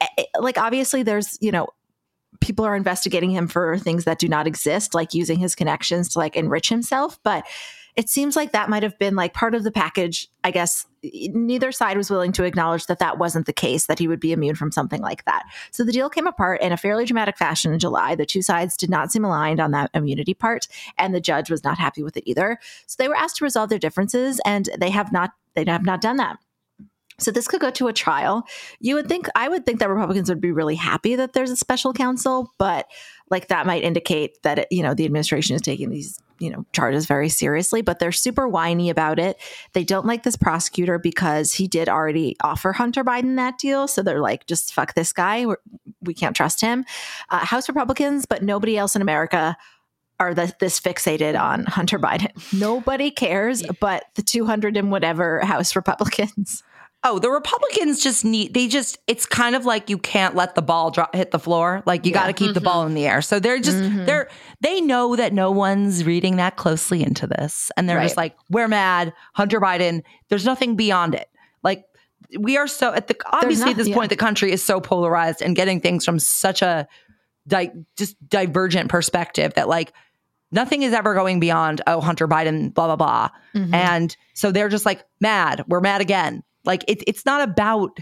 eh, 0.00 0.24
like 0.38 0.56
obviously 0.56 1.02
there's 1.02 1.36
you 1.40 1.50
know 1.50 1.66
people 2.40 2.64
are 2.64 2.76
investigating 2.76 3.30
him 3.30 3.48
for 3.48 3.78
things 3.78 4.04
that 4.04 4.18
do 4.18 4.28
not 4.28 4.46
exist, 4.46 4.94
like 4.94 5.14
using 5.14 5.38
his 5.38 5.54
connections 5.54 6.08
to 6.10 6.18
like 6.18 6.36
enrich 6.36 6.68
himself. 6.68 7.18
But 7.22 7.46
it 7.96 8.10
seems 8.10 8.36
like 8.36 8.52
that 8.52 8.68
might 8.68 8.82
have 8.82 8.98
been 8.98 9.16
like 9.16 9.32
part 9.32 9.54
of 9.54 9.64
the 9.64 9.70
package. 9.70 10.28
I 10.44 10.50
guess 10.50 10.86
neither 11.02 11.72
side 11.72 11.96
was 11.96 12.10
willing 12.10 12.30
to 12.32 12.44
acknowledge 12.44 12.86
that 12.86 12.98
that 12.98 13.16
wasn't 13.16 13.46
the 13.46 13.54
case, 13.54 13.86
that 13.86 13.98
he 13.98 14.06
would 14.06 14.20
be 14.20 14.32
immune 14.32 14.54
from 14.54 14.70
something 14.70 15.00
like 15.00 15.24
that. 15.24 15.44
So 15.70 15.82
the 15.82 15.92
deal 15.92 16.10
came 16.10 16.26
apart 16.26 16.60
in 16.60 16.72
a 16.72 16.76
fairly 16.76 17.06
dramatic 17.06 17.38
fashion 17.38 17.72
in 17.72 17.78
July. 17.78 18.14
The 18.14 18.26
two 18.26 18.42
sides 18.42 18.76
did 18.76 18.90
not 18.90 19.10
seem 19.10 19.24
aligned 19.24 19.60
on 19.60 19.70
that 19.70 19.90
immunity 19.94 20.34
part, 20.34 20.68
and 20.98 21.14
the 21.14 21.20
judge 21.20 21.50
was 21.50 21.64
not 21.64 21.78
happy 21.78 22.02
with 22.02 22.18
it 22.18 22.24
either. 22.26 22.58
So 22.86 22.96
they 22.98 23.08
were 23.08 23.16
asked 23.16 23.36
to 23.36 23.44
resolve 23.44 23.70
their 23.70 23.78
differences, 23.78 24.40
and 24.44 24.68
they 24.78 24.90
have 24.90 25.10
not. 25.10 25.32
They 25.54 25.64
have 25.64 25.86
not 25.86 26.02
done 26.02 26.18
that. 26.18 26.38
So 27.18 27.30
this 27.30 27.48
could 27.48 27.60
go 27.60 27.70
to 27.70 27.88
a 27.88 27.92
trial. 27.92 28.46
You 28.80 28.94
would 28.96 29.08
think 29.08 29.28
I 29.34 29.48
would 29.48 29.64
think 29.64 29.78
that 29.80 29.88
Republicans 29.88 30.28
would 30.28 30.40
be 30.40 30.52
really 30.52 30.74
happy 30.74 31.16
that 31.16 31.32
there's 31.32 31.50
a 31.50 31.56
special 31.56 31.92
counsel, 31.92 32.52
but 32.58 32.86
like 33.30 33.48
that 33.48 33.66
might 33.66 33.82
indicate 33.82 34.42
that 34.42 34.60
it, 34.60 34.68
you 34.70 34.82
know 34.82 34.94
the 34.94 35.04
administration 35.04 35.56
is 35.56 35.62
taking 35.62 35.90
these 35.90 36.18
you 36.38 36.50
know 36.50 36.66
charges 36.72 37.06
very 37.06 37.28
seriously. 37.28 37.80
But 37.80 37.98
they're 37.98 38.12
super 38.12 38.46
whiny 38.46 38.90
about 38.90 39.18
it. 39.18 39.38
They 39.72 39.84
don't 39.84 40.06
like 40.06 40.24
this 40.24 40.36
prosecutor 40.36 40.98
because 40.98 41.52
he 41.52 41.66
did 41.66 41.88
already 41.88 42.36
offer 42.42 42.72
Hunter 42.72 43.02
Biden 43.02 43.36
that 43.36 43.58
deal. 43.58 43.88
So 43.88 44.02
they're 44.02 44.20
like, 44.20 44.46
just 44.46 44.74
fuck 44.74 44.94
this 44.94 45.12
guy. 45.12 45.46
We're, 45.46 45.56
we 46.02 46.14
can't 46.14 46.36
trust 46.36 46.60
him. 46.60 46.84
Uh, 47.30 47.38
House 47.38 47.68
Republicans, 47.68 48.26
but 48.26 48.42
nobody 48.42 48.76
else 48.76 48.94
in 48.94 49.02
America 49.02 49.56
are 50.18 50.34
the, 50.34 50.52
this 50.60 50.80
fixated 50.80 51.38
on 51.38 51.64
Hunter 51.66 51.98
Biden. 51.98 52.30
Nobody 52.58 53.10
cares, 53.10 53.62
but 53.80 54.04
the 54.14 54.22
200 54.22 54.76
and 54.76 54.90
whatever 54.90 55.40
House 55.44 55.76
Republicans. 55.76 56.62
Oh, 57.04 57.18
the 57.20 57.30
Republicans 57.30 58.02
just 58.02 58.24
need, 58.24 58.52
they 58.52 58.66
just, 58.66 58.98
it's 59.06 59.26
kind 59.26 59.54
of 59.54 59.64
like 59.64 59.88
you 59.88 59.96
can't 59.96 60.34
let 60.34 60.54
the 60.56 60.62
ball 60.62 60.90
drop, 60.90 61.14
hit 61.14 61.30
the 61.30 61.38
floor. 61.38 61.82
Like 61.86 62.04
you 62.04 62.10
Yeah. 62.10 62.18
got 62.22 62.26
to 62.26 62.32
keep 62.32 62.52
the 62.54 62.60
ball 62.60 62.84
in 62.84 62.94
the 62.94 63.06
air. 63.06 63.22
So 63.22 63.38
they're 63.38 63.60
just, 63.60 63.76
Mhm. 63.76 64.06
they're, 64.06 64.28
they 64.60 64.80
know 64.80 65.14
that 65.14 65.32
no 65.32 65.52
one's 65.52 66.04
reading 66.04 66.36
that 66.36 66.56
closely 66.56 67.04
into 67.04 67.26
this. 67.28 67.70
And 67.76 67.88
they're 67.88 68.00
just 68.02 68.16
like, 68.16 68.34
we're 68.50 68.66
mad. 68.66 69.12
Hunter 69.34 69.60
Biden, 69.60 70.02
there's 70.30 70.44
nothing 70.44 70.74
beyond 70.74 71.14
it. 71.14 71.28
Like 71.62 71.84
we 72.40 72.56
are 72.56 72.66
so, 72.66 72.92
at 72.92 73.06
the, 73.06 73.16
obviously 73.30 73.66
not- 73.66 73.70
at 73.72 73.76
this 73.76 73.88
yeah. 73.88 73.94
point, 73.94 74.10
the 74.10 74.16
country 74.16 74.50
is 74.50 74.64
so 74.64 74.80
polarized 74.80 75.42
and 75.42 75.54
getting 75.54 75.80
things 75.80 76.04
from 76.04 76.18
such 76.18 76.60
a, 76.60 76.88
di- 77.46 77.70
just 77.96 78.16
divergent 78.28 78.88
perspective 78.90 79.52
that 79.54 79.68
like, 79.68 79.92
Nothing 80.52 80.82
is 80.82 80.92
ever 80.92 81.12
going 81.12 81.40
beyond, 81.40 81.82
oh, 81.88 82.00
Hunter 82.00 82.28
Biden, 82.28 82.72
blah, 82.72 82.86
blah, 82.86 82.96
blah. 82.96 83.30
Mhm. 83.54 83.74
And 83.74 84.16
so 84.32 84.52
they're 84.52 84.68
just 84.68 84.86
like 84.86 85.02
mad. 85.20 85.64
We're 85.66 85.80
mad 85.80 86.00
again. 86.00 86.44
Like 86.66 86.84
it, 86.88 87.02
it's 87.06 87.24
not 87.24 87.48
about 87.48 87.98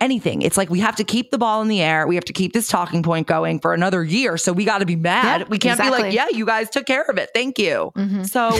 anything. 0.00 0.42
It's 0.42 0.56
like 0.56 0.68
we 0.68 0.80
have 0.80 0.96
to 0.96 1.04
keep 1.04 1.30
the 1.30 1.38
ball 1.38 1.62
in 1.62 1.68
the 1.68 1.80
air. 1.80 2.06
We 2.06 2.16
have 2.16 2.24
to 2.24 2.32
keep 2.32 2.52
this 2.52 2.68
talking 2.68 3.02
point 3.02 3.26
going 3.26 3.60
for 3.60 3.72
another 3.72 4.02
year. 4.02 4.36
So 4.36 4.52
we 4.52 4.64
got 4.64 4.78
to 4.78 4.86
be 4.86 4.96
mad. 4.96 5.42
Yeah, 5.42 5.46
we 5.48 5.58
can't 5.58 5.80
be 5.80 5.90
like, 5.90 6.12
yeah, 6.12 6.26
you 6.28 6.44
guys 6.44 6.70
took 6.70 6.86
care 6.86 7.04
of 7.04 7.18
it. 7.18 7.30
Thank 7.34 7.58
you. 7.58 7.92
Mhm. 7.96 8.28
So, 8.28 8.50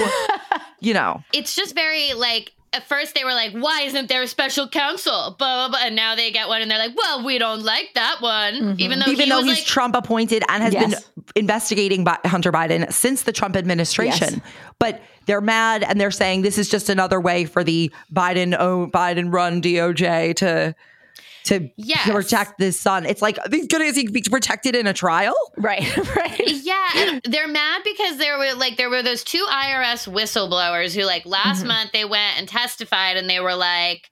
you 0.80 0.94
know, 0.94 1.22
It's 1.32 1.54
just 1.56 1.74
very 1.74 2.12
like 2.14 2.52
at 2.74 2.88
first 2.88 3.14
they 3.14 3.24
were 3.24 3.32
like, 3.34 3.52
"Why 3.52 3.82
isn't 3.82 4.08
there 4.08 4.22
a 4.22 4.26
special 4.26 4.68
counsel?" 4.68 5.36
Blah 5.38 5.68
blah 5.68 5.68
blah. 5.68 5.86
And 5.86 5.94
now 5.96 6.14
they 6.14 6.30
get 6.30 6.48
one, 6.48 6.62
and 6.62 6.70
they're 6.70 6.78
like, 6.78 6.96
"Well, 6.96 7.24
we 7.24 7.38
don't 7.38 7.62
like 7.62 7.90
that 7.94 8.16
one," 8.20 8.54
Mhm. 8.54 8.80
even 8.80 8.98
though 8.98 9.06
even 9.10 9.24
he 9.24 9.30
though 9.30 9.42
he's 9.42 9.58
like, 9.58 9.66
Trump 9.66 9.94
appointed 9.94 10.42
and 10.48 10.62
has 10.62 10.72
Yes. 10.72 10.90
been 11.04 11.24
investigating 11.36 12.06
Hunter 12.24 12.52
Biden 12.52 12.92
since 12.92 13.22
the 13.22 13.32
Trump 13.32 13.56
administration. 13.56 14.42
But 14.78 15.02
they're 15.26 15.40
mad 15.40 15.84
and 15.84 16.00
they're 16.00 16.10
saying 16.10 16.42
this 16.42 16.58
is 16.58 16.68
just 16.68 16.88
another 16.88 17.20
way 17.20 17.44
for 17.44 17.62
the 17.62 17.92
Biden 18.12 18.58
own 18.58 18.90
Biden 18.90 19.32
run 19.32 19.60
DOJ 19.60 20.34
to 20.36 20.74
to 21.45 21.68
Yes. 21.76 22.09
protect 22.09 22.59
this 22.59 22.78
son. 22.80 23.05
It's 23.07 23.22
like 23.22 23.38
is 23.53 23.66
good 23.66 23.82
as 23.82 23.97
he 23.97 24.07
be 24.09 24.22
protected 24.22 24.74
in 24.76 24.86
a 24.86 24.93
trial? 24.93 25.34
Right, 25.57 25.97
right. 26.16 26.40
Yeah, 26.47 27.18
they're 27.24 27.49
mad 27.49 27.82
because 27.84 28.18
there 28.18 28.38
were 28.38 28.55
like 28.55 28.76
there 28.76 28.90
were 28.90 29.03
those 29.03 29.24
two 29.24 29.45
IRS 29.51 30.07
whistleblowers 30.12 30.95
who 30.95 31.05
like 31.05 31.26
last 31.26 31.64
Mhm. 31.64 31.68
month 31.68 31.93
they 31.93 32.05
went 32.05 32.38
and 32.38 32.49
testified 32.49 33.16
and 33.16 33.28
they 33.28 33.40
were 33.40 33.55
like, 33.55 34.11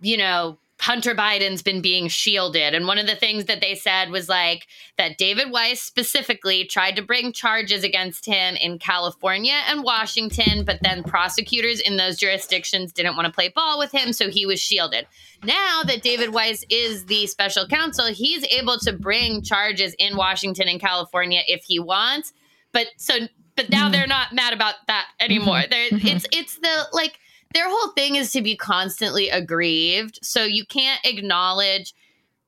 you 0.00 0.16
know, 0.16 0.58
Hunter 0.80 1.14
Biden's 1.14 1.62
been 1.62 1.82
being 1.82 2.08
shielded. 2.08 2.74
And 2.74 2.86
one 2.86 2.98
of 2.98 3.06
the 3.06 3.14
things 3.14 3.44
that 3.44 3.60
they 3.60 3.74
said 3.74 4.10
was 4.10 4.28
like 4.30 4.66
that 4.96 5.18
David 5.18 5.50
Weiss 5.50 5.82
specifically 5.82 6.64
tried 6.64 6.96
to 6.96 7.02
bring 7.02 7.32
charges 7.32 7.84
against 7.84 8.24
him 8.24 8.56
in 8.56 8.78
California 8.78 9.60
and 9.68 9.82
Washington, 9.82 10.64
but 10.64 10.78
then 10.82 11.02
prosecutors 11.02 11.80
in 11.80 11.98
those 11.98 12.16
jurisdictions 12.16 12.92
didn't 12.92 13.14
want 13.14 13.26
to 13.26 13.32
play 13.32 13.48
ball 13.48 13.78
with 13.78 13.92
him, 13.92 14.12
so 14.14 14.30
he 14.30 14.46
was 14.46 14.58
shielded. 14.58 15.06
Now 15.44 15.82
that 15.84 16.02
David 16.02 16.32
Weiss 16.32 16.64
is 16.70 17.04
the 17.06 17.26
special 17.26 17.66
counsel, 17.68 18.06
he's 18.06 18.44
able 18.46 18.78
to 18.78 18.92
bring 18.92 19.42
charges 19.42 19.94
in 19.98 20.16
Washington 20.16 20.66
and 20.66 20.80
California 20.80 21.42
if 21.46 21.62
he 21.64 21.78
wants. 21.78 22.32
But 22.72 22.86
so 22.96 23.28
but 23.56 23.68
now 23.68 23.90
they're 23.90 24.06
not 24.06 24.32
mad 24.32 24.54
about 24.54 24.74
that 24.86 25.08
anymore. 25.18 25.62
They're 25.68 25.90
Mhm. 25.90 26.16
it's 26.16 26.26
it's 26.32 26.54
the 26.56 26.88
like 26.92 27.18
their 27.52 27.68
whole 27.68 27.92
thing 27.92 28.16
is 28.16 28.32
to 28.32 28.42
be 28.42 28.56
constantly 28.56 29.28
aggrieved. 29.28 30.18
So 30.22 30.44
you 30.44 30.64
can't 30.64 31.00
acknowledge 31.04 31.94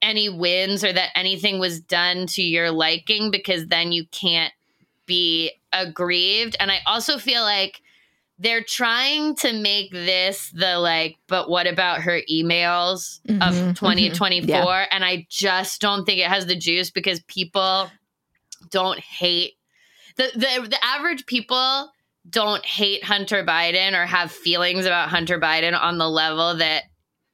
any 0.01 0.29
wins 0.29 0.85
or 0.85 0.93
that 0.93 1.11
anything 1.15 1.59
was 1.59 1.81
done 1.81 2.27
to 2.27 2.43
your 2.43 2.71
liking 2.71 3.31
because 3.31 3.67
then 3.67 3.93
you 3.93 4.07
can't 4.07 4.53
be 5.07 5.53
aggrieved. 5.73 6.57
And 6.61 6.71
I 6.71 6.81
also 6.87 7.19
feel 7.19 7.43
like 7.43 7.83
they're 8.39 8.65
trying 8.65 9.37
to 9.37 9.53
make 9.53 9.93
this 9.93 10.51
the 10.51 10.79
like, 10.79 11.17
but 11.29 11.49
what 11.49 11.67
about 11.67 12.03
her 12.03 12.21
emails 12.31 13.21
Mhm, 13.29 13.43
of 13.43 13.55
mhm. 13.55 13.75
2024? 13.75 14.87
And 14.91 15.05
I 15.05 15.27
just 15.29 15.81
don't 15.81 16.05
think 16.05 16.19
it 16.19 16.27
has 16.27 16.47
the 16.47 16.57
juice 16.57 16.91
because 16.91 17.21
people 17.23 17.91
don't 18.71 18.99
hate 18.99 19.55
the 20.17 20.31
the, 20.35 20.69
the 20.69 20.85
average 20.85 21.27
people 21.27 21.91
don't 22.29 22.65
hate 22.65 23.05
Hunter 23.05 23.45
Biden 23.45 24.01
or 24.01 24.07
have 24.07 24.31
feelings 24.31 24.87
about 24.87 25.09
Hunter 25.09 25.41
Biden 25.41 25.79
on 25.79 25.99
the 25.99 26.09
level 26.09 26.57
that 26.57 26.85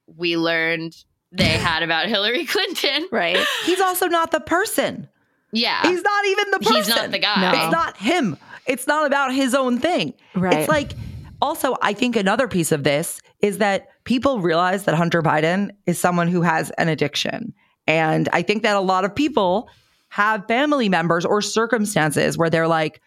we 0.07 0.37
learned 0.37 0.95
they 1.33 1.45
had 1.59 1.83
about 1.83 2.09
Hillary 2.09 2.47
Clinton. 2.47 3.07
Right. 3.13 3.39
He's 3.65 3.81
also 3.81 4.07
not 4.07 4.31
the 4.31 4.41
person. 4.41 5.09
Yeah. 5.53 5.83
He's 5.83 6.03
not 6.03 6.27
even 6.27 6.51
the 6.51 6.59
person. 6.59 6.77
He's 6.77 6.89
not 6.89 7.11
the 7.11 7.19
guy. 7.19 7.41
No. 7.41 7.65
It's 7.65 7.73
not 7.73 7.97
him. 7.97 8.37
It's 8.67 8.87
not 8.87 9.07
about 9.07 9.35
his 9.35 9.55
own 9.55 9.79
thing. 9.79 10.15
Right. 10.35 10.55
It's 10.59 10.69
like 10.69 10.93
also 11.41 11.77
I 11.83 11.93
think 11.93 12.17
another 12.17 12.49
piece 12.49 12.73
of 12.73 12.85
this 12.85 13.21
is 13.41 13.59
that 13.59 13.89
people 14.05 14.41
realize 14.41 14.85
that 14.85 14.95
Hunter 14.95 15.23
Biden 15.23 15.71
is 15.87 15.99
someone 15.99 16.29
who 16.29 16.43
has 16.43 16.71
an 16.73 16.89
addiction. 16.89 17.55
And 17.87 18.29
I 18.33 18.43
think 18.43 18.63
that 18.63 18.77
a 18.77 18.81
lot 18.81 19.05
of 19.05 19.15
people 19.15 19.69
have 20.11 20.47
family 20.47 20.89
members 20.89 21.25
or 21.25 21.41
circumstances 21.41 22.37
where 22.37 22.51
they're 22.51 22.69
like 22.69 23.01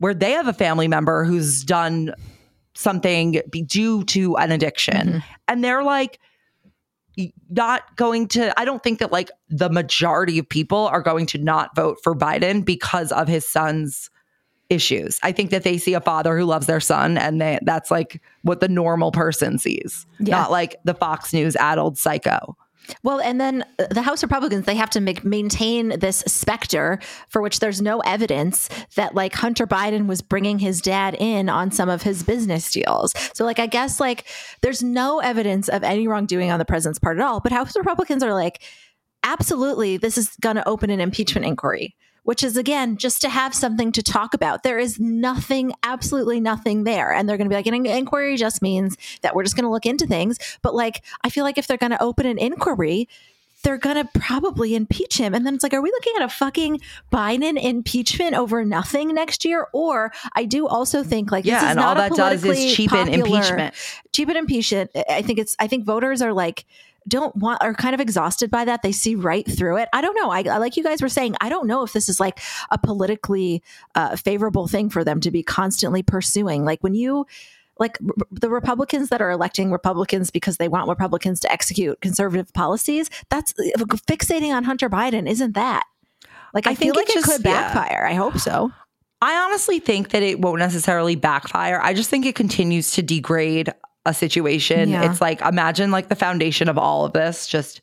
where 0.00 0.12
they 0.12 0.32
have 0.32 0.48
a 0.48 0.52
family 0.52 0.88
member 0.88 1.24
who's 1.24 1.62
done 1.64 2.12
something 2.74 3.40
due 3.66 4.02
to 4.04 4.36
an 4.38 4.50
addiction 4.52 5.08
Mhm. 5.08 5.22
and 5.48 5.62
they're 5.64 5.82
like 5.84 6.18
not 7.50 7.96
going 7.96 8.28
to 8.28 8.58
I 8.58 8.64
don't 8.64 8.82
think 8.82 8.98
that 9.00 9.12
like 9.12 9.30
the 9.48 9.68
majority 9.68 10.38
of 10.38 10.48
people 10.48 10.86
are 10.88 11.02
going 11.02 11.26
to 11.26 11.38
not 11.38 11.74
vote 11.76 11.98
for 12.02 12.14
Biden 12.14 12.64
because 12.64 13.12
of 13.12 13.28
his 13.28 13.46
son's 13.46 14.08
issues. 14.70 15.18
I 15.22 15.32
think 15.32 15.50
that 15.50 15.64
they 15.64 15.76
see 15.76 15.94
a 15.94 16.00
father 16.00 16.38
who 16.38 16.44
loves 16.44 16.66
their 16.66 16.80
son 16.80 17.18
and 17.18 17.40
they 17.40 17.58
that's 17.62 17.90
like 17.90 18.22
what 18.42 18.60
the 18.60 18.68
normal 18.68 19.10
person 19.10 19.58
sees. 19.58 20.06
Yeah. 20.20 20.36
Not 20.36 20.50
like 20.50 20.76
the 20.84 20.94
Fox 20.94 21.32
News 21.32 21.56
addled 21.56 21.98
psycho. 21.98 22.56
Well, 23.02 23.20
and 23.20 23.40
then 23.40 23.64
uh, 23.78 23.86
the 23.90 24.02
House 24.02 24.22
Republicans, 24.22 24.66
they 24.66 24.74
have 24.74 24.90
to 24.90 25.00
make, 25.00 25.24
maintain 25.24 25.98
this 26.00 26.18
specter 26.26 26.98
for 27.28 27.42
which 27.42 27.60
there's 27.60 27.80
no 27.80 28.00
evidence 28.00 28.68
that 28.96 29.14
like 29.14 29.34
Hunter 29.34 29.66
Biden 29.66 30.06
was 30.06 30.22
bringing 30.22 30.58
his 30.58 30.80
dad 30.80 31.16
in 31.18 31.48
on 31.48 31.70
some 31.70 31.88
of 31.88 32.02
his 32.02 32.22
business 32.22 32.70
deals. 32.72 33.12
So, 33.34 33.44
like, 33.44 33.58
I 33.58 33.66
guess 33.66 34.00
like 34.00 34.26
there's 34.62 34.82
no 34.82 35.20
evidence 35.20 35.68
of 35.68 35.82
any 35.82 36.06
wrongdoing 36.08 36.50
on 36.50 36.58
the 36.58 36.64
president's 36.64 36.98
part 36.98 37.18
at 37.18 37.24
all. 37.24 37.40
But 37.40 37.52
House 37.52 37.76
Republicans 37.76 38.22
are 38.22 38.34
like, 38.34 38.62
absolutely, 39.22 39.96
this 39.96 40.18
is 40.18 40.36
going 40.40 40.56
to 40.56 40.68
open 40.68 40.90
an 40.90 41.00
impeachment 41.00 41.46
inquiry. 41.46 41.96
Which 42.24 42.44
is 42.44 42.56
again 42.56 42.96
just 42.96 43.20
to 43.22 43.28
have 43.28 43.54
something 43.54 43.92
to 43.92 44.02
talk 44.02 44.34
about. 44.34 44.62
There 44.62 44.78
is 44.78 45.00
nothing, 45.00 45.72
absolutely 45.82 46.40
nothing 46.40 46.84
there. 46.84 47.12
And 47.12 47.28
they're 47.28 47.36
going 47.36 47.48
to 47.48 47.52
be 47.52 47.56
like, 47.56 47.66
an 47.66 47.86
inquiry 47.86 48.36
just 48.36 48.62
means 48.62 48.96
that 49.22 49.34
we're 49.34 49.42
just 49.42 49.56
going 49.56 49.64
to 49.64 49.70
look 49.70 49.86
into 49.86 50.06
things. 50.06 50.38
But 50.62 50.74
like, 50.74 51.02
I 51.24 51.30
feel 51.30 51.44
like 51.44 51.58
if 51.58 51.66
they're 51.66 51.76
going 51.76 51.92
to 51.92 52.02
open 52.02 52.26
an 52.26 52.38
inquiry, 52.38 53.08
they're 53.62 53.78
gonna 53.78 54.08
probably 54.14 54.74
impeach 54.74 55.18
him. 55.18 55.34
And 55.34 55.46
then 55.46 55.54
it's 55.54 55.62
like, 55.62 55.74
are 55.74 55.82
we 55.82 55.90
looking 55.90 56.14
at 56.16 56.22
a 56.22 56.28
fucking 56.28 56.80
Biden 57.12 57.62
impeachment 57.62 58.34
over 58.34 58.64
nothing 58.64 59.14
next 59.14 59.44
year? 59.44 59.66
Or 59.72 60.12
I 60.34 60.44
do 60.44 60.66
also 60.66 61.02
think 61.02 61.30
like, 61.30 61.44
Yeah, 61.44 61.68
and 61.68 61.76
not 61.76 61.96
all 61.96 62.04
a 62.04 62.08
that 62.08 62.16
does 62.16 62.44
is 62.44 62.74
cheapen 62.74 63.08
impeachment. 63.08 63.74
Cheapen 64.12 64.36
impeachment. 64.36 64.90
I 65.08 65.22
think 65.22 65.38
it's. 65.38 65.56
I 65.58 65.66
think 65.66 65.84
voters 65.84 66.22
are 66.22 66.32
like 66.32 66.64
don't 67.08 67.34
want 67.36 67.62
are 67.62 67.74
kind 67.74 67.94
of 67.94 68.00
exhausted 68.00 68.50
by 68.50 68.64
that. 68.64 68.82
They 68.82 68.92
see 68.92 69.14
right 69.14 69.50
through 69.50 69.78
it. 69.78 69.88
I 69.92 70.00
don't 70.00 70.14
know. 70.14 70.30
I, 70.30 70.42
I 70.42 70.58
like 70.58 70.76
you 70.76 70.84
guys 70.84 71.02
were 71.02 71.08
saying. 71.08 71.36
I 71.40 71.48
don't 71.48 71.66
know 71.66 71.82
if 71.82 71.92
this 71.92 72.08
is 72.08 72.20
like 72.20 72.40
a 72.70 72.78
politically 72.78 73.62
uh, 73.94 74.16
favorable 74.16 74.68
thing 74.68 74.90
for 74.90 75.04
them 75.04 75.20
to 75.20 75.30
be 75.30 75.42
constantly 75.42 76.02
pursuing. 76.02 76.64
Like 76.64 76.80
when 76.82 76.94
you 76.94 77.26
like 77.78 77.96
r- 78.06 78.26
the 78.30 78.50
Republicans 78.50 79.08
that 79.08 79.22
are 79.22 79.30
electing 79.30 79.72
Republicans 79.72 80.30
because 80.30 80.58
they 80.58 80.68
want 80.68 80.88
Republicans 80.88 81.40
to 81.40 81.50
execute 81.50 82.00
conservative 82.00 82.52
policies. 82.52 83.10
That's 83.30 83.54
fixating 83.54 84.54
on 84.54 84.64
Hunter 84.64 84.90
Biden, 84.90 85.28
isn't 85.28 85.54
that? 85.54 85.84
Like 86.52 86.66
I, 86.66 86.72
I 86.72 86.74
feel 86.74 86.94
think 86.94 87.08
like 87.08 87.16
it 87.16 87.20
just- 87.20 87.26
could 87.26 87.44
yeah. 87.44 87.72
backfire. 87.72 88.06
I 88.06 88.14
hope 88.14 88.38
so. 88.38 88.70
I 89.22 89.34
honestly 89.36 89.80
think 89.80 90.10
that 90.10 90.22
it 90.22 90.40
won't 90.40 90.60
necessarily 90.60 91.14
backfire. 91.14 91.78
I 91.82 91.92
just 91.92 92.08
think 92.08 92.24
it 92.24 92.34
continues 92.34 92.92
to 92.92 93.02
degrade 93.02 93.70
a 94.10 94.14
situation. 94.14 94.90
Yeah. 94.90 95.10
It's 95.10 95.20
like 95.20 95.40
imagine 95.40 95.90
like 95.90 96.08
the 96.08 96.16
foundation 96.16 96.68
of 96.68 96.76
all 96.76 97.04
of 97.06 97.12
this 97.14 97.46
just 97.46 97.80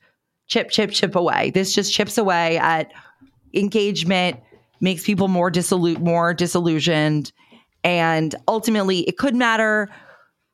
chip 0.47 0.69
chip 0.69 0.91
chip 0.91 1.15
away. 1.15 1.49
This 1.51 1.73
just 1.73 1.91
chips 1.93 2.17
away 2.17 2.57
at 2.57 2.91
engagement, 3.53 4.39
makes 4.81 5.03
people 5.03 5.27
more 5.27 5.49
dissolute 5.49 5.99
more 5.99 6.33
disillusioned 6.33 7.31
and 7.83 8.35
ultimately 8.47 8.99
it 9.01 9.17
could 9.17 9.35
matter 9.35 9.89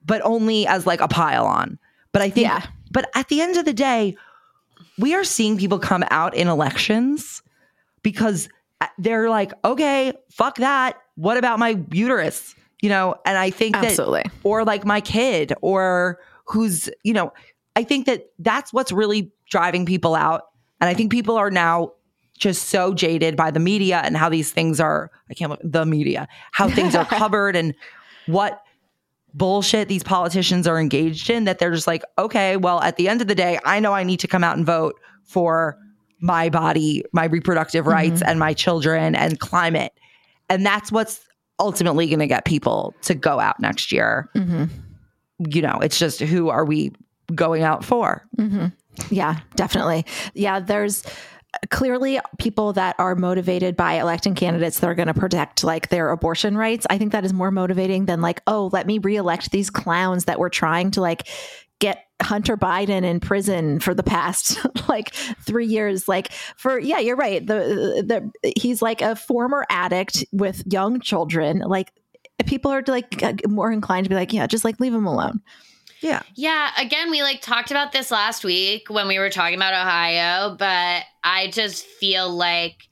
but 0.05 0.21
only 0.23 0.67
as 0.67 0.85
like 0.85 1.01
a 1.01 1.07
pile 1.07 1.45
on. 1.45 1.79
But 2.11 2.21
I 2.21 2.29
think 2.29 2.47
Yeah. 2.47 2.65
but 2.91 3.09
at 3.15 3.27
the 3.29 3.41
end 3.41 3.57
of 3.57 3.65
the 3.65 3.73
day, 3.73 4.15
we 4.99 5.15
are 5.15 5.23
seeing 5.23 5.57
people 5.57 5.79
come 5.79 6.03
out 6.11 6.35
in 6.35 6.47
elections 6.47 7.41
because 8.03 8.49
uh, 8.81 8.87
they're 8.97 9.29
like, 9.29 9.53
okay, 9.65 10.13
fuck 10.29 10.57
that. 10.57 10.97
What 11.15 11.37
about 11.37 11.57
my 11.57 11.79
uterus? 11.91 12.53
You 12.83 12.89
know, 12.89 13.15
and 13.25 13.37
I 13.37 13.49
think 13.49 13.77
Absolutely. 13.77 14.23
that, 14.23 14.33
or 14.43 14.65
like 14.65 14.85
my 14.85 14.99
kid, 14.99 15.53
or 15.61 16.19
who's, 16.45 16.89
you 17.03 17.13
know, 17.13 17.31
I 17.77 17.83
think 17.83 18.07
that 18.07 18.25
that's 18.39 18.73
what's 18.73 18.91
really 18.91 19.31
driving 19.49 19.85
people 19.85 20.15
out. 20.15 20.43
And 20.81 20.89
I 20.89 20.93
think 20.93 21.09
people 21.09 21.37
are 21.37 21.49
now 21.49 21.93
just 22.37 22.67
so 22.67 22.93
jaded 22.93 23.37
by 23.37 23.51
the 23.51 23.59
media 23.61 24.01
and 24.03 24.17
how 24.17 24.27
these 24.27 24.51
things 24.51 24.81
are, 24.81 25.11
I 25.29 25.33
can't, 25.33 25.57
the 25.63 25.85
media, 25.85 26.27
how 26.51 26.67
things 26.67 26.93
are 26.93 27.05
covered 27.19 27.55
and 27.55 27.73
what 28.25 28.61
bullshit 29.33 29.87
these 29.87 30.03
politicians 30.03 30.67
are 30.67 30.77
engaged 30.77 31.29
in 31.29 31.45
that 31.45 31.59
they're 31.59 31.71
just 31.71 31.87
like, 31.87 32.03
okay, 32.17 32.57
well, 32.57 32.81
at 32.81 32.97
the 32.97 33.07
end 33.07 33.21
of 33.21 33.27
the 33.27 33.35
day, 33.35 33.59
I 33.63 33.79
know 33.79 33.93
I 33.93 34.03
need 34.03 34.19
to 34.19 34.27
come 34.27 34.43
out 34.43 34.57
and 34.57 34.65
vote 34.65 34.95
for 35.23 35.77
my 36.19 36.49
body, 36.49 37.05
my 37.13 37.25
reproductive 37.25 37.87
rights, 37.87 38.19
mm-hmm. 38.19 38.29
and 38.29 38.39
my 38.39 38.53
children 38.53 39.15
and 39.15 39.39
climate. 39.39 39.93
And 40.49 40.65
that's 40.65 40.91
what's 40.91 41.21
ultimately 41.63 42.07
going 42.07 42.19
to 42.19 42.27
get 42.27 42.45
people 42.45 42.93
to 43.03 43.15
go 43.15 43.39
out 43.39 43.59
next 43.59 43.91
year. 43.91 44.29
Mm-hmm. 44.35 44.65
You 45.47 45.61
know, 45.61 45.79
it's 45.81 45.97
just 45.97 46.19
who 46.19 46.49
are 46.49 46.65
we 46.65 46.91
going 47.33 47.63
out 47.63 47.83
for? 47.83 48.27
Mm-hmm. 48.37 48.67
Yeah, 49.09 49.39
definitely. 49.55 50.05
Yeah, 50.33 50.59
there's 50.59 51.03
clearly 51.69 52.19
people 52.37 52.73
that 52.73 52.95
are 52.99 53.15
motivated 53.15 53.75
by 53.75 53.93
electing 53.93 54.35
candidates 54.35 54.79
that 54.79 54.89
are 54.89 54.95
going 54.95 55.07
to 55.07 55.13
protect 55.13 55.63
like 55.63 55.89
their 55.89 56.09
abortion 56.09 56.57
rights. 56.57 56.85
I 56.89 56.97
think 56.97 57.11
that 57.11 57.25
is 57.25 57.33
more 57.33 57.51
motivating 57.51 58.05
than 58.05 58.21
like, 58.21 58.41
oh, 58.47 58.69
let 58.73 58.85
me 58.87 58.99
reelect 58.99 59.51
these 59.51 59.69
clowns 59.69 60.25
that 60.25 60.39
were 60.39 60.49
trying 60.49 60.91
to 60.91 61.01
like 61.01 61.27
get 61.79 62.05
Hunter 62.23 62.57
Biden 62.57 63.03
in 63.03 63.19
prison 63.19 63.79
for 63.79 63.93
the 63.93 64.03
past 64.03 64.57
like 64.89 65.13
3 65.13 65.65
years 65.65 66.07
like 66.07 66.31
for 66.55 66.79
yeah, 66.79 66.99
you're 66.99 67.15
right. 67.15 67.45
The 67.45 68.31
the 68.43 68.53
he's 68.59 68.81
like 68.81 69.01
a 69.01 69.15
former 69.15 69.65
addict 69.69 70.25
with 70.31 70.63
young 70.65 70.99
children. 70.99 71.59
Like 71.59 71.91
people 72.45 72.71
are 72.71 72.83
like 72.87 73.21
more 73.47 73.71
inclined 73.71 74.05
to 74.05 74.09
be 74.09 74.15
like, 74.15 74.33
yeah, 74.33 74.47
just 74.47 74.63
like 74.63 74.79
leave 74.79 74.93
him 74.93 75.05
alone. 75.05 75.41
Yeah. 76.03 76.21
Yeah, 76.35 76.71
again, 76.77 77.09
we 77.09 77.23
like 77.23 77.41
talked 77.41 77.71
about 77.71 77.93
this 77.93 78.11
last 78.11 78.43
week 78.43 78.89
when 78.89 79.07
we 79.07 79.19
were 79.19 79.29
talking 79.29 79.55
about 79.55 79.73
Ohio, 79.73 80.55
but 80.57 81.03
I 81.23 81.49
just 81.49 81.85
feel 81.85 82.29
like 82.29 82.89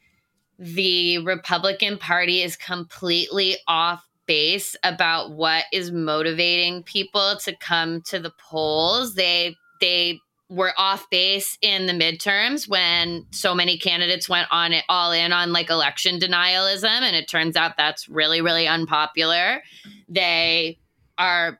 the 0.57 1.17
Republican 1.17 1.97
Party 1.97 2.41
is 2.41 2.55
completely 2.55 3.57
off 3.67 4.05
base 4.31 4.77
about 4.83 5.31
what 5.31 5.65
is 5.73 5.91
motivating 5.91 6.83
people 6.83 7.35
to 7.43 7.53
come 7.57 8.01
to 8.03 8.17
the 8.17 8.31
polls. 8.39 9.15
They 9.15 9.57
they 9.81 10.21
were 10.47 10.71
off 10.77 11.09
base 11.09 11.57
in 11.61 11.85
the 11.85 11.91
midterms 11.91 12.65
when 12.65 13.25
so 13.31 13.53
many 13.53 13.77
candidates 13.77 14.29
went 14.29 14.47
on 14.49 14.71
it 14.71 14.85
all 14.87 15.11
in 15.11 15.33
on 15.33 15.51
like 15.51 15.69
election 15.69 16.17
denialism 16.17 16.85
and 16.85 17.13
it 17.13 17.27
turns 17.27 17.57
out 17.57 17.75
that's 17.75 18.07
really 18.07 18.39
really 18.39 18.69
unpopular. 18.69 19.61
They 20.07 20.79
are 21.17 21.59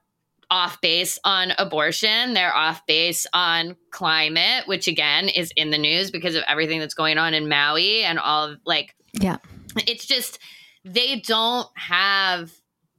off 0.50 0.80
base 0.80 1.20
on 1.26 1.52
abortion. 1.58 2.34
They're 2.34 2.56
off 2.56 2.86
base 2.86 3.28
on 3.34 3.76
climate, 3.90 4.66
which 4.66 4.88
again 4.88 5.28
is 5.28 5.52
in 5.58 5.72
the 5.72 5.78
news 5.78 6.10
because 6.10 6.36
of 6.36 6.44
everything 6.48 6.80
that's 6.80 6.94
going 6.94 7.18
on 7.18 7.34
in 7.34 7.50
Maui 7.50 8.04
and 8.04 8.18
all 8.18 8.52
of 8.52 8.60
like 8.66 8.96
Yeah. 9.12 9.40
it's 9.76 10.06
just 10.06 10.40
they 10.86 11.20
don't 11.20 11.68
have 11.76 12.52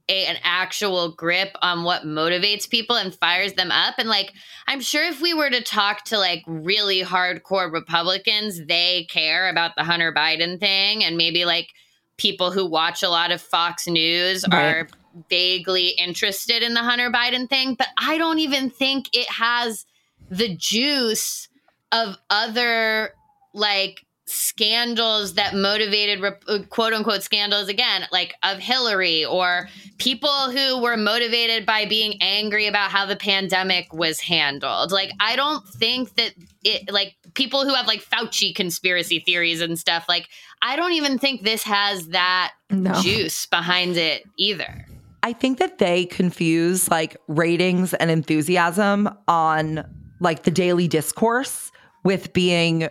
a, 0.09 0.25
an 0.25 0.37
actual 0.43 1.11
grip 1.13 1.55
on 1.61 1.83
what 1.83 2.03
motivates 2.03 2.69
people 2.69 2.95
and 2.95 3.15
fires 3.15 3.53
them 3.53 3.71
up. 3.71 3.95
And 3.97 4.09
like 4.09 4.33
i'm 4.67 4.81
sure 4.81 5.03
if 5.05 5.21
we 5.21 5.33
were 5.33 5.49
to 5.49 5.61
talk 5.63 6.03
to 6.05 6.17
like 6.17 6.43
really 6.47 7.01
hardcore 7.01 7.71
republicans 7.71 8.65
they 8.67 9.05
care 9.09 9.49
about 9.49 9.71
the 9.77 9.83
hunter 9.83 10.13
biden 10.13 10.59
thing. 10.59 11.03
And 11.03 11.17
maybe 11.17 11.45
like 11.45 11.69
people 12.17 12.51
who 12.51 12.65
watch 12.65 13.01
a 13.03 13.09
lot 13.09 13.31
of 13.31 13.41
fox 13.41 13.87
news 13.87 14.45
Right. 14.51 14.75
are 14.75 14.87
vaguely 15.29 15.89
interested 15.89 16.63
in 16.63 16.73
the 16.73 16.81
hunter 16.81 17.09
biden 17.11 17.47
thing. 17.49 17.75
But 17.75 17.87
i 17.97 18.17
don't 18.17 18.39
even 18.39 18.69
think 18.69 19.07
it 19.13 19.29
has 19.29 19.85
the 20.29 20.55
juice 20.55 21.47
of 21.91 22.17
other 22.29 23.11
like 23.53 24.05
scandals 24.33 25.35
that 25.35 25.53
motivated 25.53 26.23
uh, 26.23 26.59
quote 26.69 26.93
unquote 26.93 27.21
scandals 27.21 27.67
again 27.67 28.05
like 28.11 28.33
of 28.41 28.57
hillary 28.57 29.23
or 29.23 29.69
people 29.99 30.49
who 30.51 30.81
were 30.81 30.97
motivated 30.97 31.65
by 31.65 31.85
being 31.85 32.15
angry 32.21 32.65
about 32.67 32.89
how 32.89 33.05
the 33.05 33.15
pandemic 33.15 33.93
was 33.93 34.19
handled 34.19 34.91
like 34.91 35.11
i 35.19 35.35
don't 35.35 35.67
think 35.67 36.15
that 36.15 36.33
it 36.63 36.91
like 36.91 37.15
people 37.35 37.63
who 37.63 37.73
have 37.73 37.85
like 37.87 38.03
fauci 38.03 38.53
conspiracy 38.55 39.19
theories 39.19 39.61
and 39.61 39.77
stuff 39.77 40.05
like 40.09 40.27
i 40.63 40.75
don't 40.75 40.93
even 40.93 41.19
think 41.19 41.43
this 41.43 41.63
has 41.63 42.07
that 42.07 42.53
No. 42.71 42.93
juice 43.01 43.45
behind 43.45 43.97
it 43.97 44.23
either 44.37 44.85
I 45.25 45.31
think 45.31 45.57
that 45.59 45.77
they 45.77 46.03
confuse 46.05 46.91
like 46.91 47.15
ratings 47.29 47.93
and 47.93 48.11
enthusiasm 48.11 49.07
on 49.29 49.85
like 50.19 50.43
the 50.43 50.51
daily 50.51 50.89
discourse 50.89 51.71
with 52.03 52.33
being 52.33 52.89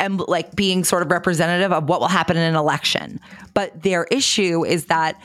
and 0.00 0.20
like 0.20 0.54
being 0.54 0.84
sort 0.84 1.02
of 1.02 1.10
representative 1.10 1.72
of 1.72 1.88
what 1.88 2.00
will 2.00 2.08
happen 2.08 2.36
in 2.36 2.42
an 2.42 2.54
election. 2.54 3.20
But 3.54 3.82
their 3.82 4.04
issue 4.10 4.64
is 4.64 4.86
that 4.86 5.20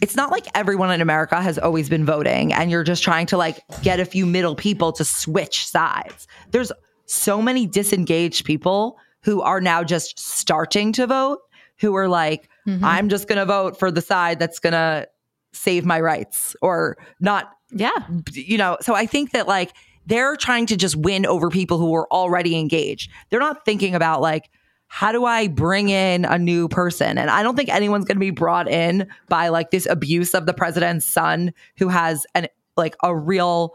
it's 0.00 0.16
not 0.16 0.30
like 0.30 0.46
everyone 0.54 0.90
in 0.90 1.00
America 1.00 1.40
has 1.40 1.58
always 1.58 1.88
been 1.88 2.04
voting 2.04 2.52
and 2.52 2.70
you're 2.70 2.84
just 2.84 3.02
trying 3.02 3.26
to 3.26 3.36
like 3.36 3.60
get 3.82 4.00
a 4.00 4.04
few 4.04 4.26
middle 4.26 4.54
people 4.54 4.92
to 4.92 5.04
switch 5.04 5.66
sides. 5.66 6.26
There's 6.50 6.72
so 7.06 7.40
many 7.40 7.66
disengaged 7.66 8.44
people 8.44 8.98
who 9.22 9.40
are 9.42 9.60
now 9.60 9.84
just 9.84 10.18
starting 10.18 10.92
to 10.92 11.06
vote 11.06 11.38
who 11.78 11.94
are 11.94 12.08
like 12.08 12.48
mm-hmm. 12.66 12.84
I'm 12.84 13.08
just 13.08 13.28
going 13.28 13.38
to 13.38 13.46
vote 13.46 13.78
for 13.78 13.90
the 13.90 14.00
side 14.00 14.38
that's 14.38 14.58
going 14.58 14.72
to 14.72 15.08
save 15.52 15.84
my 15.84 16.00
rights 16.00 16.56
or 16.62 16.96
not 17.20 17.50
Yeah. 17.70 17.90
you 18.32 18.58
know 18.58 18.76
so 18.80 18.94
i 18.94 19.06
think 19.06 19.30
that 19.32 19.46
like 19.46 19.72
they're 20.06 20.36
trying 20.36 20.66
to 20.66 20.76
just 20.76 20.96
win 20.96 21.24
over 21.26 21.48
people 21.50 21.78
who 21.78 21.94
are 21.94 22.06
already 22.12 22.58
engaged 22.58 23.10
they're 23.30 23.40
not 23.40 23.64
thinking 23.64 23.94
about 23.94 24.20
like 24.20 24.50
how 24.86 25.10
do 25.12 25.24
i 25.24 25.48
bring 25.48 25.88
in 25.88 26.24
a 26.24 26.38
new 26.38 26.68
person 26.68 27.16
and 27.18 27.30
i 27.30 27.42
don't 27.42 27.56
think 27.56 27.68
anyone's 27.68 28.04
going 28.04 28.16
to 28.16 28.20
be 28.20 28.30
brought 28.30 28.68
in 28.68 29.06
by 29.28 29.48
like 29.48 29.70
this 29.70 29.86
abuse 29.86 30.34
of 30.34 30.46
the 30.46 30.54
president's 30.54 31.06
son 31.06 31.52
who 31.78 31.88
has 31.88 32.26
an 32.34 32.46
like 32.76 32.96
a 33.02 33.14
real 33.16 33.74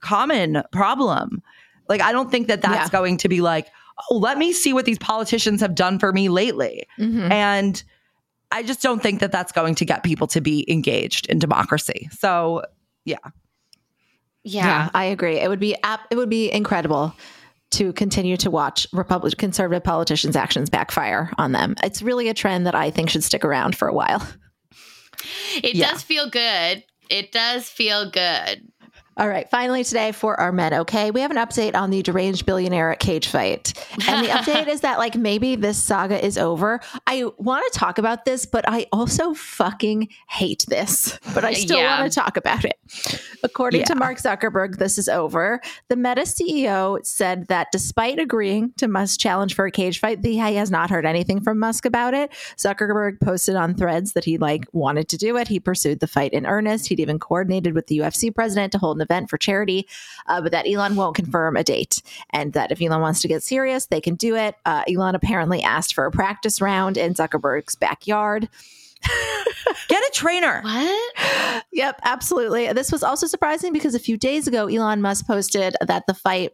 common 0.00 0.62
problem 0.72 1.42
like 1.88 2.00
i 2.00 2.12
don't 2.12 2.30
think 2.30 2.48
that 2.48 2.62
that's 2.62 2.86
Yeah. 2.92 2.98
going 2.98 3.16
to 3.18 3.28
be 3.28 3.40
like 3.40 3.66
oh 4.10 4.16
let 4.16 4.38
me 4.38 4.52
see 4.52 4.72
what 4.72 4.86
these 4.86 4.98
politicians 4.98 5.60
have 5.60 5.74
done 5.74 5.98
for 5.98 6.12
me 6.12 6.28
lately 6.28 6.84
Mhm. 6.98 7.30
and 7.30 7.82
I 8.52 8.64
just 8.64 8.82
don't 8.82 9.00
think 9.00 9.20
that 9.20 9.30
that's 9.30 9.52
going 9.52 9.76
to 9.76 9.84
get 9.84 10.02
people 10.02 10.26
to 10.26 10.40
be 10.40 10.64
engaged 10.68 11.26
in 11.28 11.38
democracy. 11.38 12.08
So, 12.10 12.62
yeah. 13.04 13.18
Yeah, 14.44 14.90
I 14.94 15.04
agree. 15.04 15.36
It 15.38 15.48
would 15.48 15.60
be 15.60 15.76
ap- 15.82 16.06
it 16.10 16.16
would 16.16 16.30
be 16.30 16.50
incredible 16.52 17.14
to 17.72 17.92
continue 17.92 18.36
to 18.38 18.50
watch 18.50 18.86
Republic 18.92 19.36
conservative 19.38 19.84
politicians' 19.84 20.34
actions 20.36 20.68
backfire 20.70 21.30
on 21.38 21.52
them. 21.52 21.74
It's 21.84 22.02
really 22.02 22.28
a 22.28 22.34
trend 22.34 22.66
that 22.66 22.74
I 22.74 22.90
think 22.90 23.10
should 23.10 23.22
stick 23.22 23.44
around 23.44 23.76
for 23.76 23.86
a 23.86 23.94
while. 23.94 24.26
it 25.62 25.74
Yeah. 25.74 25.90
does 25.92 26.02
feel 26.02 26.28
good 26.30 26.82
it 27.10 27.30
does 27.32 27.68
feel 27.68 28.08
good 28.10 28.66
All 29.16 29.28
right, 29.28 29.50
finally 29.50 29.84
today 29.84 30.12
for 30.12 30.38
our 30.40 30.50
men, 30.52 30.72
okay? 30.72 31.10
We 31.10 31.20
have 31.20 31.30
an 31.30 31.36
update 31.36 31.74
on 31.74 31.90
the 31.90 32.00
deranged 32.00 32.46
billionaire 32.46 32.94
cage 32.94 33.26
fight. 33.26 33.74
And 34.08 34.24
the 34.24 34.30
update 34.30 34.68
is 34.68 34.80
that 34.80 34.98
like 34.98 35.14
maybe 35.14 35.56
this 35.56 35.76
saga 35.82 36.24
is 36.24 36.38
over. 36.38 36.80
I 37.06 37.24
want 37.36 37.70
to 37.70 37.78
talk 37.78 37.98
about 37.98 38.24
this, 38.24 38.46
but 38.46 38.64
I 38.66 38.86
also 38.92 39.34
fucking 39.34 40.08
hate 40.28 40.64
this. 40.68 41.18
But 41.34 41.44
I 41.44 41.52
still 41.52 41.78
Yeah. 41.78 42.00
want 42.00 42.10
to 42.12 42.18
talk 42.18 42.36
about 42.36 42.64
it. 42.64 42.78
According 43.42 43.84
to 43.84 43.94
Mark 43.94 44.18
Zuckerberg, 44.18 44.78
this 44.78 44.96
is 44.96 45.08
over. 45.08 45.60
The 45.88 45.96
Meta 45.96 46.22
CEO 46.22 46.98
said 47.04 47.48
that 47.48 47.68
despite 47.72 48.18
agreeing 48.18 48.72
to 48.78 48.88
Musk's 48.88 49.16
challenge 49.16 49.54
for 49.54 49.66
a 49.66 49.70
cage 49.70 49.98
fight, 49.98 50.24
he 50.24 50.36
has 50.38 50.70
not 50.70 50.88
heard 50.88 51.04
anything 51.04 51.40
from 51.40 51.58
Musk 51.58 51.84
about 51.84 52.14
it. 52.14 52.30
Zuckerberg 52.56 53.20
posted 53.20 53.56
on 53.56 53.74
threads 53.74 54.12
that 54.12 54.24
he 54.24 54.38
like 54.38 54.66
wanted 54.72 55.08
to 55.08 55.16
do 55.18 55.36
it. 55.36 55.48
He 55.48 55.58
pursued 55.60 56.00
the 56.00 56.06
fight 56.06 56.32
in 56.32 56.46
earnest. 56.46 56.88
He'd 56.88 57.00
even 57.00 57.18
coordinated 57.18 57.74
with 57.74 57.88
the 57.88 57.98
UFC 57.98 58.32
president 58.34 58.72
to 58.72 58.78
hold 58.78 58.96
an 58.96 59.02
event 59.10 59.28
for 59.28 59.36
charity, 59.36 59.86
uh, 60.26 60.40
but 60.40 60.52
that 60.52 60.66
Elon 60.66 60.96
won't 60.96 61.16
confirm 61.16 61.56
a 61.56 61.64
date. 61.64 62.02
And 62.30 62.52
that 62.52 62.70
if 62.70 62.80
Elon 62.80 63.00
wants 63.00 63.20
to 63.22 63.28
get 63.28 63.42
serious, 63.42 63.86
they 63.86 64.00
can 64.00 64.14
do 64.14 64.36
it. 64.36 64.54
Uh, 64.64 64.84
Elon 64.88 65.14
apparently 65.14 65.62
asked 65.62 65.94
for 65.94 66.06
a 66.06 66.10
practice 66.10 66.60
round 66.60 66.96
in 66.96 67.14
Zuckerberg's 67.14 67.74
backyard. 67.74 68.48
Get 69.88 70.02
a 70.02 70.10
trainer. 70.12 70.60
what 70.62 71.64
Yep, 71.72 72.00
absolutely. 72.04 72.72
This 72.72 72.92
was 72.92 73.02
also 73.02 73.26
surprising 73.26 73.72
because 73.72 73.94
a 73.94 73.98
few 73.98 74.16
days 74.16 74.46
ago, 74.46 74.66
Elon 74.66 75.00
Musk 75.00 75.26
posted 75.26 75.74
that 75.86 76.06
the 76.06 76.14
fight 76.14 76.52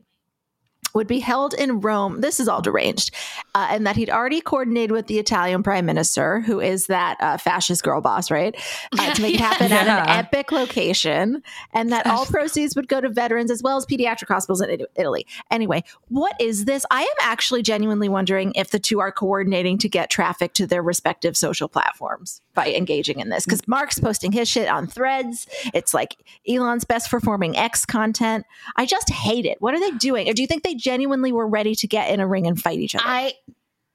would 0.97 1.07
be 1.07 1.21
held 1.21 1.53
in 1.55 1.81
Rome. 1.81 2.23
This 2.23 2.41
is 2.41 2.49
all 2.49 2.63
deranged. 2.63 3.15
Uh, 3.55 3.69
and 3.71 3.87
that 3.87 3.97
he'd 3.97 4.11
already 4.11 4.41
coordinated 4.41 4.93
with 4.93 5.07
the 5.07 5.19
Italian 5.19 5.63
prime 5.63 5.85
minister, 5.85 6.41
who 6.41 6.59
is 6.59 6.87
that 6.87 7.19
uh, 7.21 7.37
fascist 7.37 7.85
girl 7.85 8.01
boss, 8.01 8.31
right? 8.31 8.57
Uh, 8.99 9.15
to 9.15 9.23
make 9.23 9.35
it 9.35 9.41
happen 9.51 9.71
at 9.73 9.87
an 9.87 10.09
epic 10.09 10.51
location. 10.53 11.43
And 11.73 11.93
that 11.93 12.07
all 12.07 12.25
proceeds 12.25 12.75
would 12.75 12.89
go 12.89 13.01
to 13.01 13.11
veterans 13.11 13.51
as 13.51 13.63
well 13.63 13.77
as 13.77 13.85
pediatric 13.85 14.29
hospitals 14.29 14.63
in 14.63 14.87
Italy. 14.97 15.27
Anyway, 15.51 15.85
what 16.09 16.35
is 16.41 16.65
this? 16.65 16.87
I 16.91 17.03
am 17.03 17.17
actually 17.21 17.63
genuinely 17.63 18.09
wondering 18.09 18.53
if 18.55 18.71
the 18.71 18.79
two 18.79 19.01
are 19.01 19.13
coordinating 19.13 19.77
to 19.79 19.89
get 19.89 20.09
traffic 20.09 20.55
to 20.55 20.67
their 20.67 20.83
respective 20.83 21.37
social 21.37 21.69
platforms 21.69 22.41
by 22.55 22.73
engaging 22.73 23.21
in 23.21 23.29
this. 23.29 23.45
Because 23.45 23.69
Mark's 23.69 23.99
posting 23.99 24.33
his 24.33 24.49
shit 24.49 24.69
on 24.69 24.87
threads. 24.87 25.47
It's 25.75 25.93
like 25.93 26.17
Elon's 26.49 26.85
best 26.85 27.11
performing 27.11 27.55
X 27.55 27.85
content. 27.85 28.47
I 28.77 28.87
just 28.87 29.11
hate 29.11 29.45
it. 29.45 29.61
What 29.61 29.75
are 29.75 29.81
they 29.81 29.91
doing? 29.91 30.29
Or 30.29 30.33
do 30.33 30.41
you 30.41 30.49
think 30.49 30.63
they 30.63 30.75
genuinely 30.91 31.33
were 31.33 31.47
ready 31.49 31.75
to 31.75 31.87
get 31.87 32.11
in 32.11 32.21
a 32.21 32.27
ring 32.27 32.47
and 32.47 32.61
fight 32.61 32.79
each 32.79 32.95
other? 32.95 33.05
I 33.07 33.33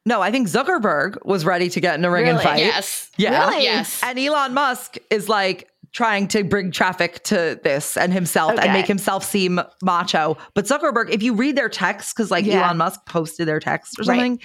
No, 0.05 0.21
I 0.21 0.31
think 0.31 0.47
Zuckerberg 0.47 1.17
was 1.25 1.45
ready 1.45 1.69
to 1.69 1.79
get 1.79 1.95
in 1.97 2.03
a 2.05 2.09
ring 2.11 2.27
and 2.27 2.39
fight. 2.41 2.59
yes. 2.59 3.09
Yeah. 3.17 3.47
Really? 3.49 3.63
Yes. 3.63 4.01
And 4.03 4.17
Elon 4.19 4.53
Musk 4.53 4.97
is 5.09 5.29
like 5.29 5.69
trying 5.93 6.27
to 6.29 6.43
bring 6.43 6.71
traffic 6.71 7.21
to 7.25 7.59
this 7.63 7.97
and 7.97 8.11
himself 8.13 8.53
Okay. 8.53 8.63
and 8.63 8.73
make 8.73 8.87
himself 8.87 9.23
seem 9.23 9.59
macho. 9.83 10.37
But 10.53 10.65
Zuckerberg, 10.65 11.09
if 11.09 11.21
you 11.21 11.33
read 11.33 11.55
their 11.55 11.69
text, 11.69 12.15
because 12.15 12.31
like 12.31 12.45
Yeah. 12.45 12.63
Elon 12.65 12.77
Musk 12.77 13.05
posted 13.05 13.47
their 13.47 13.59
text 13.59 13.99
or 13.99 14.03
Right. 14.03 14.07
something, 14.17 14.39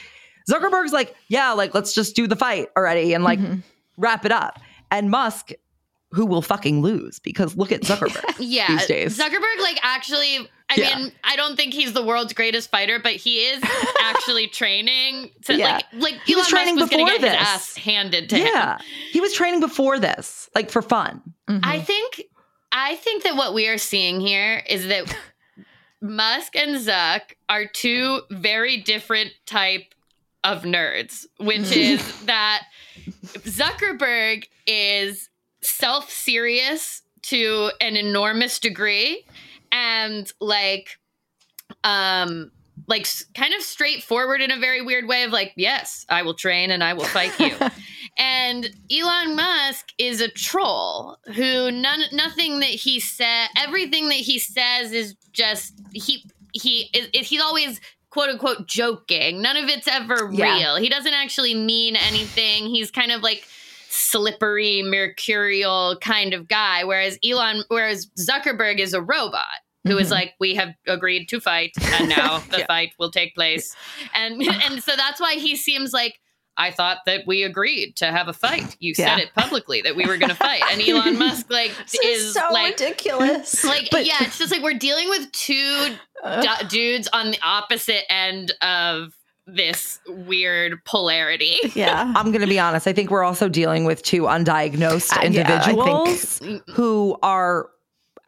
Zuckerberg's 0.51 0.93
like, 0.93 1.15
yeah, 1.29 1.53
like 1.53 1.73
let's 1.75 1.95
just 1.95 2.15
do 2.17 2.27
the 2.27 2.37
fight 2.37 2.69
already 2.77 3.13
and 3.15 3.23
like 3.25 3.39
Mm-hmm. 3.41 3.61
wrap 3.97 4.25
it 4.25 4.33
up. 4.33 4.59
And 4.91 5.11
Musk, 5.11 5.51
who 6.13 6.25
will 6.25 6.43
fucking 6.43 6.83
lose 6.83 7.19
because 7.19 7.57
look 7.57 7.73
at 7.73 7.83
Zuckerberg 7.83 8.37
Yeah. 8.39 8.69
these 8.69 8.87
days. 8.87 9.19
Zuckerberg, 9.19 9.61
like, 9.61 9.79
actually, 9.83 10.49
I 10.71 10.75
Yeah. 10.77 10.99
mean, 10.99 11.13
I 11.25 11.37
don't 11.37 11.57
think 11.57 11.75
he's 11.75 11.93
the 11.93 12.03
world's 12.05 12.33
greatest 12.33 12.71
fighter, 12.71 12.99
but 12.99 13.13
he 13.13 13.39
is 13.39 13.63
actually 14.01 14.47
training 14.49 15.31
to, 15.45 15.55
Yeah. 15.57 15.75
like, 15.75 15.85
like 15.95 16.15
He 16.25 16.35
was 16.35 16.45
Elon 16.45 16.51
training 16.51 16.75
Musk 16.77 16.83
was 16.85 16.91
going 16.91 17.07
to 17.07 17.13
before 17.13 17.29
get 17.29 17.39
his 17.39 17.49
this. 17.49 17.55
ass 17.55 17.77
handed 17.77 18.31
to 18.31 18.37
him. 18.37 18.47
yeah. 18.47 18.79
He 19.11 19.21
was 19.21 19.33
training 19.35 19.61
before 19.61 19.99
this, 19.99 20.49
like 20.55 20.71
for 20.71 20.83
fun. 20.83 21.23
I 21.49 21.53
mm-hmm. 21.53 21.85
think 21.85 22.23
I 22.73 22.97
think 22.97 23.23
that 23.25 23.37
what 23.37 23.55
we 23.55 23.69
are 23.69 23.79
seeing 23.79 24.21
here 24.21 24.63
is 24.69 24.89
that 24.89 25.17
Musk 26.03 26.55
and 26.57 26.77
Zuck 26.77 27.21
are 27.49 27.67
two 27.67 28.21
very 28.31 28.77
different 28.79 29.33
type 29.47 29.95
of 30.45 30.63
nerds, 30.63 31.27
which 31.39 31.59
mm-hmm. 31.63 31.73
is 31.81 32.25
that 32.27 32.63
Zuckerberg 33.45 34.45
is 34.67 35.29
self-serious 35.69 37.03
to 37.23 37.71
an 37.81 37.97
enormous 37.97 38.59
degree 38.59 39.25
and 39.73 40.33
like 40.41 40.99
um 41.85 42.51
like 42.87 43.07
kind 43.35 43.53
of 43.55 43.63
straightforward 43.63 44.41
in 44.41 44.51
a 44.51 44.59
very 44.59 44.81
weird 44.83 45.09
way 45.09 45.25
of 45.25 45.33
like 45.33 45.53
yes 45.57 46.07
i 46.09 46.23
will 46.23 46.35
train 46.35 46.71
and 46.71 46.85
i 46.85 46.93
will 46.95 47.05
fight 47.05 47.39
you. 47.41 47.53
And 48.19 48.71
elon 48.91 49.37
musk 49.37 49.93
is 49.99 50.23
a 50.23 50.29
troll 50.29 51.19
who 51.35 51.71
none 51.71 52.01
nothing 52.13 52.61
that 52.61 52.71
he 52.71 52.99
said 52.99 53.49
everything 53.59 54.09
that 54.09 54.15
he 54.15 54.39
says 54.39 54.93
is 54.93 55.15
just 55.33 55.75
he 55.93 56.25
he 56.55 56.89
is, 56.95 57.09
is 57.13 57.29
he's 57.29 57.43
always 57.43 57.79
quote 58.09 58.31
unquote 58.31 58.67
joking. 58.67 59.43
None 59.43 59.59
of 59.59 59.69
it's 59.69 59.87
ever 59.87 60.31
Yeah. 60.33 60.57
real. 60.57 60.77
He 60.77 60.89
doesn't 60.89 61.13
actually 61.13 61.53
mean 61.55 61.95
anything. 61.95 62.69
He's 62.69 62.91
kind 62.91 63.13
of 63.13 63.21
like 63.21 63.47
slippery 63.97 64.83
mercurial 64.83 65.97
kind 66.01 66.35
of 66.35 66.49
guy 66.49 66.85
whereas 66.85 67.19
elon 67.25 67.65
whereas 67.69 68.07
zuckerberg 68.19 68.79
is 68.79 68.93
a 68.93 69.01
robot 69.03 69.45
who 69.85 69.97
is 69.99 70.09
Mhm. 70.09 70.13
like 70.13 70.35
we 70.41 70.55
have 70.55 70.75
agreed 70.87 71.29
to 71.29 71.41
fight 71.41 71.73
and 71.95 72.09
now 72.17 72.39
the 72.51 72.59
Yeah. 72.59 72.67
fight 72.67 72.93
will 72.99 73.11
take 73.11 73.35
place 73.35 73.75
and 74.15 74.43
and 74.65 74.83
so 74.83 74.93
that's 74.97 75.21
why 75.21 75.35
he 75.35 75.57
seems 75.57 75.93
like 75.93 76.19
I 76.59 76.71
thought 76.71 77.01
that 77.05 77.25
we 77.27 77.43
agreed 77.43 77.97
to 77.97 78.07
have 78.07 78.29
a 78.29 78.33
fight. 78.33 78.77
You 78.81 78.95
Yeah. 78.97 79.17
said 79.17 79.19
it 79.25 79.35
publicly 79.35 79.83
that 79.83 79.95
we 79.95 80.07
were 80.07 80.17
going 80.17 80.31
to 80.31 80.35
fight, 80.35 80.63
and 80.73 80.81
Elon 80.81 81.19
Musk 81.25 81.51
like 81.51 81.71
is 82.03 82.33
so 82.33 82.49
like 82.51 82.81
ridiculous. 82.81 83.63
like 83.63 83.89
But- 83.91 84.07
yeah, 84.07 84.17
it's 84.23 84.39
just 84.39 84.51
like 84.51 84.63
we're 84.63 84.73
dealing 84.73 85.11
with 85.11 85.31
two 85.33 85.95
du- 86.25 86.67
dudes 86.67 87.09
on 87.13 87.31
the 87.31 87.39
opposite 87.43 88.11
end 88.11 88.53
of 88.63 89.13
this 89.47 90.01
weird 90.09 90.85
polarity. 90.85 91.57
yeah. 91.75 92.13
I'm 92.17 92.33
going 92.33 92.41
to 92.41 92.47
be 92.47 92.59
honest. 92.59 92.87
I 92.87 92.93
think 92.93 93.11
we're 93.11 93.25
also 93.25 93.49
dealing 93.49 93.85
with 93.85 94.03
two 94.03 94.23
undiagnosed 94.23 95.13
Uh, 95.13 95.21
yeah, 95.21 95.27
individuals 95.27 96.41
who 96.71 97.17
are 97.23 97.71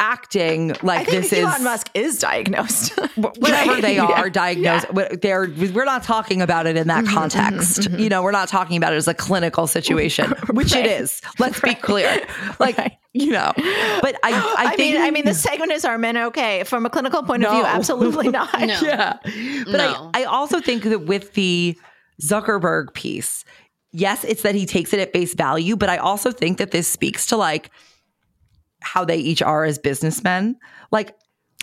acting 0.00 0.68
like 0.82 1.00
I 1.00 1.04
think 1.04 1.22
this 1.24 1.32
Elon 1.32 1.44
is 1.48 1.54
Elon 1.54 1.64
Musk 1.64 1.90
is 1.94 2.18
diagnosed. 2.18 2.96
whatever 3.16 3.72
Right? 3.72 3.82
they 3.82 3.96
Yeah. 3.96 4.04
are 4.06 4.30
diagnosed. 4.30 4.86
but 4.92 5.20
They're 5.22 5.48
we're 5.72 5.84
not 5.84 6.04
talking 6.04 6.40
about 6.40 6.66
it 6.66 6.76
in 6.76 6.86
that 6.88 7.04
mm-hmm, 7.04 7.14
context. 7.14 7.80
Mm-hmm, 7.80 7.94
mm-hmm. 7.94 8.02
You 8.02 8.08
know, 8.08 8.22
we're 8.22 8.30
not 8.30 8.48
talking 8.48 8.76
about 8.76 8.92
it 8.92 8.96
as 8.96 9.08
a 9.08 9.14
clinical 9.14 9.66
situation, 9.66 10.30
which 10.52 10.72
Right. 10.74 10.86
it 10.86 11.00
is. 11.00 11.20
Let's 11.38 11.60
be 11.60 11.74
clear. 11.74 12.24
Like 12.60 12.78
Right. 12.78 12.92
you 13.12 13.32
know, 13.32 13.52
but 13.56 14.16
I 14.22 14.30
I, 14.58 14.64
I, 14.72 14.76
think 14.76 14.94
mean, 14.94 15.02
I 15.02 15.10
mean, 15.10 15.24
the 15.24 15.34
segment 15.34 15.72
is 15.72 15.84
are 15.84 15.98
men 15.98 16.16
okay 16.16 16.62
from 16.64 16.86
a 16.86 16.90
clinical 16.90 17.22
point 17.22 17.44
of 17.44 17.50
view? 17.52 17.64
Absolutely 17.64 18.28
not. 18.28 18.52
No. 18.60 18.66
yeah. 18.66 19.18
But 19.22 19.72
No. 19.78 20.10
I, 20.14 20.22
I 20.22 20.24
also 20.24 20.60
think 20.60 20.84
that 20.84 21.00
with 21.06 21.34
the 21.34 21.76
Zuckerberg 22.22 22.94
piece, 22.94 23.44
yes, 23.92 24.24
it's 24.24 24.42
that 24.42 24.54
he 24.54 24.66
takes 24.66 24.92
it 24.92 25.00
at 25.00 25.12
face 25.12 25.34
value, 25.34 25.76
but 25.76 25.88
I 25.88 25.96
also 25.98 26.30
think 26.30 26.58
that 26.58 26.70
this 26.70 26.86
speaks 26.88 27.26
to 27.26 27.36
like 27.36 27.70
how 28.80 29.04
they 29.04 29.16
each 29.16 29.42
are 29.42 29.64
as 29.64 29.78
businessmen. 29.78 30.56
Like 30.90 31.16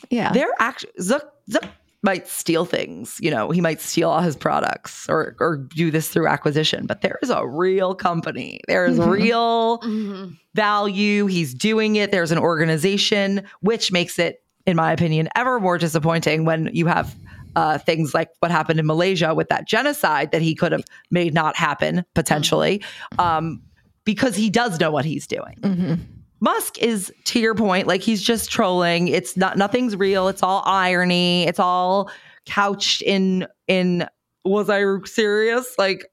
Yeah. 0.10 0.32
they're 0.34 0.54
actually 0.60 0.94
Zuck, 1.00 1.22
Zuck 1.50 1.68
might 2.04 2.28
steal 2.28 2.66
things, 2.66 3.18
you 3.20 3.32
know, 3.32 3.50
he 3.50 3.62
might 3.62 3.82
steal 3.82 4.10
all 4.12 4.22
his 4.22 4.36
products 4.36 5.08
or 5.10 5.36
or 5.40 5.58
do 5.58 5.90
this 5.90 6.08
through 6.10 6.28
acquisition, 6.28 6.86
but 6.86 7.02
there 7.02 7.18
is 7.24 7.30
a 7.32 7.48
real 7.48 7.96
company. 7.96 8.60
There 8.68 8.86
is 8.86 9.00
Mhm. 9.00 9.10
real 9.10 9.80
Mhm. 9.80 10.38
value. 10.54 11.26
He's 11.26 11.54
doing 11.54 11.96
it. 11.96 12.12
There's 12.12 12.32
an 12.32 12.38
organization, 12.38 13.42
which 13.62 13.92
makes 13.92 14.20
it, 14.20 14.44
in 14.68 14.76
my 14.76 14.92
opinion, 14.92 15.30
ever 15.36 15.60
more 15.60 15.78
disappointing 15.80 16.46
when 16.46 16.70
you 16.74 16.86
have 16.88 17.16
uh, 17.58 17.78
things 17.78 18.14
like 18.14 18.28
what 18.40 18.52
happened 18.52 18.78
in 18.82 18.86
Malaysia 18.86 19.34
with 19.34 19.48
that 19.48 19.66
genocide 19.66 20.30
that 20.34 20.42
he 20.42 20.54
could 20.54 20.74
have 20.74 20.84
made 21.10 21.34
not 21.34 21.56
happen 21.56 22.04
potentially, 22.14 22.84
um, 23.18 23.62
because 24.04 24.36
he 24.36 24.50
does 24.50 24.78
know 24.78 24.92
what 24.92 25.06
he's 25.06 25.26
doing. 25.26 25.56
Mhm. 25.62 26.00
Musk 26.40 26.78
is 26.80 27.12
to 27.26 27.40
your 27.40 27.56
point, 27.56 27.88
like 27.88 28.02
he's 28.02 28.22
just 28.22 28.52
trolling. 28.52 29.08
It's 29.08 29.36
not 29.38 29.58
nothing's 29.58 29.96
real. 29.96 30.28
It's 30.28 30.44
all 30.44 30.64
irony. 30.66 31.44
It's 31.48 31.60
all 31.60 32.10
couched 32.46 33.02
in 33.02 33.48
in 33.68 34.06
was 34.44 34.70
I 34.70 34.84
serious? 35.06 35.76
Like, 35.78 36.06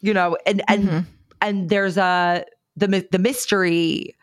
you 0.00 0.14
know, 0.14 0.36
and 0.46 0.62
and 0.68 0.88
Mhm. 0.88 1.04
and 1.40 1.68
there's 1.70 1.96
a 1.96 2.44
the 2.76 3.06
the 3.10 3.18
mystery, 3.18 4.14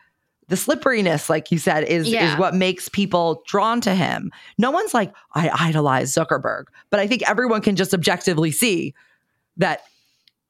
the 0.48 0.56
slipperiness, 0.56 1.28
like 1.28 1.50
you 1.52 1.58
said, 1.58 1.84
is 1.84 2.08
Yeah. 2.08 2.32
is 2.32 2.38
what 2.38 2.54
makes 2.54 2.88
people 2.88 3.42
drawn 3.46 3.80
to 3.82 3.94
him. 3.94 4.32
No 4.56 4.70
one's 4.70 4.94
like 4.94 5.12
I 5.34 5.50
idolize 5.68 6.12
Zuckerberg, 6.14 6.64
but 6.90 7.00
I 7.00 7.06
think 7.06 7.28
everyone 7.28 7.60
can 7.60 7.76
just 7.76 7.92
objectively 7.92 8.50
see 8.52 8.94
that 9.56 9.82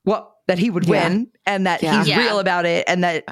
what 0.04 0.30
that 0.46 0.58
he 0.58 0.70
would 0.70 0.84
Yeah. 0.86 1.08
win 1.08 1.28
and 1.46 1.66
that 1.66 1.82
Yeah. 1.82 2.04
he's 2.04 2.16
real 2.16 2.38
about 2.38 2.66
it 2.66 2.84
and 2.86 3.02
that 3.02 3.24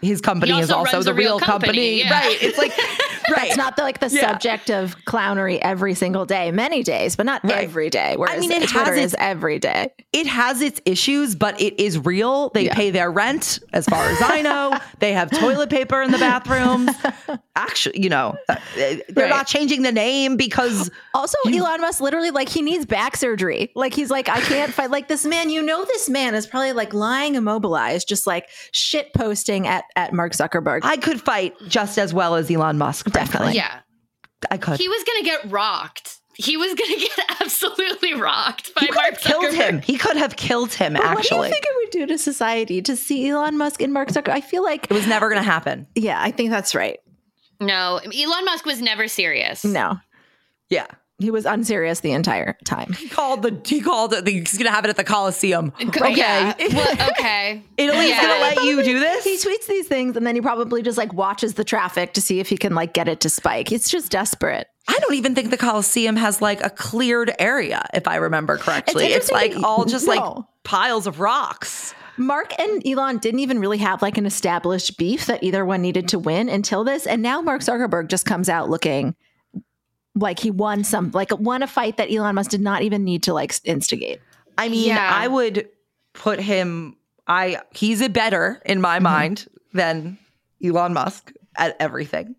his 0.00 0.20
company 0.20 0.52
He 0.52 0.60
is 0.60 0.70
also 0.70 0.96
also 0.96 1.02
the 1.10 1.14
real 1.14 1.36
real 1.36 1.40
company. 1.40 1.68
company, 1.68 1.98
yeah. 2.00 2.20
Right. 2.20 2.38
It's 2.42 2.58
like 2.58 2.72
right. 3.36 3.48
It's 3.48 3.56
not 3.56 3.76
the, 3.76 3.82
like 3.82 4.00
the 4.00 4.08
Yeah. 4.08 4.20
subject 4.30 4.70
of 4.70 4.96
clownery 5.04 5.58
every 5.60 5.94
single 5.94 6.24
day, 6.26 6.50
many 6.50 6.82
days, 6.82 7.16
but 7.16 7.26
not 7.26 7.42
Right. 7.44 7.64
every 7.64 7.90
day. 7.90 8.14
Whereas 8.16 8.40
mean, 8.40 8.52
it 8.52 8.62
has 8.62 8.70
Twitter 8.70 8.94
its- 8.94 9.12
is 9.12 9.16
every 9.18 9.58
day. 9.58 9.90
it 10.12 10.26
has 10.26 10.60
its 10.62 10.80
issues, 10.84 11.34
but 11.34 11.60
it 11.60 11.78
is 11.80 11.98
real. 11.98 12.50
They 12.50 12.64
Yeah. 12.66 12.74
pay 12.74 12.90
their 12.90 13.10
rent, 13.10 13.58
as 13.72 13.86
far 13.86 14.04
as 14.08 14.18
I 14.22 14.42
know. 14.42 14.76
they 15.00 15.12
have 15.12 15.30
toilet 15.30 15.70
paper 15.70 16.02
in 16.02 16.10
the 16.10 16.18
bathrooms. 16.18 16.90
Actually, 17.56 18.00
you 18.02 18.08
know, 18.08 18.36
uh, 18.48 18.56
they're 18.76 19.00
Right. 19.16 19.28
not 19.30 19.46
changing 19.46 19.82
the 19.82 19.92
name 19.92 20.36
because 20.36 20.90
Also, 21.14 21.36
Elon 21.52 21.80
Musk 21.80 22.00
literally 22.00 22.30
like 22.30 22.48
he 22.48 22.62
needs 22.62 22.86
back 22.86 23.16
surgery. 23.16 23.72
Like 23.74 23.92
he's 23.92 24.08
like, 24.10 24.28
I 24.28 24.40
can't 24.40 24.72
fight. 24.72 24.90
Like 24.90 25.08
this 25.08 25.24
man, 25.24 25.50
you 25.50 25.60
know, 25.62 25.84
this 25.84 26.08
man 26.08 26.36
is 26.36 26.46
probably 26.46 26.72
like 26.72 26.94
lying 26.94 27.34
immobilized, 27.34 28.08
just 28.08 28.24
like 28.26 28.48
shit 28.70 29.12
posting 29.14 29.66
at 29.66 29.84
at 29.96 30.12
Mark 30.12 30.32
Zuckerberg. 30.32 30.80
I 30.84 30.96
could 30.96 31.20
fight 31.20 31.54
just 31.66 31.98
as 31.98 32.14
well 32.14 32.36
as 32.36 32.48
Elon 32.50 32.78
Musk. 32.78 33.10
Frankly. 33.26 33.54
Definitely. 33.54 33.56
Yeah, 33.56 33.80
I 34.50 34.58
could. 34.58 34.78
he 34.78 34.88
was 34.88 35.04
going 35.04 35.18
to 35.22 35.24
get 35.24 35.50
rocked. 35.52 36.16
He 36.34 36.56
was 36.56 36.72
going 36.74 36.90
to 36.98 37.00
get 37.00 37.40
absolutely 37.40 38.14
rocked 38.14 38.72
by 38.74 38.82
He 38.82 38.86
could 38.86 38.94
Mark 38.94 39.10
have 39.14 39.18
killed 39.20 39.44
Zuckerberg. 39.46 39.54
him. 39.54 39.80
He 39.82 39.98
could 39.98 40.16
have 40.16 40.36
killed 40.36 40.72
him. 40.72 40.92
But 40.94 41.02
what 41.02 41.12
do 41.14 41.18
actually, 41.18 41.48
you 41.48 41.52
think 41.54 41.64
it 41.64 41.72
would 41.76 41.90
do 41.90 42.06
to 42.06 42.18
society 42.18 42.80
to 42.82 42.94
see 42.96 43.28
Elon 43.28 43.58
Musk 43.58 43.82
and 43.82 43.92
Mark 43.92 44.08
Zuckerberg? 44.10 44.28
I 44.34 44.40
feel 44.40 44.62
like, 44.62 44.84
it 44.88 44.94
was 44.94 45.06
never 45.08 45.28
going 45.28 45.40
to 45.42 45.48
happen. 45.50 45.86
yeah, 45.96 46.20
I 46.22 46.30
think 46.30 46.50
that's 46.50 46.74
right. 46.74 46.98
No, 47.60 47.96
Elon 48.04 48.44
Musk 48.44 48.64
was 48.66 48.80
never 48.80 49.08
serious. 49.08 49.64
No, 49.64 49.98
Yeah. 50.70 50.86
He 51.18 51.30
was 51.30 51.44
unserious 51.46 52.00
the 52.00 52.12
entire 52.12 52.56
time. 52.64 52.92
He 52.92 53.08
called 53.08 53.42
the. 53.42 53.60
He 53.64 53.80
called 53.80 54.12
it. 54.12 54.24
The, 54.24 54.30
he's 54.30 54.52
going 54.52 54.66
to 54.66 54.70
have 54.70 54.84
it 54.84 54.88
at 54.88 54.96
the 54.96 55.04
Coliseum. 55.04 55.72
Okay. 55.82 56.14
Yeah. 56.14 56.54
Well, 56.72 57.10
okay. 57.10 57.62
Italy's 57.76 58.10
Yeah. 58.10 58.22
going 58.22 58.34
to 58.54 58.60
let 58.60 58.64
you 58.66 58.82
do 58.84 59.00
this. 59.00 59.24
He 59.24 59.36
tweets 59.36 59.66
these 59.66 59.88
things 59.88 60.16
and 60.16 60.26
then 60.26 60.34
he 60.36 60.40
probably 60.40 60.82
just 60.82 60.96
like 60.96 61.12
watches 61.12 61.54
the 61.54 61.64
traffic 61.64 62.14
to 62.14 62.20
see 62.20 62.38
if 62.40 62.48
he 62.48 62.56
can 62.56 62.74
like 62.74 62.92
get 62.94 63.08
it 63.08 63.20
to 63.20 63.28
spike. 63.30 63.72
It's 63.72 63.90
just 63.90 64.12
desperate. 64.12 64.68
I 64.86 64.98
don't 65.00 65.14
even 65.14 65.34
think 65.34 65.50
the 65.50 65.56
Coliseum 65.56 66.16
has 66.16 66.40
like 66.40 66.64
a 66.64 66.70
cleared 66.70 67.32
area, 67.38 67.84
if 67.92 68.06
I 68.08 68.16
remember 68.16 68.56
correctly. 68.56 69.06
It's, 69.06 69.28
interesting 69.30 69.60
like 69.60 69.68
all 69.68 69.84
just 69.84 70.06
like 70.06 70.22
piles 70.62 71.06
of 71.06 71.20
rocks. 71.20 71.94
Mark 72.16 72.58
and 72.58 72.84
Elon 72.86 73.18
didn't 73.18 73.40
even 73.40 73.58
really 73.60 73.78
have 73.78 74.02
like 74.02 74.18
an 74.18 74.24
established 74.26 74.96
beef 74.98 75.26
that 75.26 75.42
either 75.42 75.64
one 75.64 75.82
needed 75.82 76.08
to 76.08 76.18
win 76.18 76.48
until 76.48 76.84
this. 76.84 77.06
And 77.06 77.22
now 77.22 77.40
Mark 77.42 77.60
Zuckerberg 77.60 78.08
just 78.08 78.24
comes 78.24 78.48
out 78.48 78.70
looking 78.70 79.14
like 80.18 80.38
he 80.40 80.50
won 80.50 80.84
some, 80.84 81.10
like 81.12 81.30
won 81.38 81.62
a 81.62 81.66
fight 81.66 81.96
that 81.96 82.10
Elon 82.12 82.34
Musk 82.34 82.50
did 82.50 82.60
not 82.60 82.82
even 82.82 83.04
need 83.04 83.22
to 83.24 83.34
like 83.34 83.54
instigate. 83.64 84.20
I 84.56 84.68
mean, 84.68 84.88
Yeah. 84.88 85.10
I 85.12 85.28
would 85.28 85.68
put 86.14 86.40
him. 86.40 86.96
I 87.26 87.60
he's 87.72 88.00
a 88.00 88.08
better 88.08 88.60
in 88.64 88.80
my 88.80 88.98
mind 88.98 89.46
than 89.72 90.18
Elon 90.64 90.92
Musk 90.94 91.32
at 91.56 91.76
everything. 91.80 92.34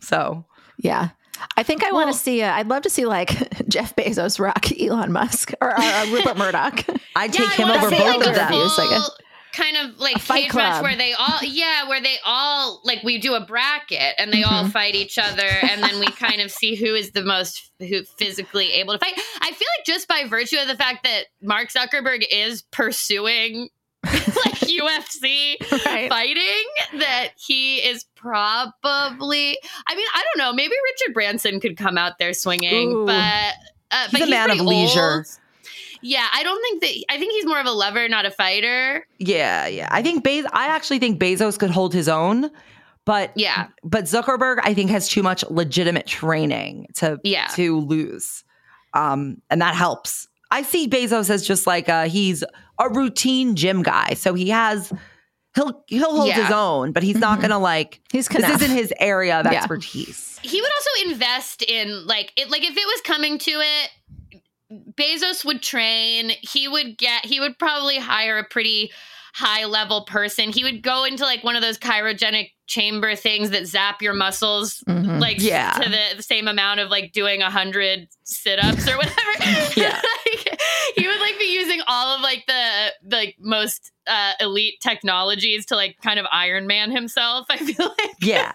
So 0.00 0.44
Yeah. 0.78 1.10
I 1.56 1.62
think 1.64 1.84
I 1.84 1.92
want 1.92 2.10
to 2.10 2.18
see, 2.18 2.40
uh, 2.42 2.50
I'd 2.54 2.68
love 2.68 2.82
to 2.84 2.90
see 2.90 3.04
like 3.04 3.28
Jeff 3.68 3.94
Bezos 3.94 4.38
rock 4.40 4.66
Elon 4.80 5.12
Musk 5.12 5.52
or 5.60 5.78
uh, 5.78 6.06
Rupert 6.10 6.36
Murdoch. 6.38 6.84
I'd 7.14 7.34
Yeah, 7.34 7.40
take 7.40 7.50
I 7.50 7.62
him 7.62 7.68
wanna 7.68 7.80
over 7.86 7.90
both 7.90 8.00
like, 8.00 8.26
of 8.26 8.32
a 8.32 8.34
them. 8.36 8.48
Full- 8.48 8.68
full 8.70 8.84
I 8.84 8.90
guess. 8.90 9.10
Kind 9.56 9.76
of 9.78 9.98
like 9.98 10.16
cage 10.22 10.52
match 10.54 10.82
where 10.82 10.94
they 10.96 11.12
all 11.14 11.42
yeah 11.42 11.88
where 11.88 12.00
they 12.00 12.16
all 12.24 12.80
like 12.84 13.02
we 13.02 13.18
do 13.18 13.34
a 13.34 13.40
bracket 13.40 14.14
and 14.18 14.30
they 14.32 14.42
all 14.42 14.68
fight 14.68 14.94
each 14.94 15.16
other 15.18 15.46
and 15.62 15.82
then 15.82 15.98
we 15.98 16.06
kind 16.08 16.40
of 16.42 16.50
see 16.50 16.74
who 16.74 16.94
is 16.94 17.12
the 17.12 17.22
most 17.24 17.70
who 17.78 18.02
physically 18.18 18.72
able 18.72 18.92
to 18.92 18.98
fight 18.98 19.14
i 19.40 19.50
feel 19.52 19.68
like 19.78 19.86
just 19.86 20.06
by 20.08 20.24
virtue 20.28 20.58
of 20.58 20.68
the 20.68 20.76
fact 20.76 21.02
that 21.04 21.24
mark 21.40 21.68
zuckerberg 21.70 22.22
is 22.30 22.62
pursuing 22.70 23.68
like 24.04 24.12
ufc 24.60 25.56
Right. 25.86 26.08
fighting 26.10 26.98
that 27.00 27.28
he 27.38 27.78
is 27.78 28.04
probably 28.14 29.58
i 29.86 29.94
mean 29.94 30.06
i 30.14 30.22
don't 30.22 30.38
know 30.44 30.52
maybe 30.52 30.74
richard 30.92 31.14
branson 31.14 31.60
could 31.60 31.76
come 31.76 31.96
out 31.98 32.18
there 32.18 32.32
swinging 32.34 32.92
Ooh. 32.92 33.06
but 33.06 33.54
uh, 33.90 34.08
He's 34.10 34.18
but 34.20 34.28
a 34.28 34.30
man 34.30 34.50
of 34.50 34.58
leisure. 34.60 35.18
old. 35.18 35.26
Yeah, 36.02 36.26
I 36.32 36.42
don't 36.42 36.60
think 36.62 36.82
that. 36.82 37.12
I 37.14 37.18
think 37.18 37.32
he's 37.32 37.46
more 37.46 37.60
of 37.60 37.66
a 37.66 37.70
lover, 37.72 38.08
not 38.08 38.24
a 38.26 38.30
fighter. 38.30 39.06
Yeah, 39.18 39.66
yeah. 39.66 39.88
I 39.90 40.02
think 40.02 40.22
Bez- 40.24 40.46
I 40.52 40.66
actually 40.68 40.98
think 40.98 41.20
Bezos 41.20 41.58
could 41.58 41.70
hold 41.70 41.92
his 41.94 42.08
own, 42.08 42.50
but 43.04 43.32
Yeah. 43.36 43.68
but 43.84 44.04
Zuckerberg 44.04 44.58
I 44.62 44.74
think 44.74 44.90
has 44.90 45.08
too 45.08 45.22
much 45.22 45.44
legitimate 45.50 46.06
training 46.06 46.86
to 46.96 47.18
Yeah. 47.24 47.46
to 47.54 47.80
lose. 47.80 48.44
Um 48.94 49.42
and 49.50 49.60
that 49.62 49.74
helps. 49.74 50.28
I 50.50 50.62
see 50.62 50.88
Bezos 50.88 51.28
as 51.30 51.46
just 51.46 51.66
like 51.66 51.88
uh 51.88 52.08
he's 52.08 52.44
a 52.78 52.88
routine 52.88 53.56
gym 53.56 53.82
guy. 53.82 54.14
So 54.14 54.34
he 54.34 54.48
has 54.50 54.92
he'll 55.54 55.82
he'll 55.88 56.14
hold 56.16 56.28
Yeah. 56.28 56.42
his 56.42 56.50
own, 56.52 56.92
but 56.92 57.02
he's 57.02 57.16
not 57.16 57.38
going 57.38 57.50
to 57.50 57.58
like 57.58 58.00
He's 58.12 58.28
this 58.28 58.48
isn't 58.62 58.76
his 58.76 58.92
area 59.00 59.40
of 59.40 59.46
Yeah. 59.50 59.58
expertise. 59.58 60.38
He 60.42 60.60
would 60.60 60.70
also 60.70 61.10
invest 61.10 61.62
in 61.62 62.06
like 62.06 62.32
it. 62.36 62.50
Like 62.50 62.62
if 62.62 62.76
it 62.76 62.86
was 62.86 63.00
coming 63.04 63.38
to 63.38 63.50
it, 63.50 63.90
Bezos 64.72 65.44
would 65.44 65.62
train. 65.62 66.30
He 66.40 66.66
would 66.68 66.98
get. 66.98 67.24
He 67.24 67.40
would 67.40 67.58
probably 67.58 67.98
hire 67.98 68.38
a 68.38 68.44
pretty 68.44 68.90
high 69.34 69.66
level 69.66 70.04
person. 70.06 70.50
He 70.50 70.64
would 70.64 70.82
go 70.82 71.04
into 71.04 71.22
like 71.24 71.44
one 71.44 71.56
of 71.56 71.62
those 71.62 71.78
cryogenic 71.78 72.52
chamber 72.66 73.14
things 73.14 73.50
that 73.50 73.66
zap 73.66 74.00
your 74.02 74.14
muscles 74.14 74.82
Mhm. 74.88 75.20
like 75.20 75.36
Yeah. 75.40 75.72
to 75.72 75.88
the, 75.90 76.16
the 76.16 76.22
same 76.22 76.48
amount 76.48 76.80
of 76.80 76.88
like 76.90 77.12
doing 77.12 77.42
a 77.42 77.50
hundred 77.50 78.08
sit-ups 78.24 78.88
or 78.88 78.96
whatever 78.96 79.30
Yeah. 79.76 80.00
like, 80.26 80.60
he 80.96 81.06
would 81.06 81.20
like 81.20 81.38
be 81.38 81.52
using 81.54 81.80
all 81.86 82.16
of 82.16 82.22
like 82.22 82.44
the 82.48 82.92
the 83.04 83.16
like, 83.16 83.36
most 83.38 83.92
uh 84.08 84.32
elite 84.40 84.80
technologies 84.80 85.66
to 85.66 85.76
like 85.76 85.96
kind 86.02 86.18
of 86.18 86.26
iron 86.32 86.66
man 86.66 86.90
himself 86.90 87.46
i 87.50 87.56
feel 87.58 87.86
like 87.98 88.14
Yeah. 88.20 88.52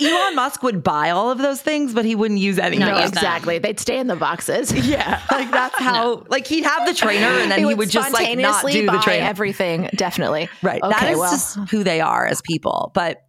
Elon 0.00 0.36
Musk 0.36 0.62
would 0.62 0.82
buy 0.84 1.10
all 1.10 1.30
of 1.30 1.38
those 1.38 1.60
things, 1.60 1.92
but 1.92 2.04
he 2.04 2.14
wouldn't 2.14 2.38
use 2.38 2.58
any 2.58 2.78
No, 2.78 2.86
of 2.86 2.92
No, 2.92 2.98
them. 2.98 3.08
exactly. 3.08 3.58
They'd 3.58 3.80
stay 3.80 3.98
in 3.98 4.06
the 4.06 4.14
boxes. 4.16 4.72
Yeah, 4.92 5.20
like 5.30 5.50
that's 5.50 5.76
how 5.76 6.24
like 6.28 6.46
he'd 6.46 6.64
have 6.64 6.86
the 6.86 6.94
trainer 6.94 7.26
and 7.26 7.50
then 7.50 7.58
he, 7.66 7.74
would 7.74 7.90
just 7.90 8.12
like 8.12 8.38
not 8.38 8.60
spontaneously 8.60 8.72
do 8.72 8.86
the 8.86 9.02
buy 9.04 9.16
everything. 9.16 9.88
Definitely. 9.94 10.48
Right. 10.62 10.80
that 10.82 11.02
Okay, 11.02 11.12
is 11.12 11.18
well, 11.18 11.30
just 11.30 11.58
who 11.70 11.82
they 11.82 12.00
are 12.00 12.26
as 12.26 12.40
people. 12.42 12.92
But 12.94 13.24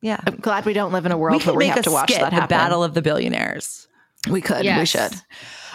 yeah, 0.00 0.20
I'm 0.26 0.36
glad 0.36 0.64
we 0.64 0.72
don't 0.74 0.92
live 0.92 1.06
in 1.06 1.12
a 1.12 1.18
world 1.18 1.42
we 1.44 1.46
where 1.50 1.56
we 1.56 1.66
have 1.68 1.78
a 1.78 1.82
to 1.82 1.90
watch 1.90 2.10
skit, 2.10 2.20
that 2.22 2.40
the 2.40 2.46
battle 2.46 2.84
of 2.84 2.94
the 2.94 3.02
billionaires. 3.02 3.88
We 4.30 4.40
could. 4.40 4.64
We 4.64 4.86
should. 4.86 5.12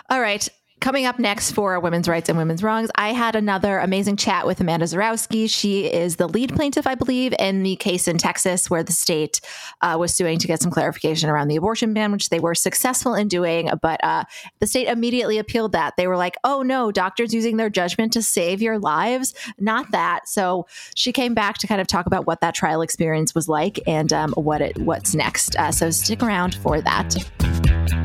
All 0.10 0.22
right. 0.22 0.48
Coming 0.82 1.06
up 1.06 1.18
next 1.18 1.54
for 1.54 1.80
women's 1.80 2.08
rights 2.08 2.30
and 2.30 2.38
women's 2.38 2.62
wrongs, 2.62 2.92
I 2.96 3.14
had 3.14 3.36
another 3.36 3.80
amazing 3.80 4.18
chat 4.18 4.46
with 4.46 4.60
Amanda 4.60 4.86
Zurawski. 4.86 5.50
She 5.50 5.86
is 5.86 6.18
the 6.18 6.28
lead 6.28 6.54
plaintiff, 6.54 6.86
I 6.86 6.96
believe, 6.96 7.34
in 7.40 7.64
the 7.64 7.76
case 7.78 8.08
in 8.08 8.18
Texas 8.18 8.70
where 8.70 8.84
the 8.84 8.92
state 8.92 9.42
uh, 9.82 9.96
was 9.98 10.14
suing 10.14 10.38
to 10.38 10.48
get 10.48 10.62
some 10.62 10.70
clarification 10.70 11.30
around 11.30 11.48
the 11.48 11.56
abortion 11.56 11.94
ban, 11.94 12.12
which 12.12 12.30
they 12.30 12.40
were 12.40 12.54
successful 12.54 13.16
in 13.16 13.28
doing. 13.28 13.70
But 13.82 14.04
uh, 14.04 14.26
the 14.60 14.68
state 14.68 14.88
immediately 14.88 15.38
appealed 15.38 15.72
that. 15.72 15.96
They 15.98 16.08
were 16.08 16.18
like, 16.18 16.36
oh 16.44 16.62
no, 16.62 16.92
doctors 16.92 17.34
using 17.34 17.58
their 17.58 17.70
judgment 17.70 18.14
to 18.14 18.22
save 18.22 18.62
your 18.62 18.78
lives. 18.78 19.34
Not 19.58 19.90
that. 19.92 20.28
So 20.28 20.68
she 20.94 21.12
came 21.12 21.34
back 21.34 21.58
to 21.60 21.68
kind 21.68 21.82
of 21.82 21.88
talk 21.88 22.06
about 22.06 22.28
what 22.28 22.42
that 22.42 22.54
trial 22.54 22.82
experience 22.82 23.34
was 23.34 23.48
like 23.48 23.80
and 23.88 24.12
um, 24.12 24.34
what 24.34 24.62
it 24.62 24.78
what's 24.80 25.16
next. 25.16 25.56
Uh, 25.56 25.72
so 25.72 25.90
stick 25.90 26.22
around 26.22 26.56
for 26.56 26.82
that. 26.82 28.05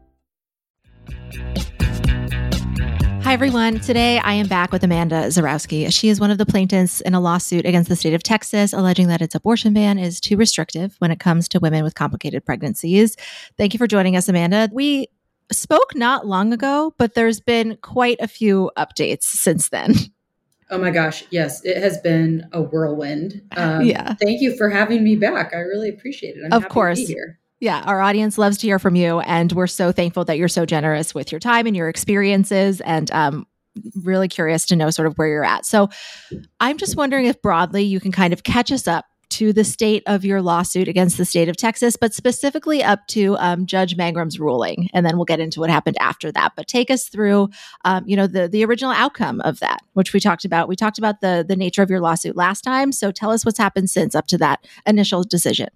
Hi, 3.23 3.33
everyone. 3.33 3.79
Today 3.79 4.17
I 4.19 4.33
am 4.33 4.47
back 4.47 4.71
with 4.73 4.83
Amanda 4.83 5.27
Zurawski. 5.27 5.91
She 5.93 6.09
is 6.09 6.19
one 6.19 6.31
of 6.31 6.37
the 6.37 6.45
plaintiffs 6.45 6.99
in 7.01 7.13
a 7.13 7.19
lawsuit 7.21 7.65
against 7.65 7.87
the 7.87 7.95
state 7.95 8.13
of 8.13 8.23
Texas, 8.23 8.73
alleging 8.73 9.07
that 9.07 9.21
its 9.21 9.35
abortion 9.35 9.73
ban 9.73 9.97
is 9.97 10.19
too 10.19 10.35
restrictive 10.35 10.95
when 10.99 11.11
it 11.11 11.19
comes 11.19 11.47
to 11.49 11.59
women 11.59 11.83
with 11.83 11.95
complicated 11.95 12.43
pregnancies. 12.45 13.15
Thank 13.57 13.73
you 13.73 13.77
for 13.77 13.87
joining 13.87 14.17
us, 14.17 14.27
Amanda. 14.27 14.69
We 14.73 15.07
spoke 15.51 15.95
not 15.95 16.27
long 16.27 16.51
ago, 16.51 16.93
but 16.97 17.13
there's 17.13 17.39
been 17.39 17.77
quite 17.81 18.17
a 18.19 18.27
few 18.27 18.69
updates 18.77 19.23
since 19.23 19.69
then. 19.69 19.93
Oh 20.69 20.77
my 20.77 20.89
gosh, 20.89 21.23
yes, 21.31 21.63
it 21.65 21.77
has 21.77 21.97
been 21.99 22.47
a 22.53 22.61
whirlwind. 22.61 23.41
Um, 23.57 23.81
Yeah. 23.85 24.13
Thank 24.15 24.41
you 24.41 24.55
for 24.57 24.69
having 24.69 25.03
me 25.03 25.15
back. 25.15 25.53
I 25.53 25.59
really 25.59 25.89
appreciate 25.89 26.37
it. 26.37 26.43
I'm 26.45 26.53
Of 26.53 26.63
happy 26.63 26.73
course. 26.73 26.99
to 26.99 27.07
be 27.07 27.13
here. 27.13 27.39
Yeah, 27.61 27.83
our 27.85 28.01
audience 28.01 28.39
loves 28.39 28.57
to 28.57 28.67
hear 28.67 28.79
from 28.79 28.95
you, 28.95 29.19
and 29.19 29.51
we're 29.51 29.67
so 29.67 29.91
thankful 29.91 30.25
that 30.25 30.39
you're 30.39 30.47
so 30.47 30.65
generous 30.65 31.13
with 31.13 31.31
your 31.31 31.37
time 31.37 31.67
and 31.67 31.75
your 31.75 31.89
experiences, 31.89 32.81
and 32.81 33.09
um, 33.11 33.45
really 34.01 34.27
curious 34.27 34.65
to 34.65 34.75
know 34.75 34.89
sort 34.89 35.07
of 35.07 35.15
where 35.19 35.27
you're 35.27 35.45
at. 35.45 35.63
So, 35.63 35.89
I'm 36.59 36.77
just 36.77 36.97
wondering 36.97 37.27
if 37.27 37.39
broadly 37.39 37.83
you 37.83 37.99
can 37.99 38.11
kind 38.11 38.33
of 38.33 38.41
catch 38.43 38.71
us 38.71 38.87
up 38.87 39.05
to 39.29 39.53
the 39.53 39.63
state 39.63 40.01
of 40.07 40.25
your 40.25 40.41
lawsuit 40.41 40.87
against 40.87 41.19
the 41.19 41.23
state 41.23 41.49
of 41.49 41.55
Texas, 41.55 41.95
but 41.95 42.15
specifically 42.15 42.83
up 42.83 43.05
to 43.09 43.37
um, 43.37 43.67
Judge 43.67 43.95
Mangrum's 43.95 44.39
ruling, 44.39 44.89
and 44.91 45.05
then 45.05 45.15
we'll 45.15 45.25
get 45.25 45.39
into 45.39 45.59
what 45.59 45.69
happened 45.69 45.97
after 45.99 46.31
that. 46.31 46.53
But 46.57 46.67
take 46.67 46.89
us 46.89 47.09
through, 47.09 47.49
um, 47.85 48.03
you 48.07 48.15
know, 48.15 48.25
the 48.25 48.47
the 48.47 48.65
original 48.65 48.91
outcome 48.91 49.39
of 49.41 49.59
that, 49.59 49.83
which 49.93 50.13
we 50.13 50.19
talked 50.19 50.45
about. 50.45 50.67
We 50.67 50.75
talked 50.75 50.97
about 50.97 51.21
the 51.21 51.45
the 51.47 51.55
nature 51.55 51.83
of 51.83 51.91
your 51.91 52.01
lawsuit 52.01 52.35
last 52.35 52.61
time. 52.61 52.91
So, 52.91 53.11
tell 53.11 53.29
us 53.29 53.45
what's 53.45 53.59
happened 53.59 53.91
since 53.91 54.15
up 54.15 54.25
to 54.29 54.39
that 54.39 54.65
initial 54.87 55.23
decision. 55.23 55.67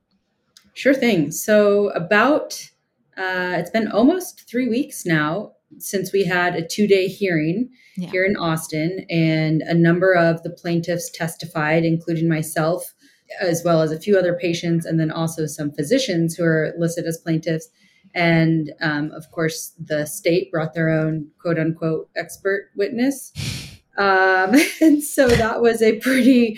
Sure 0.75 0.93
thing. 0.93 1.31
So, 1.31 1.89
about 1.89 2.69
uh, 3.17 3.55
it's 3.57 3.71
been 3.71 3.87
almost 3.87 4.47
three 4.47 4.67
weeks 4.67 5.05
now 5.05 5.53
since 5.79 6.11
we 6.13 6.25
had 6.25 6.55
a 6.55 6.65
two 6.67 6.85
day 6.85 7.07
hearing 7.07 7.69
Yeah. 7.97 8.09
here 8.11 8.25
in 8.25 8.35
Austin, 8.35 9.05
and 9.09 9.61
a 9.61 9.73
number 9.73 10.13
of 10.13 10.43
the 10.43 10.49
plaintiffs 10.49 11.09
testified, 11.09 11.83
including 11.85 12.27
myself, 12.29 12.93
as 13.41 13.63
well 13.63 13.81
as 13.81 13.91
a 13.91 13.99
few 13.99 14.17
other 14.17 14.35
patients, 14.39 14.85
and 14.85 14.99
then 14.99 15.11
also 15.11 15.45
some 15.45 15.71
physicians 15.71 16.35
who 16.35 16.43
are 16.43 16.73
listed 16.77 17.05
as 17.05 17.17
plaintiffs. 17.17 17.69
And 18.13 18.71
um, 18.81 19.11
of 19.11 19.31
course, 19.31 19.73
the 19.79 20.05
state 20.05 20.51
brought 20.51 20.73
their 20.73 20.89
own 20.89 21.27
quote 21.41 21.57
unquote 21.57 22.09
expert 22.15 22.69
witness. 22.75 23.31
Um, 23.97 24.53
and 24.81 25.01
so 25.01 25.25
that 25.29 25.61
was 25.61 25.81
a 25.81 25.97
pretty 25.99 26.57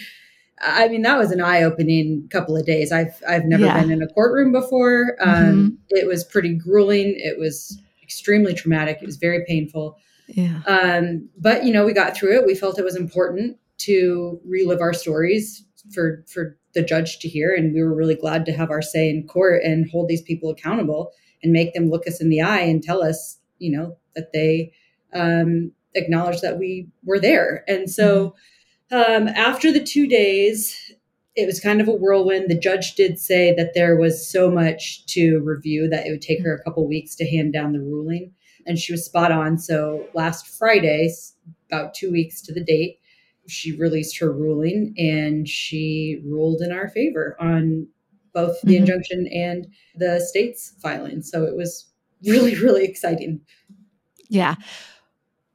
I 0.61 0.87
mean, 0.87 1.03
that 1.03 1.17
was 1.17 1.31
an 1.31 1.41
eye-opening 1.41 2.27
couple 2.31 2.57
of 2.57 2.65
days. 2.65 2.91
I've 2.91 3.21
I've 3.27 3.45
never 3.45 3.65
Yeah. 3.65 3.79
been 3.81 3.91
in 3.91 4.01
a 4.01 4.07
courtroom 4.07 4.51
before. 4.51 5.15
Um, 5.19 5.77
It 5.89 6.07
was 6.07 6.23
pretty 6.23 6.53
grueling. 6.55 7.13
It 7.17 7.37
was 7.37 7.79
extremely 8.01 8.53
traumatic. 8.53 8.97
It 9.01 9.05
was 9.05 9.17
very 9.17 9.43
painful. 9.47 9.97
Yeah. 10.27 10.61
Um, 10.65 11.29
but 11.37 11.65
you 11.65 11.71
know, 11.71 11.85
we 11.85 11.93
got 11.93 12.15
through 12.17 12.37
it. 12.37 12.45
We 12.45 12.55
felt 12.55 12.79
it 12.79 12.83
was 12.85 12.95
important 12.95 13.57
to 13.79 14.39
relive 14.45 14.81
our 14.81 14.93
stories 14.93 15.63
for 15.93 16.23
for 16.27 16.57
the 16.73 16.81
judge 16.81 17.19
to 17.19 17.27
hear. 17.27 17.53
And 17.53 17.73
we 17.73 17.81
were 17.81 17.93
really 17.95 18.15
glad 18.15 18.45
to 18.45 18.51
have 18.51 18.71
our 18.71 18.81
say 18.81 19.09
in 19.09 19.27
court 19.27 19.63
and 19.63 19.89
hold 19.89 20.07
these 20.07 20.21
people 20.21 20.49
accountable 20.49 21.11
and 21.43 21.53
make 21.53 21.73
them 21.73 21.89
look 21.89 22.07
us 22.07 22.19
in 22.21 22.29
the 22.29 22.41
eye 22.41 22.61
and 22.61 22.83
tell 22.83 23.01
us, 23.03 23.39
you 23.59 23.71
know, 23.71 23.97
that 24.15 24.31
they 24.33 24.71
um, 25.13 25.71
acknowledge 25.95 26.41
that 26.41 26.59
we 26.59 26.87
were 27.05 27.19
there. 27.19 27.63
And 27.67 27.89
so 27.89 28.35
um, 28.91 29.27
after 29.27 29.71
the 29.71 29.83
two 29.83 30.07
days, 30.07 30.93
it 31.35 31.45
was 31.45 31.59
kind 31.59 31.81
of 31.81 31.87
a 31.87 31.93
whirlwind. 31.93 32.49
The 32.49 32.57
judge 32.59 32.95
did 32.95 33.19
say 33.19 33.53
that 33.55 33.73
there 33.75 33.95
was 33.95 34.27
so 34.27 34.49
much 34.49 35.05
to 35.07 35.39
review 35.39 35.87
that 35.89 36.07
it 36.07 36.11
would 36.11 36.21
take 36.21 36.41
her 36.43 36.55
a 36.55 36.63
couple 36.63 36.87
weeks 36.87 37.15
to 37.15 37.29
hand 37.29 37.53
down 37.53 37.73
the 37.73 37.79
ruling. 37.79 38.33
And 38.65 38.77
she 38.79 38.91
was 38.91 39.05
spot 39.05 39.31
on. 39.31 39.57
So 39.59 40.07
last 40.13 40.47
Friday, 40.57 41.09
about 41.71 41.93
two 41.93 42.11
weeks 42.11 42.41
to 42.43 42.53
the 42.53 42.63
date, 42.63 42.99
she 43.47 43.77
released 43.77 44.17
her 44.19 44.31
ruling 44.31 44.93
and 44.97 45.47
she 45.47 46.21
ruled 46.25 46.61
in 46.61 46.71
our 46.71 46.89
favor 46.89 47.37
on 47.39 47.87
both 48.33 48.59
the 48.61 48.73
Mhm. 48.75 48.79
injunction 48.79 49.27
and 49.27 49.67
the 49.95 50.19
state's 50.19 50.73
filing. 50.81 51.21
So 51.21 51.43
it 51.43 51.55
was 51.55 51.85
really, 52.25 52.55
really 52.61 52.83
exciting. 52.83 53.41
Yeah. 54.29 54.55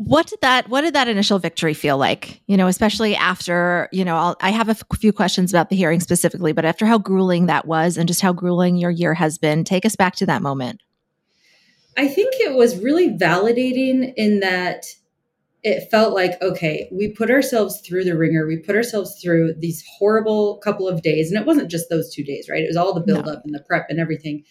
What 0.05 0.27
did 0.27 0.41
that 0.41 0.69
what 0.69 0.81
did 0.81 0.95
that 0.95 1.09
initial 1.09 1.39
victory 1.39 1.75
feel 1.75 1.97
like? 1.97 2.41
You 2.47 2.57
know, 2.57 2.67
especially 2.67 3.15
after, 3.15 3.89
you 3.93 4.05
know, 4.05 4.17
I'll, 4.17 4.37
I 4.41 4.51
have 4.51 4.69
a 4.69 4.73
f- 4.73 4.83
few 4.99 5.13
questions 5.13 5.53
about 5.53 5.71
the 5.71 5.77
hearing 5.77 6.01
specifically, 6.01 6.53
but 6.53 6.65
after 6.65 6.87
how 6.87 6.99
grueling 6.99 7.47
that 7.47 7.67
was 7.67 7.97
and 7.97 8.09
just 8.09 8.21
how 8.21 8.33
grueling 8.33 8.77
your 8.77 8.91
year 8.91 9.15
has 9.15 9.39
been, 9.39 9.65
take 9.65 9.87
us 9.87 9.95
back 9.95 10.17
to 10.17 10.27
that 10.27 10.43
moment. 10.43 10.83
I 11.97 12.09
think 12.09 12.35
it 12.35 12.55
was 12.55 12.79
really 12.79 13.11
validating 13.11 14.13
in 14.17 14.41
that 14.41 14.87
it 15.63 15.89
felt 15.91 16.15
like, 16.15 16.41
okay, 16.43 16.89
we 16.91 17.13
put 17.13 17.31
ourselves 17.31 17.81
through 17.81 18.05
the 18.05 18.17
ringer. 18.17 18.47
We 18.47 18.57
put 18.57 18.75
ourselves 18.75 19.21
through 19.23 19.55
these 19.59 19.85
horrible 19.99 20.57
couple 20.59 20.89
of 20.89 21.03
days. 21.03 21.31
And 21.31 21.41
it 21.41 21.47
wasn't 21.47 21.71
just 21.71 21.89
those 21.89 22.13
two 22.13 22.25
days, 22.25 22.49
right? 22.51 22.63
It 22.63 22.69
was 22.69 22.77
all 22.77 22.93
the 22.93 23.01
buildup 23.01 23.45
and 23.45 23.55
the 23.55 23.63
prep 23.63 23.87
and 23.89 24.01
everything. 24.01 24.43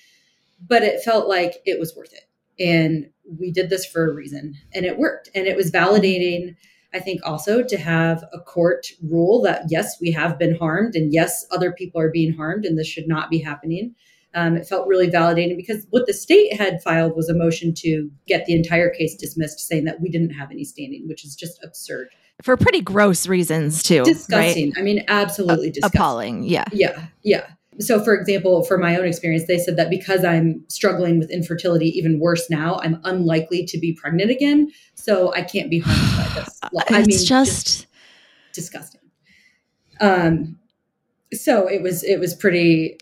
But 0.66 0.84
it 0.84 1.04
felt 1.04 1.28
like 1.28 1.62
it 1.66 1.80
was 1.80 1.96
worth 1.96 2.14
it. 2.14 2.24
And 2.64 3.10
we 3.40 3.52
did 3.52 3.70
this 3.70 3.86
for 3.86 4.10
a 4.10 4.14
reason 4.14 4.56
and 4.74 4.86
it 4.86 4.98
worked. 4.98 5.30
And 5.36 5.48
it 5.48 5.56
was 5.56 5.72
validating, 5.72 6.56
I 6.94 7.00
think, 7.00 7.22
also 7.24 7.64
to 7.64 7.78
have 7.78 8.24
a 8.34 8.40
court 8.40 8.88
rule 9.04 9.42
that, 9.44 9.64
yes, 9.70 9.98
we 10.02 10.12
have 10.12 10.38
been 10.38 10.56
harmed 10.56 10.96
and 10.96 11.14
yes, 11.14 11.46
other 11.52 11.72
people 11.72 12.02
are 12.02 12.12
being 12.12 12.34
harmed 12.34 12.66
and 12.66 12.78
this 12.78 12.88
should 12.88 13.08
not 13.08 13.30
be 13.30 13.40
happening. 13.40 13.96
Um, 14.34 14.56
it 14.56 14.66
felt 14.66 14.88
really 14.88 15.10
validating 15.10 15.58
because 15.58 15.86
what 15.90 16.06
the 16.08 16.14
state 16.14 16.54
had 16.54 16.82
filed 16.82 17.16
was 17.18 17.28
a 17.28 17.34
motion 17.34 17.74
to 17.80 18.10
get 18.28 18.46
the 18.46 18.56
entire 18.56 18.90
case 18.90 19.16
dismissed, 19.16 19.60
saying 19.60 19.84
that 19.86 20.00
we 20.00 20.10
didn't 20.10 20.32
have 20.32 20.52
any 20.52 20.64
standing, 20.64 21.06
which 21.08 21.26
is 21.26 21.36
just 21.36 21.62
absurd. 21.64 22.08
For 22.42 22.56
pretty 22.56 22.82
gross 22.82 23.28
reasons 23.28 23.84
too. 23.84 24.04
Disgusting. 24.04 24.70
Right? 24.70 24.80
I 24.80 24.84
mean, 24.84 25.04
absolutely 25.10 25.70
disgusting. 25.70 26.00
Appalling. 26.00 26.44
Yeah. 26.44 26.64
Yeah. 26.72 27.08
Yeah. 27.24 27.46
So, 27.82 28.02
for 28.04 28.14
example, 28.16 28.64
for 28.64 28.78
my 28.78 28.96
own 28.96 29.06
experience, 29.06 29.48
they 29.48 29.58
said 29.58 29.76
that 29.78 29.90
because 29.90 30.24
I'm 30.24 30.64
struggling 30.70 31.20
with 31.20 31.30
infertility 31.32 31.88
even 31.98 32.20
worse 32.20 32.50
now, 32.50 32.80
I'm 32.84 33.02
unlikely 33.04 33.66
to 33.66 33.78
be 33.80 33.94
pregnant 33.94 34.32
again. 34.32 34.72
So 34.96 35.34
I 35.34 35.42
can't 35.42 35.70
be 35.70 35.80
harmed 35.80 36.18
by 36.36 36.42
this. 36.42 36.60
I 36.64 37.00
it's 37.00 37.08
mean, 37.08 37.26
just 37.26 37.88
disgusting. 38.54 39.02
Um, 40.00 40.58
so 41.34 41.68
it 41.68 41.82
was 41.82 42.04
it 42.04 42.20
was 42.20 42.34
pretty 42.36 42.98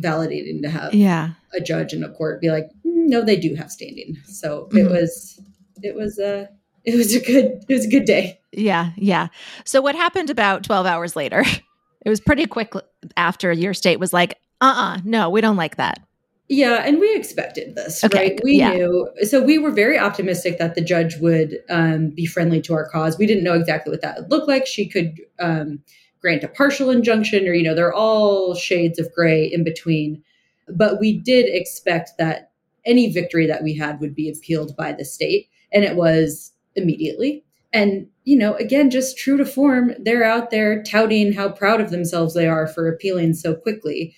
validating 0.00 0.62
to 0.62 0.68
have 0.68 0.94
Yeah. 0.94 1.30
a 1.54 1.60
judge 1.60 1.92
in 1.92 2.02
a 2.04 2.08
court 2.10 2.40
be 2.40 2.50
like, 2.50 2.66
"Mm, 2.86 3.08
no, 3.08 3.24
they 3.24 3.36
do 3.36 3.54
have 3.54 3.70
standing. 3.70 4.16
So 4.26 4.68
Mhm. 4.72 4.78
it 4.78 4.90
was 4.90 5.40
it 5.82 5.94
was 5.94 6.18
a 6.18 6.48
it 6.84 6.96
was 6.96 7.14
a 7.14 7.20
good 7.20 7.64
it 7.68 7.74
was 7.74 7.84
a 7.84 7.88
good 7.90 8.04
day. 8.04 8.40
Yeah, 8.52 8.90
yeah. 8.96 9.28
So 9.64 9.80
what 9.80 9.94
happened 9.94 10.30
about 10.30 10.64
12 10.64 10.86
hours 10.86 11.16
later? 11.16 11.44
It 12.04 12.08
was 12.08 12.20
pretty 12.20 12.46
quick 12.46 12.72
after 13.16 13.52
your 13.52 13.74
state 13.74 13.98
was 13.98 14.12
like, 14.12 14.38
"Uh-uh, 14.60 15.00
no, 15.04 15.30
we 15.30 15.40
don't 15.40 15.56
like 15.56 15.76
that." 15.76 16.00
Yeah, 16.48 16.82
and 16.86 16.98
we 16.98 17.14
expected 17.14 17.74
this, 17.74 18.02
Okay, 18.02 18.18
right? 18.18 18.40
We 18.42 18.56
yeah. 18.56 18.72
knew. 18.72 19.08
So 19.22 19.42
we 19.42 19.58
were 19.58 19.70
very 19.70 19.98
optimistic 19.98 20.58
that 20.58 20.74
the 20.74 20.80
judge 20.80 21.18
would 21.18 21.58
um, 21.68 22.08
be 22.10 22.24
friendly 22.24 22.62
to 22.62 22.74
our 22.74 22.88
cause. 22.88 23.18
We 23.18 23.26
didn't 23.26 23.44
know 23.44 23.52
exactly 23.52 23.90
what 23.90 24.00
that 24.00 24.16
would 24.18 24.30
look 24.30 24.48
like. 24.48 24.66
She 24.66 24.88
could 24.88 25.20
um, 25.38 25.80
grant 26.22 26.44
a 26.44 26.48
partial 26.48 26.88
injunction, 26.88 27.46
or, 27.46 27.52
you 27.52 27.62
know, 27.62 27.74
they're 27.74 27.92
all 27.92 28.54
shades 28.54 28.98
of 28.98 29.12
gray 29.12 29.44
in 29.44 29.62
between. 29.62 30.22
But 30.68 30.98
we 30.98 31.18
did 31.18 31.46
expect 31.48 32.12
that 32.18 32.50
any 32.86 33.12
victory 33.12 33.46
that 33.46 33.62
we 33.62 33.74
had 33.74 34.00
would 34.00 34.14
be 34.14 34.30
appealed 34.30 34.74
by 34.74 34.92
the 34.92 35.04
state, 35.04 35.50
and 35.70 35.84
it 35.84 35.96
was 35.96 36.52
immediately. 36.74 37.44
And, 37.74 38.06
you 38.28 38.36
know, 38.36 38.52
again, 38.56 38.90
just 38.90 39.16
true 39.16 39.38
to 39.38 39.46
form, 39.46 39.94
they're 39.98 40.22
out 40.22 40.50
there 40.50 40.82
touting 40.82 41.32
how 41.32 41.48
proud 41.48 41.80
of 41.80 41.90
themselves 41.90 42.34
they 42.34 42.46
are 42.46 42.66
for 42.66 42.86
appealing 42.86 43.32
so 43.32 43.54
quickly 43.54 44.14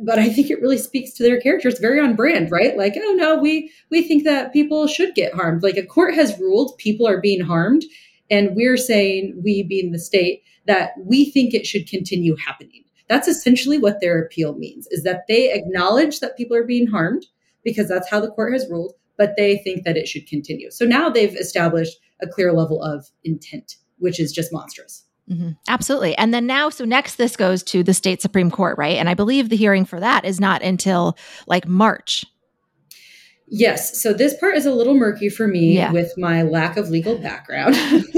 but 0.00 0.18
I 0.18 0.28
think 0.28 0.48
it 0.50 0.60
really 0.60 0.78
speaks 0.78 1.12
to 1.14 1.22
their 1.22 1.40
character. 1.40 1.68
It's 1.68 1.80
very 1.80 2.00
on 2.00 2.14
brand, 2.14 2.50
right? 2.50 2.76
Like, 2.76 2.94
oh 2.96 3.12
no, 3.12 3.36
we 3.36 3.70
we 3.90 4.02
think 4.02 4.24
that 4.24 4.52
people 4.52 4.86
should 4.86 5.14
get 5.14 5.34
harmed. 5.34 5.62
Like 5.62 5.76
a 5.76 5.84
court 5.84 6.14
has 6.14 6.38
ruled 6.38 6.78
people 6.78 7.06
are 7.06 7.20
being 7.20 7.40
harmed, 7.40 7.84
and 8.30 8.54
we're 8.54 8.76
saying 8.76 9.40
we 9.44 9.62
being 9.62 9.92
the 9.92 9.98
state 9.98 10.42
that 10.66 10.92
we 11.04 11.30
think 11.30 11.52
it 11.52 11.66
should 11.66 11.88
continue 11.88 12.36
happening. 12.36 12.84
That's 13.08 13.28
essentially 13.28 13.78
what 13.78 14.00
their 14.00 14.22
appeal 14.22 14.54
means: 14.54 14.86
is 14.90 15.02
that 15.02 15.24
they 15.28 15.52
acknowledge 15.52 16.20
that 16.20 16.36
people 16.36 16.56
are 16.56 16.64
being 16.64 16.86
harmed 16.86 17.26
because 17.64 17.88
that's 17.88 18.08
how 18.08 18.20
the 18.20 18.30
court 18.30 18.52
has 18.52 18.70
ruled, 18.70 18.94
but 19.18 19.34
they 19.36 19.58
think 19.58 19.84
that 19.84 19.96
it 19.96 20.08
should 20.08 20.26
continue. 20.26 20.70
So 20.70 20.84
now 20.84 21.10
they've 21.10 21.36
established 21.36 21.98
a 22.22 22.26
clear 22.26 22.52
level 22.52 22.82
of 22.82 23.10
intent, 23.24 23.76
which 23.98 24.18
is 24.20 24.32
just 24.32 24.52
monstrous. 24.52 25.04
Mhm. 25.30 25.56
Absolutely. 25.68 26.16
And 26.16 26.32
then 26.34 26.46
now, 26.46 26.68
so 26.68 26.84
next 26.84 27.16
this 27.16 27.36
goes 27.36 27.62
to 27.64 27.82
the 27.82 27.94
state 27.94 28.20
Supreme 28.20 28.50
Court, 28.50 28.76
right? 28.78 28.96
And 28.96 29.08
I 29.08 29.14
believe 29.14 29.48
the 29.48 29.56
hearing 29.56 29.84
for 29.84 30.00
that 30.00 30.24
is 30.24 30.40
not 30.40 30.62
until 30.62 31.16
like 31.46 31.66
March. 31.66 32.24
Yes. 33.48 34.00
So 34.00 34.12
this 34.12 34.36
part 34.38 34.56
is 34.56 34.66
a 34.66 34.72
little 34.72 34.94
murky 34.94 35.28
for 35.28 35.46
me 35.46 35.74
Yeah. 35.76 35.92
with 35.92 36.12
my 36.16 36.42
lack 36.42 36.76
of 36.76 36.88
legal 36.90 37.18
background. 37.18 37.76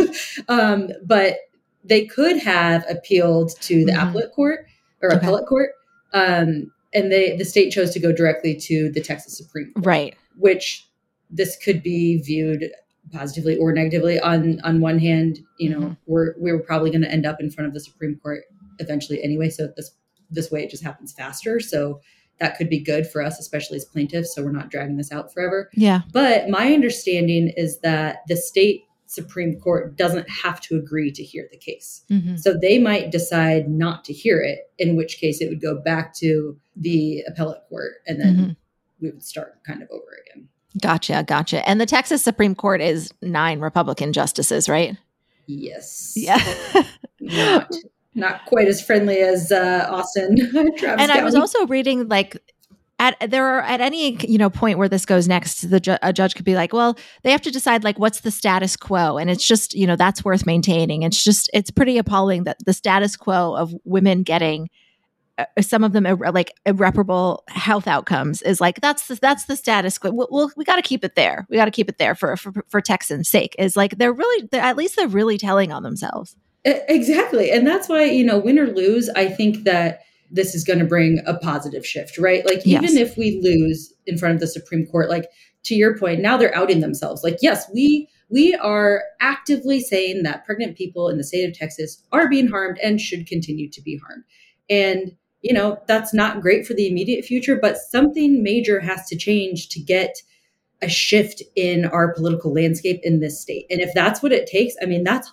um, 0.48 0.90
but 1.04 1.36
they 1.84 2.06
could 2.06 2.38
have 2.38 2.84
appealed 2.88 3.52
to 3.62 3.84
the 3.84 3.92
Mhm. 3.92 4.08
appellate 4.08 4.32
court 4.32 4.66
or 5.02 5.08
Okay. 5.12 5.18
appellate 5.18 5.46
court. 5.46 5.70
Um, 6.12 6.70
and 6.94 7.10
they 7.10 7.36
the 7.36 7.44
state 7.44 7.70
chose 7.70 7.90
to 7.90 8.00
go 8.00 8.12
directly 8.12 8.54
to 8.54 8.90
the 8.92 9.00
Texas 9.00 9.36
Supreme 9.36 9.72
Court, 9.74 9.84
Right. 9.86 10.14
which 10.38 10.88
this 11.30 11.56
could 11.56 11.82
be 11.82 12.18
viewed 12.18 12.70
positively 13.12 13.56
or 13.56 13.72
negatively. 13.72 14.18
On 14.20 14.60
on 14.60 14.80
one 14.80 14.98
hand, 14.98 15.38
you 15.58 15.70
know, 15.70 15.80
Mhm. 15.80 15.96
we're 16.06 16.34
we 16.40 16.50
are 16.50 16.58
probably 16.58 16.90
going 16.90 17.02
to 17.02 17.10
end 17.10 17.26
up 17.26 17.40
in 17.40 17.50
front 17.50 17.68
of 17.68 17.74
the 17.74 17.80
Supreme 17.80 18.16
Court 18.22 18.42
eventually 18.78 19.22
anyway. 19.22 19.50
So 19.50 19.68
this 19.76 19.92
this 20.30 20.50
way 20.50 20.64
it 20.64 20.70
just 20.70 20.82
happens 20.82 21.12
faster. 21.12 21.60
So 21.60 22.00
that 22.40 22.56
could 22.56 22.68
be 22.68 22.80
good 22.80 23.06
for 23.06 23.22
us, 23.22 23.38
especially 23.38 23.76
as 23.76 23.84
plaintiffs. 23.84 24.34
So 24.34 24.42
we're 24.42 24.50
not 24.50 24.70
dragging 24.70 24.96
this 24.96 25.12
out 25.12 25.32
forever. 25.32 25.70
Yeah. 25.74 26.00
But 26.12 26.48
my 26.48 26.72
understanding 26.72 27.52
is 27.56 27.78
that 27.80 28.18
the 28.26 28.36
state 28.36 28.80
Supreme 29.06 29.60
Court 29.60 29.96
doesn't 29.96 30.28
have 30.28 30.60
to 30.62 30.76
agree 30.76 31.12
to 31.12 31.22
hear 31.22 31.46
the 31.52 31.58
case. 31.58 32.02
Mhm. 32.10 32.36
So 32.40 32.58
they 32.58 32.78
might 32.80 33.12
decide 33.12 33.68
not 33.70 34.02
to 34.06 34.12
hear 34.12 34.40
it, 34.40 34.60
in 34.78 34.96
which 34.96 35.18
case 35.18 35.40
it 35.40 35.48
would 35.48 35.60
go 35.60 35.76
back 35.80 36.14
to 36.16 36.58
the 36.74 37.22
appellate 37.28 37.60
court 37.68 37.92
and 38.08 38.18
then 38.18 38.36
Mhm. 38.36 38.56
we 39.00 39.10
would 39.10 39.22
start 39.22 39.62
kind 39.64 39.82
of 39.82 39.88
over 39.90 40.18
again. 40.26 40.48
Gotcha. 40.80 41.24
Gotcha. 41.26 41.66
And 41.68 41.80
the 41.80 41.86
Texas 41.86 42.22
Supreme 42.22 42.54
Court 42.54 42.80
is 42.80 43.12
nine 43.22 43.60
Republican 43.60 44.12
justices, 44.12 44.68
right? 44.68 44.96
Yes. 45.46 46.14
Yeah. 46.16 46.42
Not, 47.20 47.72
not 48.14 48.44
quite 48.44 48.68
as 48.68 48.84
friendly 48.84 49.20
as 49.20 49.50
uh, 49.50 49.86
Austin. 49.90 50.36
Travis 50.76 51.00
and 51.00 51.10
I 51.10 51.22
was 51.24 51.34
also 51.34 51.66
reading 51.66 52.06
like 52.08 52.36
at 52.98 53.16
there 53.30 53.46
are 53.46 53.62
at 53.62 53.80
any 53.80 54.16
you 54.26 54.38
know 54.38 54.50
point 54.50 54.78
where 54.78 54.88
this 54.88 55.04
goes 55.04 55.26
next 55.26 55.68
the 55.70 55.80
ju- 55.80 55.96
a 56.02 56.12
judge 56.12 56.34
could 56.34 56.44
be 56.44 56.54
like 56.54 56.72
well 56.72 56.96
they 57.22 57.30
have 57.30 57.42
to 57.42 57.50
decide 57.50 57.82
like 57.82 57.98
what's 57.98 58.20
the 58.20 58.30
status 58.30 58.76
quo 58.76 59.16
and 59.16 59.30
it's 59.30 59.46
just 59.46 59.74
you 59.74 59.86
know 59.86 59.96
that's 59.96 60.24
worth 60.24 60.46
maintaining 60.46 61.02
it's 61.02 61.24
just 61.24 61.50
it's 61.52 61.70
pretty 61.70 61.98
appalling 61.98 62.44
that 62.44 62.56
the 62.64 62.72
status 62.72 63.16
quo 63.16 63.54
of 63.54 63.74
women 63.84 64.22
getting 64.22 64.68
Uh, 65.36 65.44
some 65.60 65.82
of 65.82 65.92
them 65.92 66.04
irre- 66.04 66.32
like 66.32 66.52
irreparable 66.64 67.42
health 67.48 67.88
outcomes 67.88 68.40
is 68.42 68.60
like 68.60 68.80
that's 68.80 69.08
the, 69.08 69.16
that's 69.16 69.46
the 69.46 69.56
status 69.56 69.98
quo 69.98 70.12
well, 70.12 70.28
well 70.30 70.52
we 70.56 70.64
got 70.64 70.76
to 70.76 70.82
keep 70.82 71.04
it 71.04 71.16
there 71.16 71.44
we 71.50 71.56
got 71.56 71.64
to 71.64 71.72
keep 71.72 71.88
it 71.88 71.98
there 71.98 72.14
for, 72.14 72.36
for 72.36 72.52
for 72.68 72.80
Texans 72.80 73.28
sake 73.28 73.56
is 73.58 73.76
like 73.76 73.98
they're 73.98 74.12
really 74.12 74.48
they're, 74.52 74.62
at 74.62 74.76
least 74.76 74.94
they're 74.94 75.08
really 75.08 75.36
telling 75.36 75.72
on 75.72 75.82
themselves 75.82 76.36
Exactly. 76.64 77.50
And 77.50 77.66
that's 77.66 77.88
why, 77.88 78.04
you 78.04 78.24
know, 78.24 78.38
win 78.38 78.58
or 78.58 78.68
lose, 78.68 79.10
I 79.10 79.26
think 79.26 79.64
that 79.64 80.00
this 80.30 80.54
is 80.54 80.64
going 80.64 80.78
to 80.78 80.84
bring 80.84 81.20
a 81.26 81.34
positive 81.34 81.86
shift, 81.86 82.16
right? 82.16 82.44
Like, 82.46 82.66
even 82.66 82.84
Yes. 82.84 82.94
if 82.94 83.16
we 83.16 83.38
lose 83.42 83.92
in 84.06 84.16
front 84.16 84.34
of 84.34 84.40
the 84.40 84.46
Supreme 84.46 84.86
Court, 84.86 85.10
like 85.10 85.28
to 85.64 85.74
your 85.74 85.96
point, 85.98 86.20
now 86.20 86.36
they're 86.36 86.56
outing 86.56 86.80
themselves. 86.80 87.22
Like, 87.22 87.38
yes, 87.42 87.70
we 87.72 88.08
we 88.30 88.54
are 88.54 89.02
actively 89.20 89.80
saying 89.80 90.22
that 90.22 90.44
pregnant 90.46 90.76
people 90.76 91.10
in 91.10 91.18
the 91.18 91.24
state 91.24 91.46
of 91.46 91.54
Texas 91.54 92.02
are 92.10 92.28
being 92.28 92.48
harmed 92.48 92.78
and 92.82 92.98
should 92.98 93.26
continue 93.26 93.70
to 93.70 93.82
be 93.82 94.00
harmed. 94.04 94.24
And 94.70 95.12
you 95.44 95.52
know, 95.52 95.78
that's 95.86 96.12
not 96.12 96.40
great 96.40 96.66
for 96.66 96.74
the 96.74 96.88
immediate 96.88 97.24
future, 97.24 97.54
but 97.54 97.76
something 97.76 98.42
major 98.42 98.80
has 98.80 99.06
to 99.08 99.16
change 99.16 99.68
to 99.68 99.80
get 99.80 100.16
a 100.82 100.88
shift 100.88 101.42
in 101.54 101.84
our 101.84 102.12
political 102.12 102.52
landscape 102.52 103.00
in 103.04 103.20
this 103.20 103.40
state. 103.40 103.66
And 103.70 103.80
if 103.80 103.94
that's 103.94 104.22
what 104.22 104.32
it 104.32 104.48
takes, 104.48 104.74
I 104.82 104.86
mean, 104.86 105.04
that's 105.04 105.32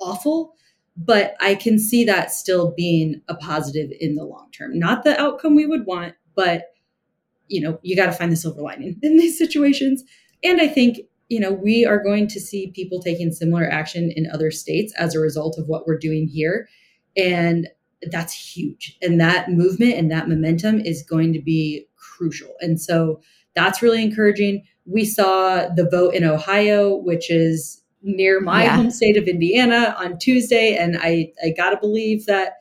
awful 0.00 0.54
but 0.96 1.34
I 1.40 1.54
can 1.54 1.78
see 1.78 2.04
that 2.04 2.32
still 2.32 2.72
being 2.76 3.22
a 3.28 3.34
positive 3.34 3.90
in 4.00 4.14
the 4.14 4.24
long 4.24 4.50
term. 4.52 4.78
Not 4.78 5.04
the 5.04 5.20
outcome 5.20 5.54
we 5.54 5.66
would 5.66 5.86
want, 5.86 6.14
but 6.34 6.66
you 7.48 7.60
know, 7.60 7.78
you 7.82 7.96
got 7.96 8.06
to 8.06 8.12
find 8.12 8.32
the 8.32 8.36
silver 8.36 8.62
lining 8.62 8.98
in 9.02 9.16
these 9.16 9.36
situations. 9.36 10.04
And 10.42 10.60
I 10.60 10.68
think, 10.68 11.00
you 11.28 11.38
know, 11.38 11.52
we 11.52 11.84
are 11.84 12.02
going 12.02 12.26
to 12.28 12.40
see 12.40 12.72
people 12.74 13.00
taking 13.00 13.30
similar 13.30 13.68
action 13.68 14.12
in 14.14 14.30
other 14.30 14.50
states 14.50 14.94
as 14.96 15.14
a 15.14 15.20
result 15.20 15.58
of 15.58 15.68
what 15.68 15.86
we're 15.86 15.98
doing 15.98 16.28
here. 16.28 16.68
And 17.16 17.68
that's 18.10 18.32
huge. 18.32 18.96
And 19.02 19.20
that 19.20 19.50
movement 19.50 19.94
and 19.94 20.10
that 20.10 20.28
momentum 20.28 20.80
is 20.80 21.02
going 21.02 21.32
to 21.34 21.40
be 21.40 21.86
crucial. 21.96 22.54
And 22.60 22.80
so 22.80 23.20
that's 23.54 23.82
really 23.82 24.02
encouraging. 24.02 24.64
We 24.86 25.04
saw 25.04 25.68
the 25.68 25.88
vote 25.88 26.14
in 26.14 26.24
Ohio, 26.24 26.96
which 26.96 27.30
is 27.30 27.82
near 28.02 28.40
my 28.40 28.64
yeah. 28.64 28.76
home 28.76 28.90
state 28.90 29.16
of 29.16 29.28
Indiana 29.28 29.94
on 29.98 30.18
Tuesday. 30.18 30.76
And 30.76 30.98
I, 31.00 31.32
I 31.44 31.50
gotta 31.56 31.78
believe 31.78 32.26
that, 32.26 32.54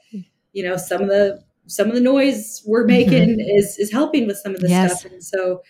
you 0.53 0.63
know, 0.63 0.77
some 0.77 1.01
of 1.01 1.07
the 1.07 1.41
some 1.67 1.87
of 1.87 1.95
the 1.95 2.01
noise 2.01 2.61
we're 2.65 2.85
making 2.85 3.29
mm-hmm. 3.29 3.57
is 3.57 3.77
is 3.79 3.91
helping 3.91 4.27
with 4.27 4.37
some 4.37 4.53
of 4.53 4.61
the 4.61 4.69
yes. 4.69 4.99
stuff. 4.99 5.11
And 5.11 5.23
so, 5.23 5.61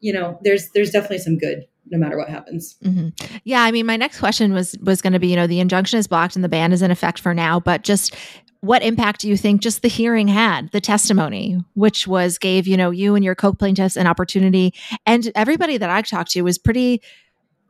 you 0.00 0.12
know, 0.12 0.38
there's 0.42 0.70
there's 0.70 0.90
definitely 0.90 1.18
some 1.18 1.38
good 1.38 1.66
no 1.90 1.98
matter 1.98 2.18
what 2.18 2.28
happens. 2.28 2.76
Mm-hmm. 2.84 3.38
Yeah, 3.44 3.62
I 3.62 3.70
mean, 3.70 3.86
my 3.86 3.96
next 3.96 4.18
question 4.18 4.52
was 4.52 4.76
was 4.82 5.02
going 5.02 5.14
to 5.14 5.18
be, 5.18 5.28
you 5.28 5.36
know, 5.36 5.46
the 5.46 5.60
injunction 5.60 5.98
is 5.98 6.06
blocked 6.06 6.36
and 6.36 6.44
the 6.44 6.48
ban 6.48 6.72
is 6.72 6.82
in 6.82 6.90
effect 6.90 7.18
for 7.18 7.34
now, 7.34 7.58
but 7.58 7.82
just 7.82 8.14
what 8.60 8.82
impact 8.82 9.20
do 9.20 9.28
you 9.28 9.36
think 9.36 9.60
just 9.60 9.82
the 9.82 9.88
hearing 9.88 10.28
had 10.28 10.70
the 10.72 10.80
testimony 10.80 11.58
which 11.74 12.08
was 12.08 12.38
gave 12.38 12.66
you 12.66 12.76
know 12.76 12.90
you 12.90 13.14
and 13.14 13.24
your 13.24 13.34
co-plaintiffs 13.34 13.96
an 13.96 14.06
opportunity? 14.06 14.74
And 15.06 15.30
everybody 15.34 15.76
that 15.76 15.90
i 15.90 16.02
talked 16.02 16.32
to 16.32 16.42
was 16.42 16.58
pretty 16.58 17.00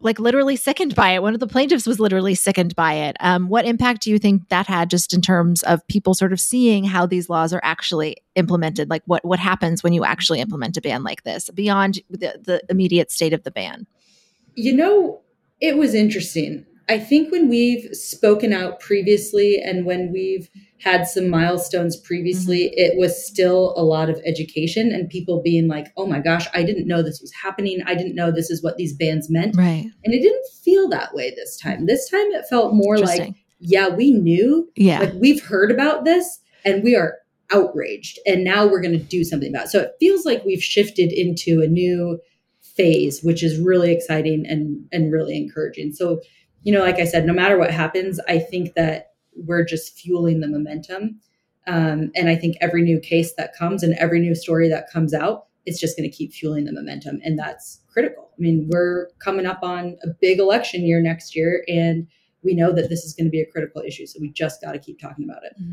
like 0.01 0.18
literally 0.18 0.57
sickened 0.57 0.95
by 0.95 1.11
it. 1.11 1.22
One 1.22 1.34
of 1.34 1.41
the 1.41 1.47
plaintiffs 1.47 1.86
was 1.86 1.99
literally 1.99 2.34
sickened 2.34 2.76
by 2.76 2.95
it. 2.95 3.16
Um, 3.20 3.49
what 3.49 3.64
impact 3.64 4.03
do 4.03 4.11
you 4.11 4.18
think 4.18 4.49
that 4.49 4.66
had 4.66 4.91
just 4.91 5.12
in 5.12 5.20
terms 5.20 5.62
of 5.64 5.86
people 5.89 6.14
sort 6.14 6.32
of 6.32 6.41
seeing 6.41 6.84
how 6.84 7.05
these 7.05 7.28
laws 7.28 7.53
are 7.53 7.61
actually 7.64 8.16
implemented? 8.36 8.89
Like 8.89 9.03
what 9.07 9.24
what 9.24 9.39
happens 9.39 9.82
when 9.82 9.93
you 9.93 10.05
actually 10.05 10.41
implement 10.41 10.76
a 10.76 10.80
ban 10.80 11.03
like 11.03 11.24
this 11.24 11.51
beyond 11.51 12.01
the, 12.11 12.41
the 12.43 12.62
immediate 12.68 13.11
state 13.11 13.32
of 13.32 13.43
the 13.43 13.51
ban? 13.51 13.86
You 14.55 14.74
know 14.74 15.20
it 15.61 15.76
was 15.76 15.95
interesting. 15.95 16.64
I 16.89 16.99
think 16.99 17.30
when 17.30 17.49
we've 17.49 17.95
spoken 17.95 18.53
out 18.53 18.80
previously 18.80 19.61
and 19.61 19.84
when 19.84 20.12
we've 20.12 20.49
had 20.81 21.07
some 21.07 21.29
milestones 21.29 21.97
previously, 21.97 22.66
mm-hmm. 22.66 22.74
it 22.76 22.99
was 22.99 23.26
still 23.26 23.74
a 23.76 23.83
lot 23.83 24.09
of 24.09 24.20
education 24.24 24.93
and 24.93 25.09
people 25.09 25.43
being 25.43 25.66
like, 25.66 25.89
oh 25.97 26.07
my 26.07 26.20
gosh, 26.20 26.47
I 26.55 26.62
didn't 26.62 26.87
know 26.87 27.03
this 27.03 27.20
was 27.20 27.33
happening. 27.43 27.81
I 27.85 27.95
didn't 27.95 28.14
know 28.14 28.31
this 28.31 28.51
is 28.51 28.62
what 28.62 28.76
these 28.76 28.97
bans 28.97 29.29
meant. 29.29 29.57
Right. 29.57 29.87
And 30.05 30.14
it 30.14 30.20
didn't 30.20 30.47
feel 30.64 30.89
that 30.91 31.14
way 31.14 31.31
this 31.31 31.59
time. 31.59 31.87
This 31.87 32.09
time 32.09 32.26
it 32.33 32.47
felt 32.49 32.74
more 32.74 32.99
like, 32.99 33.35
yeah, 33.59 33.89
we 33.89 34.12
knew. 34.12 34.70
Yeah. 34.76 35.01
Like 35.01 35.14
we've 35.14 35.43
heard 35.43 35.72
about 35.72 36.05
this 36.05 36.39
and 36.64 36.85
we 36.85 36.95
are 36.95 37.16
outraged. 37.53 38.18
And 38.26 38.45
now 38.45 38.66
we're 38.66 38.83
going 38.83 38.99
to 38.99 39.05
do 39.05 39.24
something 39.24 39.53
about 39.53 39.66
it. 39.66 39.70
So 39.70 39.81
it 39.81 39.93
feels 39.99 40.24
like 40.24 40.45
we've 40.45 40.62
shifted 40.62 41.12
into 41.12 41.61
a 41.62 41.66
new 41.66 42.20
phase, 42.76 43.20
which 43.22 43.43
is 43.43 43.61
really 43.61 43.91
exciting 43.91 44.45
and, 44.47 44.85
and 44.93 45.12
really 45.12 45.37
encouraging. 45.37 45.93
So, 45.93 46.20
you 46.62 46.72
know, 46.72 46.81
like 46.81 47.01
I 47.01 47.05
said, 47.05 47.26
no 47.26 47.33
matter 47.33 47.59
what 47.59 47.72
happens, 47.72 48.20
I 48.29 48.39
think 48.39 48.74
that 48.74 49.08
we're 49.47 49.64
just 49.64 49.99
fueling 49.99 50.41
the 50.41 50.49
momentum. 50.49 51.20
Um, 51.66 52.11
and 52.14 52.28
I 52.28 52.36
think 52.36 52.57
every 52.61 52.82
new 52.82 52.99
case 52.99 53.34
that 53.34 53.55
comes 53.55 53.82
and 53.82 53.95
every 53.95 54.20
new 54.20 54.34
story 54.34 54.68
that 54.68 54.91
comes 54.91 55.12
out, 55.12 55.47
it's 55.66 55.78
just 55.78 55.99
going 55.99 56.11
to 56.11 56.16
keep 56.16 56.32
fueling 56.32 56.64
the 56.64 56.72
momentum. 56.72 57.20
And 57.24 57.39
that's 57.39 57.80
critical. 57.93 58.30
I 58.32 58.41
mean, 58.41 58.68
we're 58.72 59.09
coming 59.18 59.45
up 59.45 59.62
on 59.62 59.99
a 60.03 60.09
big 60.20 60.39
election 60.39 60.86
year 60.86 61.01
next 61.01 61.36
year. 61.36 61.64
And 61.68 62.07
we 62.49 62.55
know 62.55 62.73
that 62.73 62.89
this 62.89 63.05
is 63.05 63.13
going 63.13 63.27
to 63.27 63.31
be 63.31 63.41
a 63.41 63.47
critical 63.47 63.83
issue. 63.83 64.07
So 64.07 64.19
we 64.21 64.31
just 64.31 64.63
got 64.63 64.73
to 64.73 64.79
keep 64.79 64.99
talking 64.99 65.29
about 65.29 65.45
it. 65.45 65.53
Mm-hmm. 65.61 65.73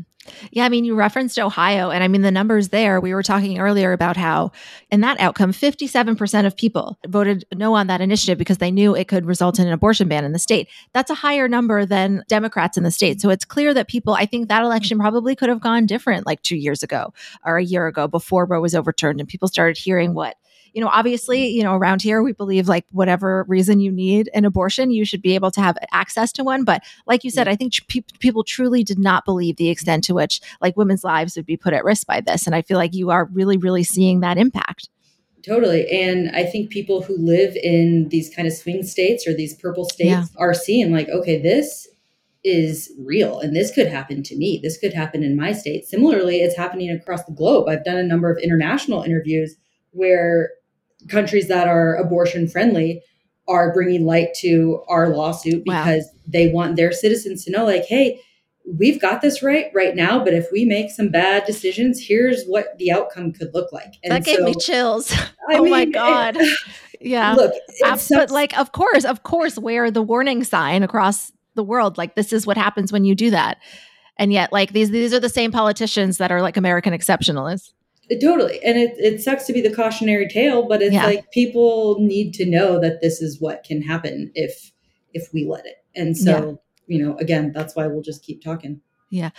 Yeah. 0.52 0.64
I 0.64 0.68
mean, 0.68 0.84
you 0.84 0.94
referenced 0.94 1.38
Ohio, 1.38 1.90
and 1.90 2.04
I 2.04 2.08
mean, 2.08 2.20
the 2.20 2.30
numbers 2.30 2.68
there, 2.68 3.00
we 3.00 3.14
were 3.14 3.22
talking 3.22 3.58
earlier 3.58 3.92
about 3.92 4.16
how 4.16 4.52
in 4.90 5.00
that 5.00 5.18
outcome, 5.18 5.52
57% 5.52 6.46
of 6.46 6.56
people 6.56 6.98
voted 7.06 7.46
no 7.54 7.74
on 7.74 7.86
that 7.86 8.02
initiative 8.02 8.36
because 8.36 8.58
they 8.58 8.70
knew 8.70 8.94
it 8.94 9.08
could 9.08 9.24
result 9.24 9.58
in 9.58 9.66
an 9.66 9.72
abortion 9.72 10.08
ban 10.08 10.24
in 10.24 10.32
the 10.32 10.38
state. 10.38 10.68
That's 10.92 11.10
a 11.10 11.14
higher 11.14 11.48
number 11.48 11.86
than 11.86 12.22
Democrats 12.28 12.76
in 12.76 12.84
the 12.84 12.90
state. 12.90 13.20
So 13.22 13.30
it's 13.30 13.44
clear 13.44 13.72
that 13.72 13.88
people, 13.88 14.12
I 14.12 14.26
think 14.26 14.48
that 14.48 14.62
election 14.62 14.98
probably 14.98 15.34
could 15.34 15.48
have 15.48 15.60
gone 15.60 15.86
different 15.86 16.26
like 16.26 16.42
two 16.42 16.56
years 16.56 16.82
ago 16.82 17.14
or 17.44 17.56
a 17.56 17.64
year 17.64 17.86
ago 17.86 18.06
before 18.06 18.44
Roe 18.44 18.60
was 18.60 18.74
overturned 18.74 19.20
and 19.20 19.28
people 19.28 19.48
started 19.48 19.78
hearing 19.78 20.12
what 20.12 20.36
you 20.76 20.82
know, 20.82 20.88
obviously, 20.88 21.48
you 21.48 21.62
know, 21.62 21.74
around 21.74 22.02
here 22.02 22.22
we 22.22 22.34
believe 22.34 22.68
like 22.68 22.84
whatever 22.90 23.46
reason 23.48 23.80
you 23.80 23.90
need 23.90 24.28
an 24.34 24.44
abortion, 24.44 24.90
you 24.90 25.06
should 25.06 25.22
be 25.22 25.34
able 25.34 25.50
to 25.52 25.62
have 25.62 25.78
access 25.90 26.30
to 26.32 26.44
one. 26.44 26.64
But 26.64 26.82
like 27.06 27.24
you 27.24 27.30
said, 27.30 27.46
mm. 27.46 27.50
I 27.50 27.56
think 27.56 27.72
pe- 27.88 28.02
people 28.18 28.44
truly 28.44 28.84
did 28.84 28.98
not 28.98 29.24
believe 29.24 29.56
the 29.56 29.70
extent 29.70 30.04
to 30.04 30.12
which 30.12 30.42
like 30.60 30.76
women's 30.76 31.02
lives 31.02 31.34
would 31.34 31.46
be 31.46 31.56
put 31.56 31.72
at 31.72 31.82
risk 31.82 32.06
by 32.06 32.20
this. 32.20 32.46
And 32.46 32.54
I 32.54 32.60
feel 32.60 32.76
like 32.76 32.94
you 32.94 33.08
are 33.08 33.24
really, 33.32 33.56
really 33.56 33.84
seeing 33.84 34.20
that 34.20 34.36
impact. 34.36 34.90
Totally. 35.42 35.90
And 35.90 36.36
I 36.36 36.44
think 36.44 36.68
people 36.68 37.00
who 37.00 37.16
live 37.16 37.56
in 37.56 38.10
these 38.10 38.28
kind 38.34 38.46
of 38.46 38.52
swing 38.52 38.82
states 38.82 39.26
or 39.26 39.32
these 39.32 39.54
purple 39.54 39.86
states 39.86 40.10
yeah. 40.10 40.24
are 40.36 40.52
seeing 40.52 40.92
like, 40.92 41.08
okay, 41.08 41.40
this 41.40 41.88
is 42.44 42.92
real 42.98 43.40
and 43.40 43.56
this 43.56 43.72
could 43.72 43.86
happen 43.86 44.22
to 44.24 44.36
me. 44.36 44.60
This 44.62 44.76
could 44.76 44.92
happen 44.92 45.22
in 45.22 45.36
my 45.36 45.52
state. 45.52 45.86
Similarly, 45.86 46.40
it's 46.40 46.54
happening 46.54 46.90
across 46.90 47.24
the 47.24 47.32
globe. 47.32 47.66
I've 47.66 47.84
done 47.84 47.96
a 47.96 48.02
number 48.02 48.30
of 48.30 48.36
international 48.42 49.02
interviews 49.02 49.56
where 49.92 50.50
countries 51.08 51.48
that 51.48 51.68
are 51.68 51.94
abortion 51.96 52.48
friendly 52.48 53.02
are 53.48 53.72
bringing 53.72 54.04
light 54.04 54.34
to 54.34 54.82
our 54.88 55.08
lawsuit 55.08 55.64
because 55.64 56.04
wow. 56.04 56.20
they 56.26 56.48
want 56.48 56.76
their 56.76 56.92
citizens 56.92 57.44
to 57.44 57.50
know 57.50 57.64
like 57.64 57.84
hey 57.84 58.20
we've 58.78 59.00
got 59.00 59.22
this 59.22 59.42
right 59.42 59.66
right 59.74 59.94
now 59.94 60.22
but 60.22 60.34
if 60.34 60.48
we 60.50 60.64
make 60.64 60.90
some 60.90 61.08
bad 61.08 61.44
decisions 61.46 62.04
here's 62.04 62.44
what 62.46 62.76
the 62.78 62.90
outcome 62.90 63.32
could 63.32 63.54
look 63.54 63.72
like. 63.72 63.94
And 64.02 64.12
that 64.12 64.24
gave 64.24 64.38
so, 64.38 64.44
me 64.44 64.54
chills. 64.54 65.12
I 65.48 65.56
oh 65.56 65.62
mean, 65.62 65.70
my 65.70 65.84
god. 65.84 66.36
It, 66.36 66.58
yeah. 67.00 67.34
Look 67.34 67.52
but 68.10 68.30
like 68.30 68.58
of 68.58 68.72
course 68.72 69.04
of 69.04 69.22
course 69.22 69.58
wear 69.58 69.90
the 69.90 70.02
warning 70.02 70.42
sign 70.42 70.82
across 70.82 71.32
the 71.54 71.62
world 71.62 71.96
like 71.96 72.16
this 72.16 72.32
is 72.32 72.46
what 72.46 72.56
happens 72.56 72.92
when 72.92 73.04
you 73.04 73.14
do 73.14 73.30
that. 73.30 73.58
And 74.18 74.32
yet 74.32 74.52
like 74.52 74.72
these 74.72 74.90
these 74.90 75.14
are 75.14 75.20
the 75.20 75.28
same 75.28 75.52
politicians 75.52 76.18
that 76.18 76.32
are 76.32 76.42
like 76.42 76.56
american 76.56 76.92
exceptionalists 76.92 77.72
Totally. 78.20 78.62
And 78.62 78.78
it, 78.78 78.94
it 78.98 79.20
sucks 79.20 79.44
to 79.46 79.52
be 79.52 79.60
the 79.60 79.74
cautionary 79.74 80.28
tale, 80.28 80.68
but 80.68 80.80
it's 80.80 80.94
yeah. 80.94 81.06
like 81.06 81.30
people 81.32 81.96
need 81.98 82.34
to 82.34 82.46
know 82.46 82.80
that 82.80 83.00
this 83.00 83.20
is 83.20 83.40
what 83.40 83.64
can 83.64 83.82
happen 83.82 84.30
if 84.34 84.70
if 85.12 85.32
we 85.32 85.44
let 85.44 85.66
it. 85.66 85.84
And 85.96 86.16
so, 86.16 86.60
yeah. 86.86 86.96
you 86.96 87.04
know, 87.04 87.16
again, 87.16 87.52
that's 87.52 87.74
why 87.74 87.86
we'll 87.86 88.02
just 88.02 88.22
keep 88.22 88.44
talking. 88.44 88.80
Yeah. 89.10 89.30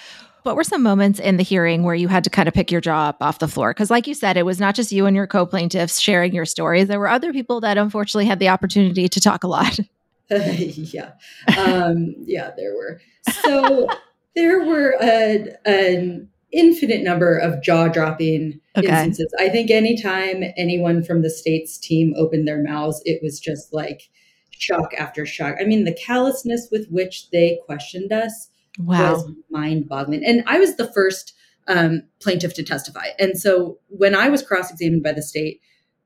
What 0.43 0.55
were 0.55 0.63
some 0.63 0.81
moments 0.81 1.19
in 1.19 1.37
the 1.37 1.43
hearing 1.43 1.83
where 1.83 1.95
you 1.95 2.07
had 2.07 2.23
to 2.23 2.29
kind 2.29 2.47
of 2.47 2.53
pick 2.53 2.71
your 2.71 2.81
jaw 2.81 3.09
up 3.09 3.17
off 3.21 3.39
the 3.39 3.47
floor? 3.47 3.71
Because, 3.71 3.91
like 3.91 4.07
you 4.07 4.13
said, 4.13 4.37
it 4.37 4.43
was 4.43 4.59
not 4.59 4.75
just 4.75 4.91
you 4.91 5.05
and 5.05 5.15
your 5.15 5.27
co 5.27 5.45
plaintiffs 5.45 5.99
sharing 5.99 6.33
your 6.33 6.45
stories. 6.45 6.87
There 6.87 6.99
were 6.99 7.09
other 7.09 7.33
people 7.33 7.61
that 7.61 7.77
unfortunately 7.77 8.25
had 8.25 8.39
the 8.39 8.49
opportunity 8.49 9.07
to 9.07 9.19
talk 9.19 9.43
a 9.43 9.47
lot. 9.47 9.79
yeah. 10.29 11.11
Um, 11.57 12.15
yeah, 12.19 12.51
there 12.57 12.75
were. 12.75 12.99
So 13.43 13.87
there 14.35 14.63
were 14.65 14.95
a, 15.01 15.55
an 15.65 16.29
infinite 16.51 17.03
number 17.03 17.37
of 17.37 17.61
jaw 17.61 17.87
dropping 17.87 18.59
okay. 18.77 18.87
instances. 18.87 19.33
I 19.39 19.49
think 19.49 19.69
anytime 19.69 20.43
anyone 20.55 21.03
from 21.03 21.21
the 21.21 21.29
state's 21.29 21.77
team 21.77 22.13
opened 22.17 22.47
their 22.47 22.63
mouths, 22.63 23.01
it 23.05 23.19
was 23.21 23.39
just 23.39 23.73
like 23.73 24.09
shock 24.51 24.93
after 24.97 25.25
shock. 25.25 25.55
I 25.59 25.65
mean, 25.65 25.83
the 25.83 25.93
callousness 25.93 26.69
with 26.71 26.87
which 26.89 27.29
they 27.31 27.59
questioned 27.65 28.11
us 28.11 28.49
wow. 28.79 29.13
was 29.13 29.31
mind 29.49 29.87
boggling. 29.87 30.23
And 30.25 30.43
I 30.47 30.59
was 30.59 30.75
the 30.75 30.91
first 30.91 31.33
um, 31.67 32.03
plaintiff 32.21 32.53
to 32.55 32.63
testify. 32.63 33.07
And 33.19 33.37
so 33.37 33.79
when 33.87 34.15
I 34.15 34.29
was 34.29 34.41
cross 34.41 34.71
examined 34.71 35.03
by 35.03 35.13
the 35.13 35.21
state, 35.21 35.59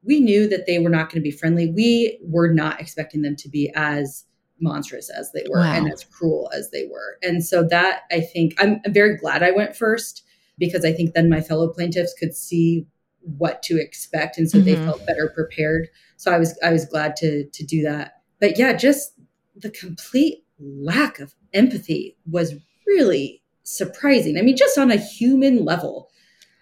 we 0.04 0.20
knew 0.20 0.48
that 0.50 0.66
they 0.66 0.80
were 0.80 0.89
not 0.89 1.10
going 1.10 1.22
to 1.22 1.30
be 1.30 1.32
friendly. 1.32 1.72
We 1.72 2.20
were 2.24 2.52
not 2.52 2.82
expecting 2.82 3.22
them 3.22 3.36
to 3.38 3.50
be 3.50 3.72
as 3.76 4.26
monstrous 4.60 5.10
as 5.10 5.32
they 5.32 5.46
were 5.50 5.60
wow. 5.60 5.74
and 5.74 5.92
as 5.92 6.04
cruel 6.04 6.50
as 6.54 6.72
they 6.72 6.88
were. 6.92 7.18
And 7.22 7.44
so 7.44 7.64
that 7.70 8.02
I 8.12 8.22
think 8.22 8.54
I'm, 8.60 8.82
I'm 8.86 8.94
very 8.94 9.18
glad 9.18 9.44
I 9.44 9.52
went 9.52 9.76
first 9.76 10.24
because 10.62 10.86
I 10.86 10.93
think 10.93 11.14
then 11.14 11.28
my 11.28 11.41
fellow 11.41 11.68
plaintiffs 11.68 12.14
could 12.14 12.36
see 12.36 12.86
what 13.22 13.62
to 13.64 13.80
expect 13.80 14.38
and 14.38 14.49
so 14.49 14.57
mm-hmm. 14.57 14.66
they 14.66 14.76
felt 14.76 15.05
better 15.05 15.30
prepared. 15.36 15.89
So 16.16 16.32
I 16.32 16.38
was 16.38 16.57
I 16.64 16.72
was 16.72 16.86
glad 16.86 17.18
to 17.18 17.45
to 17.45 17.66
do 17.66 17.82
that. 17.84 18.22
But 18.39 18.57
yeah, 18.57 18.74
just 18.74 19.20
the 19.55 19.72
complete 19.72 20.45
lack 20.59 21.20
of 21.20 21.34
empathy 21.53 22.16
was 22.30 22.53
really 22.88 23.41
surprising. 23.64 24.38
I 24.38 24.41
mean, 24.41 24.55
just 24.55 24.78
on 24.78 24.91
a 24.91 24.97
human 24.97 25.66
level. 25.66 26.09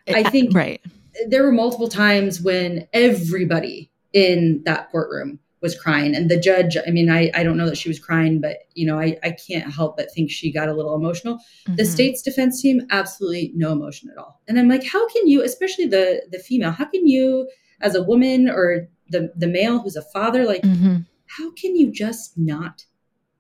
I 0.08 0.24
think 0.24 0.56
right. 0.56 0.82
there 1.28 1.44
were 1.44 1.52
multiple 1.52 1.88
times 1.88 2.42
when 2.42 2.88
everybody 2.94 3.92
in 4.12 4.64
that 4.66 4.90
courtroom 4.90 5.40
was 5.62 5.78
crying 5.78 6.16
and 6.16 6.30
the 6.30 6.40
judge 6.40 6.78
i 6.88 6.90
mean 6.90 7.10
i, 7.10 7.32
I 7.34 7.44
don't 7.44 7.58
know 7.58 7.68
that 7.68 7.78
she 7.78 7.90
was 7.90 8.00
crying 8.00 8.40
but 8.40 8.58
you 8.76 8.86
know 8.86 9.00
I, 9.00 9.18
I 9.24 9.32
can't 9.32 9.72
help 9.74 9.98
but 9.98 10.12
think 10.12 10.32
she 10.32 10.52
got 10.52 10.70
a 10.70 10.74
little 10.74 10.96
emotional 10.96 11.36
mm-hmm. 11.36 11.76
the 11.76 11.86
state's 11.86 12.22
defense 12.22 12.62
team 12.62 12.82
absolutely 12.92 13.52
no 13.56 13.72
emotion 13.72 14.10
at 14.10 14.18
all 14.18 14.40
and 14.48 14.60
i'm 14.60 14.70
like 14.70 14.86
how 14.86 15.08
can 15.10 15.28
you 15.28 15.44
especially 15.44 15.86
the 15.86 16.24
the 16.32 16.40
female 16.40 16.72
how 16.72 16.86
can 16.86 17.08
you 17.08 17.50
as 17.82 17.96
a 17.96 18.04
woman 18.04 18.50
or 18.50 18.88
the 19.10 19.32
the 19.36 19.48
male 19.48 19.80
who's 19.80 19.96
a 19.96 20.02
father 20.02 20.46
like 20.46 20.62
mm-hmm. 20.62 20.98
how 21.28 21.52
can 21.52 21.76
you 21.76 21.92
just 21.92 22.38
not 22.38 22.86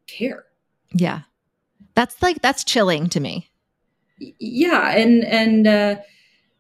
care 0.08 0.46
yeah 0.94 1.22
That's 2.00 2.22
like 2.22 2.42
that's 2.42 2.64
chilling 2.64 3.10
to 3.10 3.20
me. 3.20 3.50
Yeah, 4.40 4.92
and 4.92 5.26
and 5.26 5.68
uh, 5.68 5.96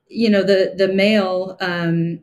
you 0.10 0.30
know 0.30 0.44
the 0.44 0.74
the 0.76 0.90
male. 0.90 1.56
Um, 1.62 2.20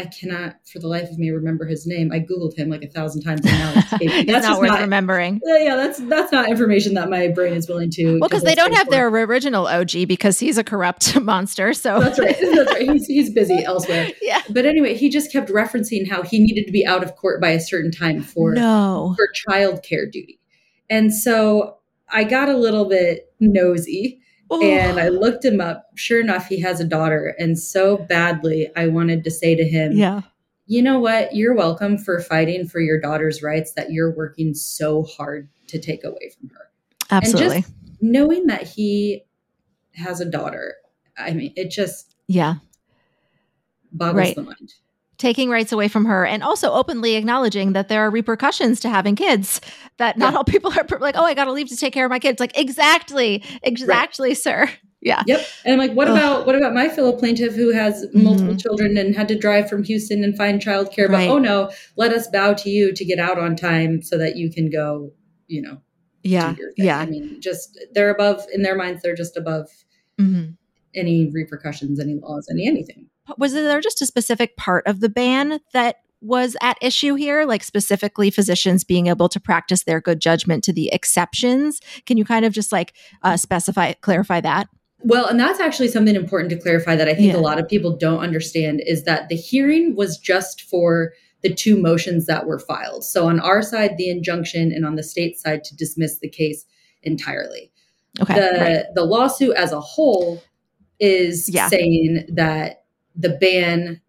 I 0.00 0.06
cannot, 0.06 0.56
for 0.66 0.78
the 0.78 0.88
life 0.88 1.10
of 1.10 1.18
me, 1.18 1.30
remember 1.30 1.66
his 1.66 1.86
name. 1.86 2.10
I 2.10 2.20
googled 2.20 2.56
him 2.56 2.70
like 2.70 2.82
a 2.82 2.88
thousand 2.88 3.22
times, 3.22 3.42
and 3.44 3.52
now 3.52 3.72
it's, 3.76 3.92
it's 4.00 4.32
that's 4.32 4.46
not 4.46 4.58
worth 4.58 4.70
not, 4.70 4.80
remembering. 4.80 5.40
Uh, 5.46 5.54
yeah, 5.56 5.76
that's 5.76 5.98
that's 5.98 6.32
not 6.32 6.48
information 6.48 6.94
that 6.94 7.10
my 7.10 7.28
brain 7.28 7.52
is 7.52 7.68
willing 7.68 7.90
to. 7.90 8.18
Well, 8.18 8.28
because 8.28 8.42
they 8.42 8.54
don't 8.54 8.72
have 8.72 8.88
their 8.88 9.08
original 9.08 9.66
OG 9.66 10.08
because 10.08 10.38
he's 10.38 10.56
a 10.56 10.64
corrupt 10.64 11.20
monster. 11.20 11.74
So 11.74 12.00
that's 12.00 12.18
right. 12.18 12.36
That's 12.40 12.72
right. 12.72 12.90
He's 12.90 13.06
he's 13.06 13.30
busy 13.32 13.62
elsewhere. 13.64 14.08
Yeah. 14.22 14.40
But 14.50 14.66
anyway, 14.66 14.94
he 14.94 15.08
just 15.08 15.30
kept 15.30 15.50
referencing 15.50 16.08
how 16.08 16.22
he 16.22 16.38
needed 16.38 16.66
to 16.66 16.72
be 16.72 16.86
out 16.86 17.02
of 17.02 17.16
court 17.16 17.40
by 17.40 17.50
a 17.50 17.60
certain 17.60 17.90
time 17.90 18.22
for 18.22 18.54
no 18.54 19.14
for 19.16 19.28
childcare 19.46 20.10
duty, 20.10 20.40
and 20.88 21.12
so 21.12 21.78
I 22.08 22.24
got 22.24 22.48
a 22.48 22.56
little 22.56 22.88
bit 22.88 23.32
nosy. 23.38 24.20
Oh. 24.50 24.60
And 24.62 24.98
I 24.98 25.08
looked 25.08 25.44
him 25.44 25.60
up. 25.60 25.86
Sure 25.94 26.20
enough, 26.20 26.46
he 26.46 26.60
has 26.60 26.80
a 26.80 26.84
daughter. 26.84 27.34
And 27.38 27.58
so 27.58 27.96
badly, 27.96 28.68
I 28.76 28.88
wanted 28.88 29.22
to 29.24 29.30
say 29.30 29.54
to 29.54 29.64
him, 29.64 29.92
Yeah. 29.92 30.22
you 30.66 30.82
know 30.82 30.98
what? 30.98 31.34
You're 31.34 31.54
welcome 31.54 31.96
for 31.98 32.20
fighting 32.20 32.66
for 32.66 32.80
your 32.80 33.00
daughter's 33.00 33.42
rights 33.42 33.72
that 33.74 33.92
you're 33.92 34.10
working 34.14 34.54
so 34.54 35.04
hard 35.04 35.48
to 35.68 35.78
take 35.80 36.02
away 36.04 36.32
from 36.38 36.48
her. 36.50 36.70
Absolutely. 37.10 37.56
And 37.56 37.64
just 37.64 37.74
knowing 38.02 38.46
that 38.48 38.62
he 38.66 39.24
has 39.94 40.20
a 40.20 40.24
daughter, 40.28 40.74
I 41.18 41.32
mean, 41.32 41.52
it 41.56 41.70
just 41.70 42.16
yeah 42.26 42.54
boggles 43.92 44.16
Right. 44.16 44.34
the 44.36 44.42
mind. 44.42 44.74
Taking 45.20 45.50
rights 45.50 45.70
away 45.70 45.86
from 45.86 46.06
her 46.06 46.24
and 46.26 46.42
also 46.42 46.72
openly 46.72 47.14
acknowledging 47.14 47.74
that 47.74 47.88
there 47.88 48.00
are 48.00 48.10
repercussions 48.10 48.80
to 48.80 48.88
having 48.88 49.14
kids 49.14 49.60
that 49.98 50.16
not 50.18 50.32
Yeah. 50.32 50.38
all 50.38 50.44
people 50.44 50.72
are 50.72 50.98
like 50.98 51.14
oh 51.16 51.24
i 51.24 51.34
gotta 51.34 51.52
leave 51.52 51.68
to 51.68 51.76
take 51.76 51.92
care 51.92 52.06
of 52.06 52.10
my 52.10 52.18
kids 52.18 52.40
like 52.40 52.56
exactly 52.58 53.44
exactly 53.62 54.34
sir 54.34 54.68
yeah 55.02 55.22
Yep. 55.26 55.46
And 55.64 55.72
I'm 55.74 55.78
like, 55.78 55.96
what 55.96 56.08
Ugh. 56.08 56.16
about 56.16 56.46
what 56.46 56.56
about 56.56 56.74
my 56.74 56.88
fellow 56.88 57.12
plaintiff 57.12 57.54
who 57.54 57.70
has 57.72 58.06
multiple 58.12 58.56
children 58.56 58.96
and 58.98 59.14
had 59.14 59.28
to 59.28 59.38
drive 59.38 59.68
from 59.70 59.82
Houston 59.84 60.22
and 60.24 60.36
find 60.36 60.60
childcare? 60.60 61.04
Mm-hmm. 61.06 61.12
Right. 61.14 61.28
But 61.28 61.34
oh 61.34 61.38
no, 61.38 61.70
let 61.96 62.12
us 62.12 62.26
bow 62.28 62.52
to 62.54 62.68
you 62.68 62.92
to 62.94 63.04
get 63.04 63.18
out 63.18 63.38
on 63.38 63.56
time 63.56 64.02
so 64.02 64.18
that 64.18 64.36
you 64.36 64.50
can 64.52 64.68
go, 64.70 65.10
you 65.46 65.62
know, 65.62 65.78
yeah 66.22 66.52
do 66.54 66.60
your 66.62 66.72
thing. 66.74 66.86
yeah 66.86 66.98
I 66.98 67.06
mean, 67.06 67.40
just 67.40 67.78
they're 67.92 68.10
above 68.10 68.44
in 68.52 68.60
their 68.62 68.76
minds, 68.76 69.02
they're 69.02 69.14
just 69.14 69.36
above 69.36 69.68
Mhm. 70.20 70.56
any 70.94 71.30
repercussions, 71.32 71.98
any 72.00 72.16
laws, 72.22 72.46
any 72.50 72.66
anything. 72.66 73.08
Was 73.38 73.52
there 73.52 73.80
just 73.80 74.02
a 74.02 74.06
specific 74.06 74.56
part 74.56 74.86
of 74.86 75.00
the 75.00 75.08
ban 75.08 75.60
that 75.72 75.96
was 76.22 76.56
at 76.60 76.76
issue 76.82 77.14
here 77.14 77.44
like 77.46 77.62
specifically 77.64 78.30
physicians 78.30 78.84
being 78.84 79.06
able 79.06 79.28
to 79.28 79.40
practice 79.40 79.84
their 79.84 80.00
good 80.00 80.20
judgment 80.20 80.62
to 80.64 80.72
the 80.72 80.90
exceptions 80.92 81.80
can 82.04 82.18
you 82.18 82.24
kind 82.24 82.44
of 82.44 82.52
just 82.52 82.72
like 82.72 82.92
uh, 83.22 83.36
specify 83.38 83.92
clarify 83.94 84.38
that 84.40 84.68
Well, 85.02 85.24
and 85.26 85.40
that's 85.40 85.60
actually 85.60 85.88
something 85.88 86.14
important 86.14 86.50
to 86.50 86.58
clarify 86.58 86.94
that 86.96 87.08
I 87.08 87.14
think 87.14 87.32
Yeah. 87.32 87.38
a 87.38 87.40
lot 87.40 87.58
of 87.58 87.66
people 87.66 87.96
don't 87.96 88.20
understand 88.20 88.82
is 88.84 89.04
that 89.04 89.30
the 89.30 89.36
hearing 89.36 89.96
was 89.96 90.18
just 90.18 90.60
for 90.62 91.12
the 91.42 91.54
two 91.54 91.78
motions 91.80 92.26
that 92.26 92.46
were 92.46 92.58
filed. 92.58 93.02
So 93.02 93.26
on 93.26 93.40
our 93.40 93.62
side, 93.62 93.96
the 93.96 94.10
injunction, 94.10 94.72
and 94.72 94.84
on 94.84 94.96
the 94.96 95.02
state 95.02 95.38
side, 95.38 95.64
to 95.64 95.74
dismiss 95.74 96.18
the 96.18 96.28
case 96.28 96.66
entirely. 97.02 97.72
okay 98.20 98.34
the 98.34 98.58
right. 98.60 98.84
the 98.94 99.04
lawsuit 99.04 99.56
as 99.56 99.72
a 99.72 99.80
whole 99.80 100.42
is 100.98 101.48
Yeah. 101.48 101.68
saying 101.68 102.26
that 102.34 102.79
the 103.20 103.36
ban 103.40 104.00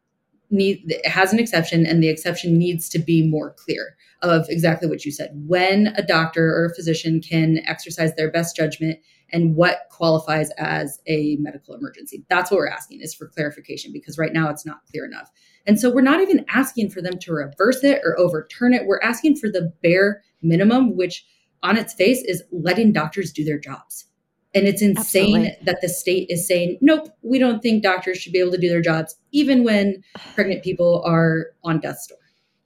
need 0.49 0.99
has 1.05 1.31
an 1.31 1.39
exception 1.39 1.85
and 1.85 2.03
the 2.03 2.09
exception 2.09 2.57
needs 2.57 2.89
to 2.89 2.99
be 2.99 3.25
more 3.27 3.53
clear 3.53 3.95
of 4.21 4.45
exactly 4.49 4.87
what 4.87 5.05
you 5.05 5.11
said. 5.11 5.31
When 5.47 5.87
a 5.95 6.03
doctor 6.03 6.45
or 6.49 6.65
a 6.65 6.75
physician 6.75 7.21
can 7.21 7.61
exercise 7.65 8.13
their 8.15 8.29
best 8.29 8.55
judgment 8.55 8.99
and 9.31 9.55
what 9.55 9.87
qualifies 9.89 10.51
as 10.57 10.99
a 11.07 11.37
medical 11.39 11.73
emergency. 11.73 12.25
That's 12.29 12.51
what 12.51 12.57
we're 12.57 12.67
asking 12.67 12.99
is 13.01 13.15
for 13.15 13.29
clarification 13.29 13.93
because 13.93 14.17
right 14.17 14.33
now 14.33 14.49
it's 14.49 14.65
not 14.65 14.85
clear 14.91 15.05
enough. 15.05 15.31
And 15.65 15.79
so 15.79 15.89
we're 15.89 16.01
not 16.01 16.19
even 16.19 16.45
asking 16.49 16.89
for 16.89 17.01
them 17.01 17.17
to 17.19 17.33
reverse 17.33 17.83
it 17.83 18.01
or 18.03 18.19
overturn 18.19 18.73
it. 18.73 18.85
We're 18.85 18.99
asking 19.01 19.37
for 19.37 19.47
the 19.47 19.71
bare 19.81 20.21
minimum 20.41 20.97
which 20.97 21.25
on 21.63 21.77
its 21.77 21.93
face 21.93 22.21
is 22.23 22.43
letting 22.51 22.91
doctors 22.91 23.31
do 23.31 23.45
their 23.45 23.59
jobs 23.59 24.07
and 24.53 24.67
it's 24.67 24.81
insane 24.81 25.35
Absolutely. 25.35 25.57
that 25.65 25.81
the 25.81 25.89
state 25.89 26.27
is 26.29 26.47
saying, 26.47 26.77
nope, 26.81 27.07
we 27.21 27.39
don't 27.39 27.61
think 27.61 27.83
doctors 27.83 28.17
should 28.17 28.33
be 28.33 28.39
able 28.39 28.51
to 28.51 28.57
do 28.57 28.69
their 28.69 28.81
jobs, 28.81 29.15
even 29.31 29.63
when 29.63 30.03
pregnant 30.35 30.63
people 30.63 31.01
are 31.05 31.47
on 31.63 31.79
death's 31.79 32.07
door. 32.07 32.17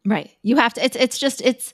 Right. 0.06 0.32
You 0.44 0.56
have 0.58 0.74
to 0.76 0.86
it's 0.86 0.96
it's 0.96 1.18
just 1.18 1.42
it's 1.42 1.74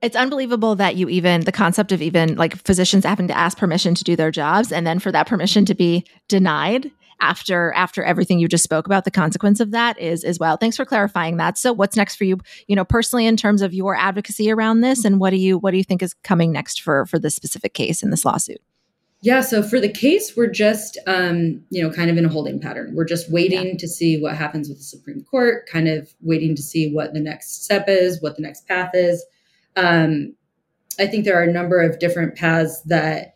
it's 0.00 0.16
unbelievable 0.16 0.74
that 0.76 0.96
you 0.96 1.08
even 1.08 1.42
the 1.42 1.52
concept 1.52 1.92
of 1.92 2.00
even 2.00 2.36
like 2.36 2.56
physicians 2.64 3.04
having 3.04 3.28
to 3.28 3.36
ask 3.36 3.58
permission 3.58 3.94
to 3.94 4.04
do 4.04 4.16
their 4.16 4.30
jobs 4.30 4.72
and 4.72 4.86
then 4.86 4.98
for 4.98 5.12
that 5.12 5.26
permission 5.26 5.64
to 5.66 5.74
be 5.74 6.04
denied 6.28 6.90
after 7.20 7.72
after 7.74 8.02
everything 8.02 8.38
you 8.38 8.48
just 8.48 8.64
spoke 8.64 8.86
about 8.86 9.04
the 9.04 9.10
consequence 9.10 9.60
of 9.60 9.72
that 9.72 9.98
is 9.98 10.24
as 10.24 10.38
well 10.38 10.56
thanks 10.56 10.76
for 10.76 10.84
clarifying 10.84 11.36
that 11.36 11.58
so 11.58 11.72
what's 11.72 11.96
next 11.96 12.16
for 12.16 12.24
you 12.24 12.38
you 12.68 12.76
know 12.76 12.84
personally 12.84 13.26
in 13.26 13.36
terms 13.36 13.60
of 13.60 13.74
your 13.74 13.96
advocacy 13.96 14.50
around 14.50 14.80
this 14.80 15.04
and 15.04 15.18
what 15.18 15.30
do 15.30 15.36
you 15.36 15.58
what 15.58 15.72
do 15.72 15.76
you 15.76 15.84
think 15.84 16.02
is 16.02 16.14
coming 16.22 16.52
next 16.52 16.80
for 16.80 17.04
for 17.06 17.18
this 17.18 17.34
specific 17.34 17.74
case 17.74 18.02
in 18.02 18.10
this 18.10 18.24
lawsuit 18.24 18.60
Yeah, 19.20 19.40
so 19.40 19.62
for 19.64 19.80
the 19.80 19.88
case, 19.88 20.34
we're 20.36 20.46
just, 20.50 20.96
um, 21.08 21.64
you 21.70 21.82
know, 21.82 21.90
kind 21.90 22.08
of 22.08 22.16
in 22.16 22.24
a 22.24 22.28
holding 22.28 22.60
pattern. 22.60 22.94
We're 22.94 23.04
just 23.04 23.30
waiting 23.32 23.76
to 23.78 23.88
see 23.88 24.20
what 24.20 24.36
happens 24.36 24.68
with 24.68 24.78
the 24.78 24.84
Supreme 24.84 25.24
Court, 25.24 25.68
kind 25.68 25.88
of 25.88 26.08
waiting 26.20 26.54
to 26.54 26.62
see 26.62 26.92
what 26.92 27.14
the 27.14 27.20
next 27.20 27.64
step 27.64 27.86
is, 27.88 28.22
what 28.22 28.36
the 28.36 28.42
next 28.42 28.68
path 28.68 28.90
is. 28.94 29.24
Um, 29.74 30.34
I 31.00 31.06
think 31.08 31.24
there 31.24 31.38
are 31.38 31.42
a 31.44 31.52
number 31.52 31.80
of 31.80 31.98
different 31.98 32.36
paths 32.36 32.80
that 32.82 33.34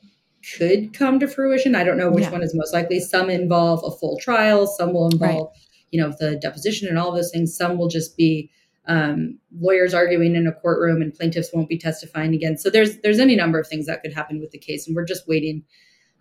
could 0.57 0.93
come 0.93 1.19
to 1.19 1.27
fruition. 1.27 1.75
I 1.75 1.83
don't 1.85 1.97
know 1.97 2.11
which 2.11 2.25
Yeah. 2.25 2.33
one 2.33 2.43
is 2.43 2.55
most 2.55 2.73
likely. 2.73 3.01
Some 3.01 3.29
involve 3.29 3.83
a 3.85 3.91
full 3.97 4.19
trial, 4.21 4.69
some 4.69 4.93
will 4.93 5.09
involve, 5.09 5.53
you 5.91 6.01
know, 6.01 6.15
the 6.21 6.37
deposition 6.37 6.89
and 6.89 6.99
all 6.99 7.13
those 7.13 7.31
things. 7.33 7.57
Some 7.57 7.77
will 7.77 7.89
just 7.89 8.17
be 8.17 8.51
um, 8.87 9.39
lawyers 9.61 9.95
arguing 9.95 10.35
in 10.35 10.47
a 10.47 10.53
courtroom 10.53 11.03
and 11.03 11.15
plaintiffs 11.15 11.53
won't 11.53 11.69
be 11.69 11.79
testifying 11.79 12.35
again. 12.35 12.59
So 12.59 12.71
there's 12.71 12.99
there's 12.99 13.21
any 13.21 13.37
number 13.37 13.59
of 13.59 13.69
things 13.69 13.87
that 13.87 14.03
could 14.03 14.13
happen 14.13 14.41
with 14.41 14.51
the 14.51 14.59
case, 14.59 14.87
and 14.87 14.97
we're 14.97 15.05
just 15.05 15.29
waiting 15.29 15.65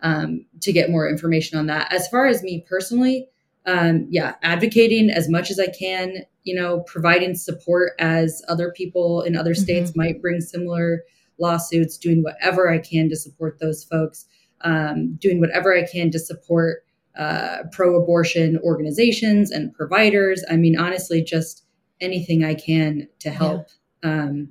um, 0.00 0.46
to 0.60 0.72
get 0.72 0.90
more 0.90 1.08
information 1.08 1.58
on 1.58 1.66
that. 1.66 1.92
As 1.92 2.08
far 2.08 2.26
as 2.26 2.42
me 2.42 2.64
personally, 2.68 3.28
um, 3.66 4.06
yeah, 4.10 4.34
advocating 4.42 5.10
as 5.10 5.28
much 5.28 5.50
as 5.50 5.58
I 5.58 5.68
can, 5.68 6.18
you 6.44 6.54
know, 6.54 6.80
providing 6.80 7.34
support 7.34 7.92
as 7.98 8.42
other 8.48 8.72
people 8.72 9.22
in 9.22 9.36
other 9.36 9.54
states 9.54 9.94
might 9.94 10.20
bring 10.20 10.40
similar 10.40 11.04
lawsuits, 11.38 11.96
doing 11.96 12.22
whatever 12.22 12.70
I 12.70 12.78
can 12.78 13.08
to 13.08 13.16
support 13.16 13.58
those 13.60 13.84
folks, 13.84 14.26
um, 14.62 15.14
doing 15.20 15.40
whatever 15.40 15.76
I 15.76 15.84
can 15.84 16.10
to 16.10 16.18
support 16.18 16.84
uh, 17.16 17.64
pro 17.72 17.94
abortion 17.94 18.58
organizations 18.64 19.50
and 19.50 19.72
providers. 19.72 20.44
I 20.50 20.56
mean, 20.56 20.78
honestly, 20.78 21.22
just 21.22 21.64
anything 22.02 22.44
I 22.44 22.54
can 22.54 23.08
to 23.20 23.30
help, 23.30 23.68
um, 24.02 24.50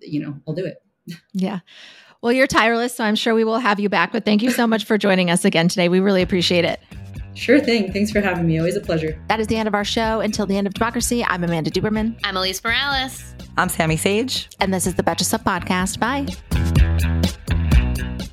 you 0.00 0.20
know, 0.20 0.34
I'll 0.46 0.54
do 0.54 0.66
it. 0.66 0.82
yeah 1.32 1.60
well 2.22 2.32
you're 2.32 2.46
tireless 2.46 2.94
so 2.96 3.04
i'm 3.04 3.14
sure 3.14 3.34
we 3.34 3.44
will 3.44 3.58
have 3.58 3.78
you 3.78 3.90
back 3.90 4.10
but 4.10 4.24
thank 4.24 4.40
you 4.42 4.50
so 4.50 4.66
much 4.66 4.86
for 4.86 4.96
joining 4.96 5.30
us 5.30 5.44
again 5.44 5.68
today 5.68 5.90
we 5.90 6.00
really 6.00 6.22
appreciate 6.22 6.64
it 6.64 6.80
Sure 7.36 7.58
thing. 7.58 7.92
Thanks 7.92 8.12
for 8.12 8.20
having 8.20 8.46
me. 8.46 8.58
Always 8.58 8.76
a 8.76 8.80
pleasure. 8.80 9.20
that 9.28 9.40
is 9.40 9.48
the 9.48 9.56
end 9.56 9.66
of 9.66 9.74
our 9.74 9.84
show 9.84 10.20
until 10.20 10.46
the 10.46 10.56
end 10.56 10.66
of 10.66 10.72
democracy 10.72 11.22
i'm 11.24 11.44
amanda 11.44 11.70
duberman 11.70 12.18
I'm 12.24 12.36
Elise 12.38 12.62
Morales. 12.64 13.34
I'm 13.58 13.68
Sami 13.68 13.96
Sage. 13.98 14.48
and 14.60 14.72
this 14.72 14.86
is 14.86 14.94
the 14.94 15.02
Betches 15.02 15.24
Sup 15.26 15.44
podcast 15.44 15.98
bye 16.00 17.34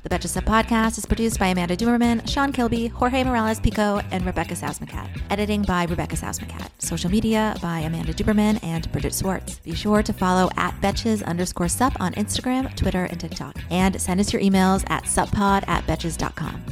The 0.02 0.08
Betches 0.08 0.30
Sup 0.30 0.44
podcast 0.44 0.98
is 0.98 1.06
produced 1.06 1.38
by 1.38 1.46
Amanda 1.48 1.76
Duberman, 1.76 2.28
Sean 2.28 2.52
Kilby, 2.52 2.88
Jorge 2.88 3.22
Morales 3.22 3.60
Pico, 3.60 4.00
and 4.10 4.26
Rebecca 4.26 4.54
Sausmacat. 4.54 5.08
Editing 5.30 5.62
by 5.62 5.84
Rebecca 5.84 6.16
Sausmacat. 6.16 6.68
Social 6.80 7.08
media 7.08 7.54
by 7.62 7.78
Amanda 7.80 8.12
Duberman 8.12 8.58
and 8.64 8.90
Bridget 8.90 9.14
Swartz. 9.14 9.60
Be 9.60 9.76
sure 9.76 10.02
to 10.02 10.12
follow 10.12 10.50
at 10.56 10.74
Betches 10.80 11.24
underscore 11.24 11.68
sup 11.68 11.92
on 12.00 12.14
Instagram, 12.14 12.74
Twitter, 12.74 13.04
and 13.04 13.20
TikTok. 13.20 13.56
And 13.70 14.00
send 14.00 14.18
us 14.18 14.32
your 14.32 14.42
emails 14.42 14.84
at 14.90 15.04
suppod 15.04 15.68
at 15.68 15.86
betches.com. 15.86 16.64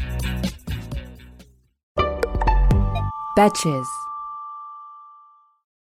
Betches. 3.38 3.86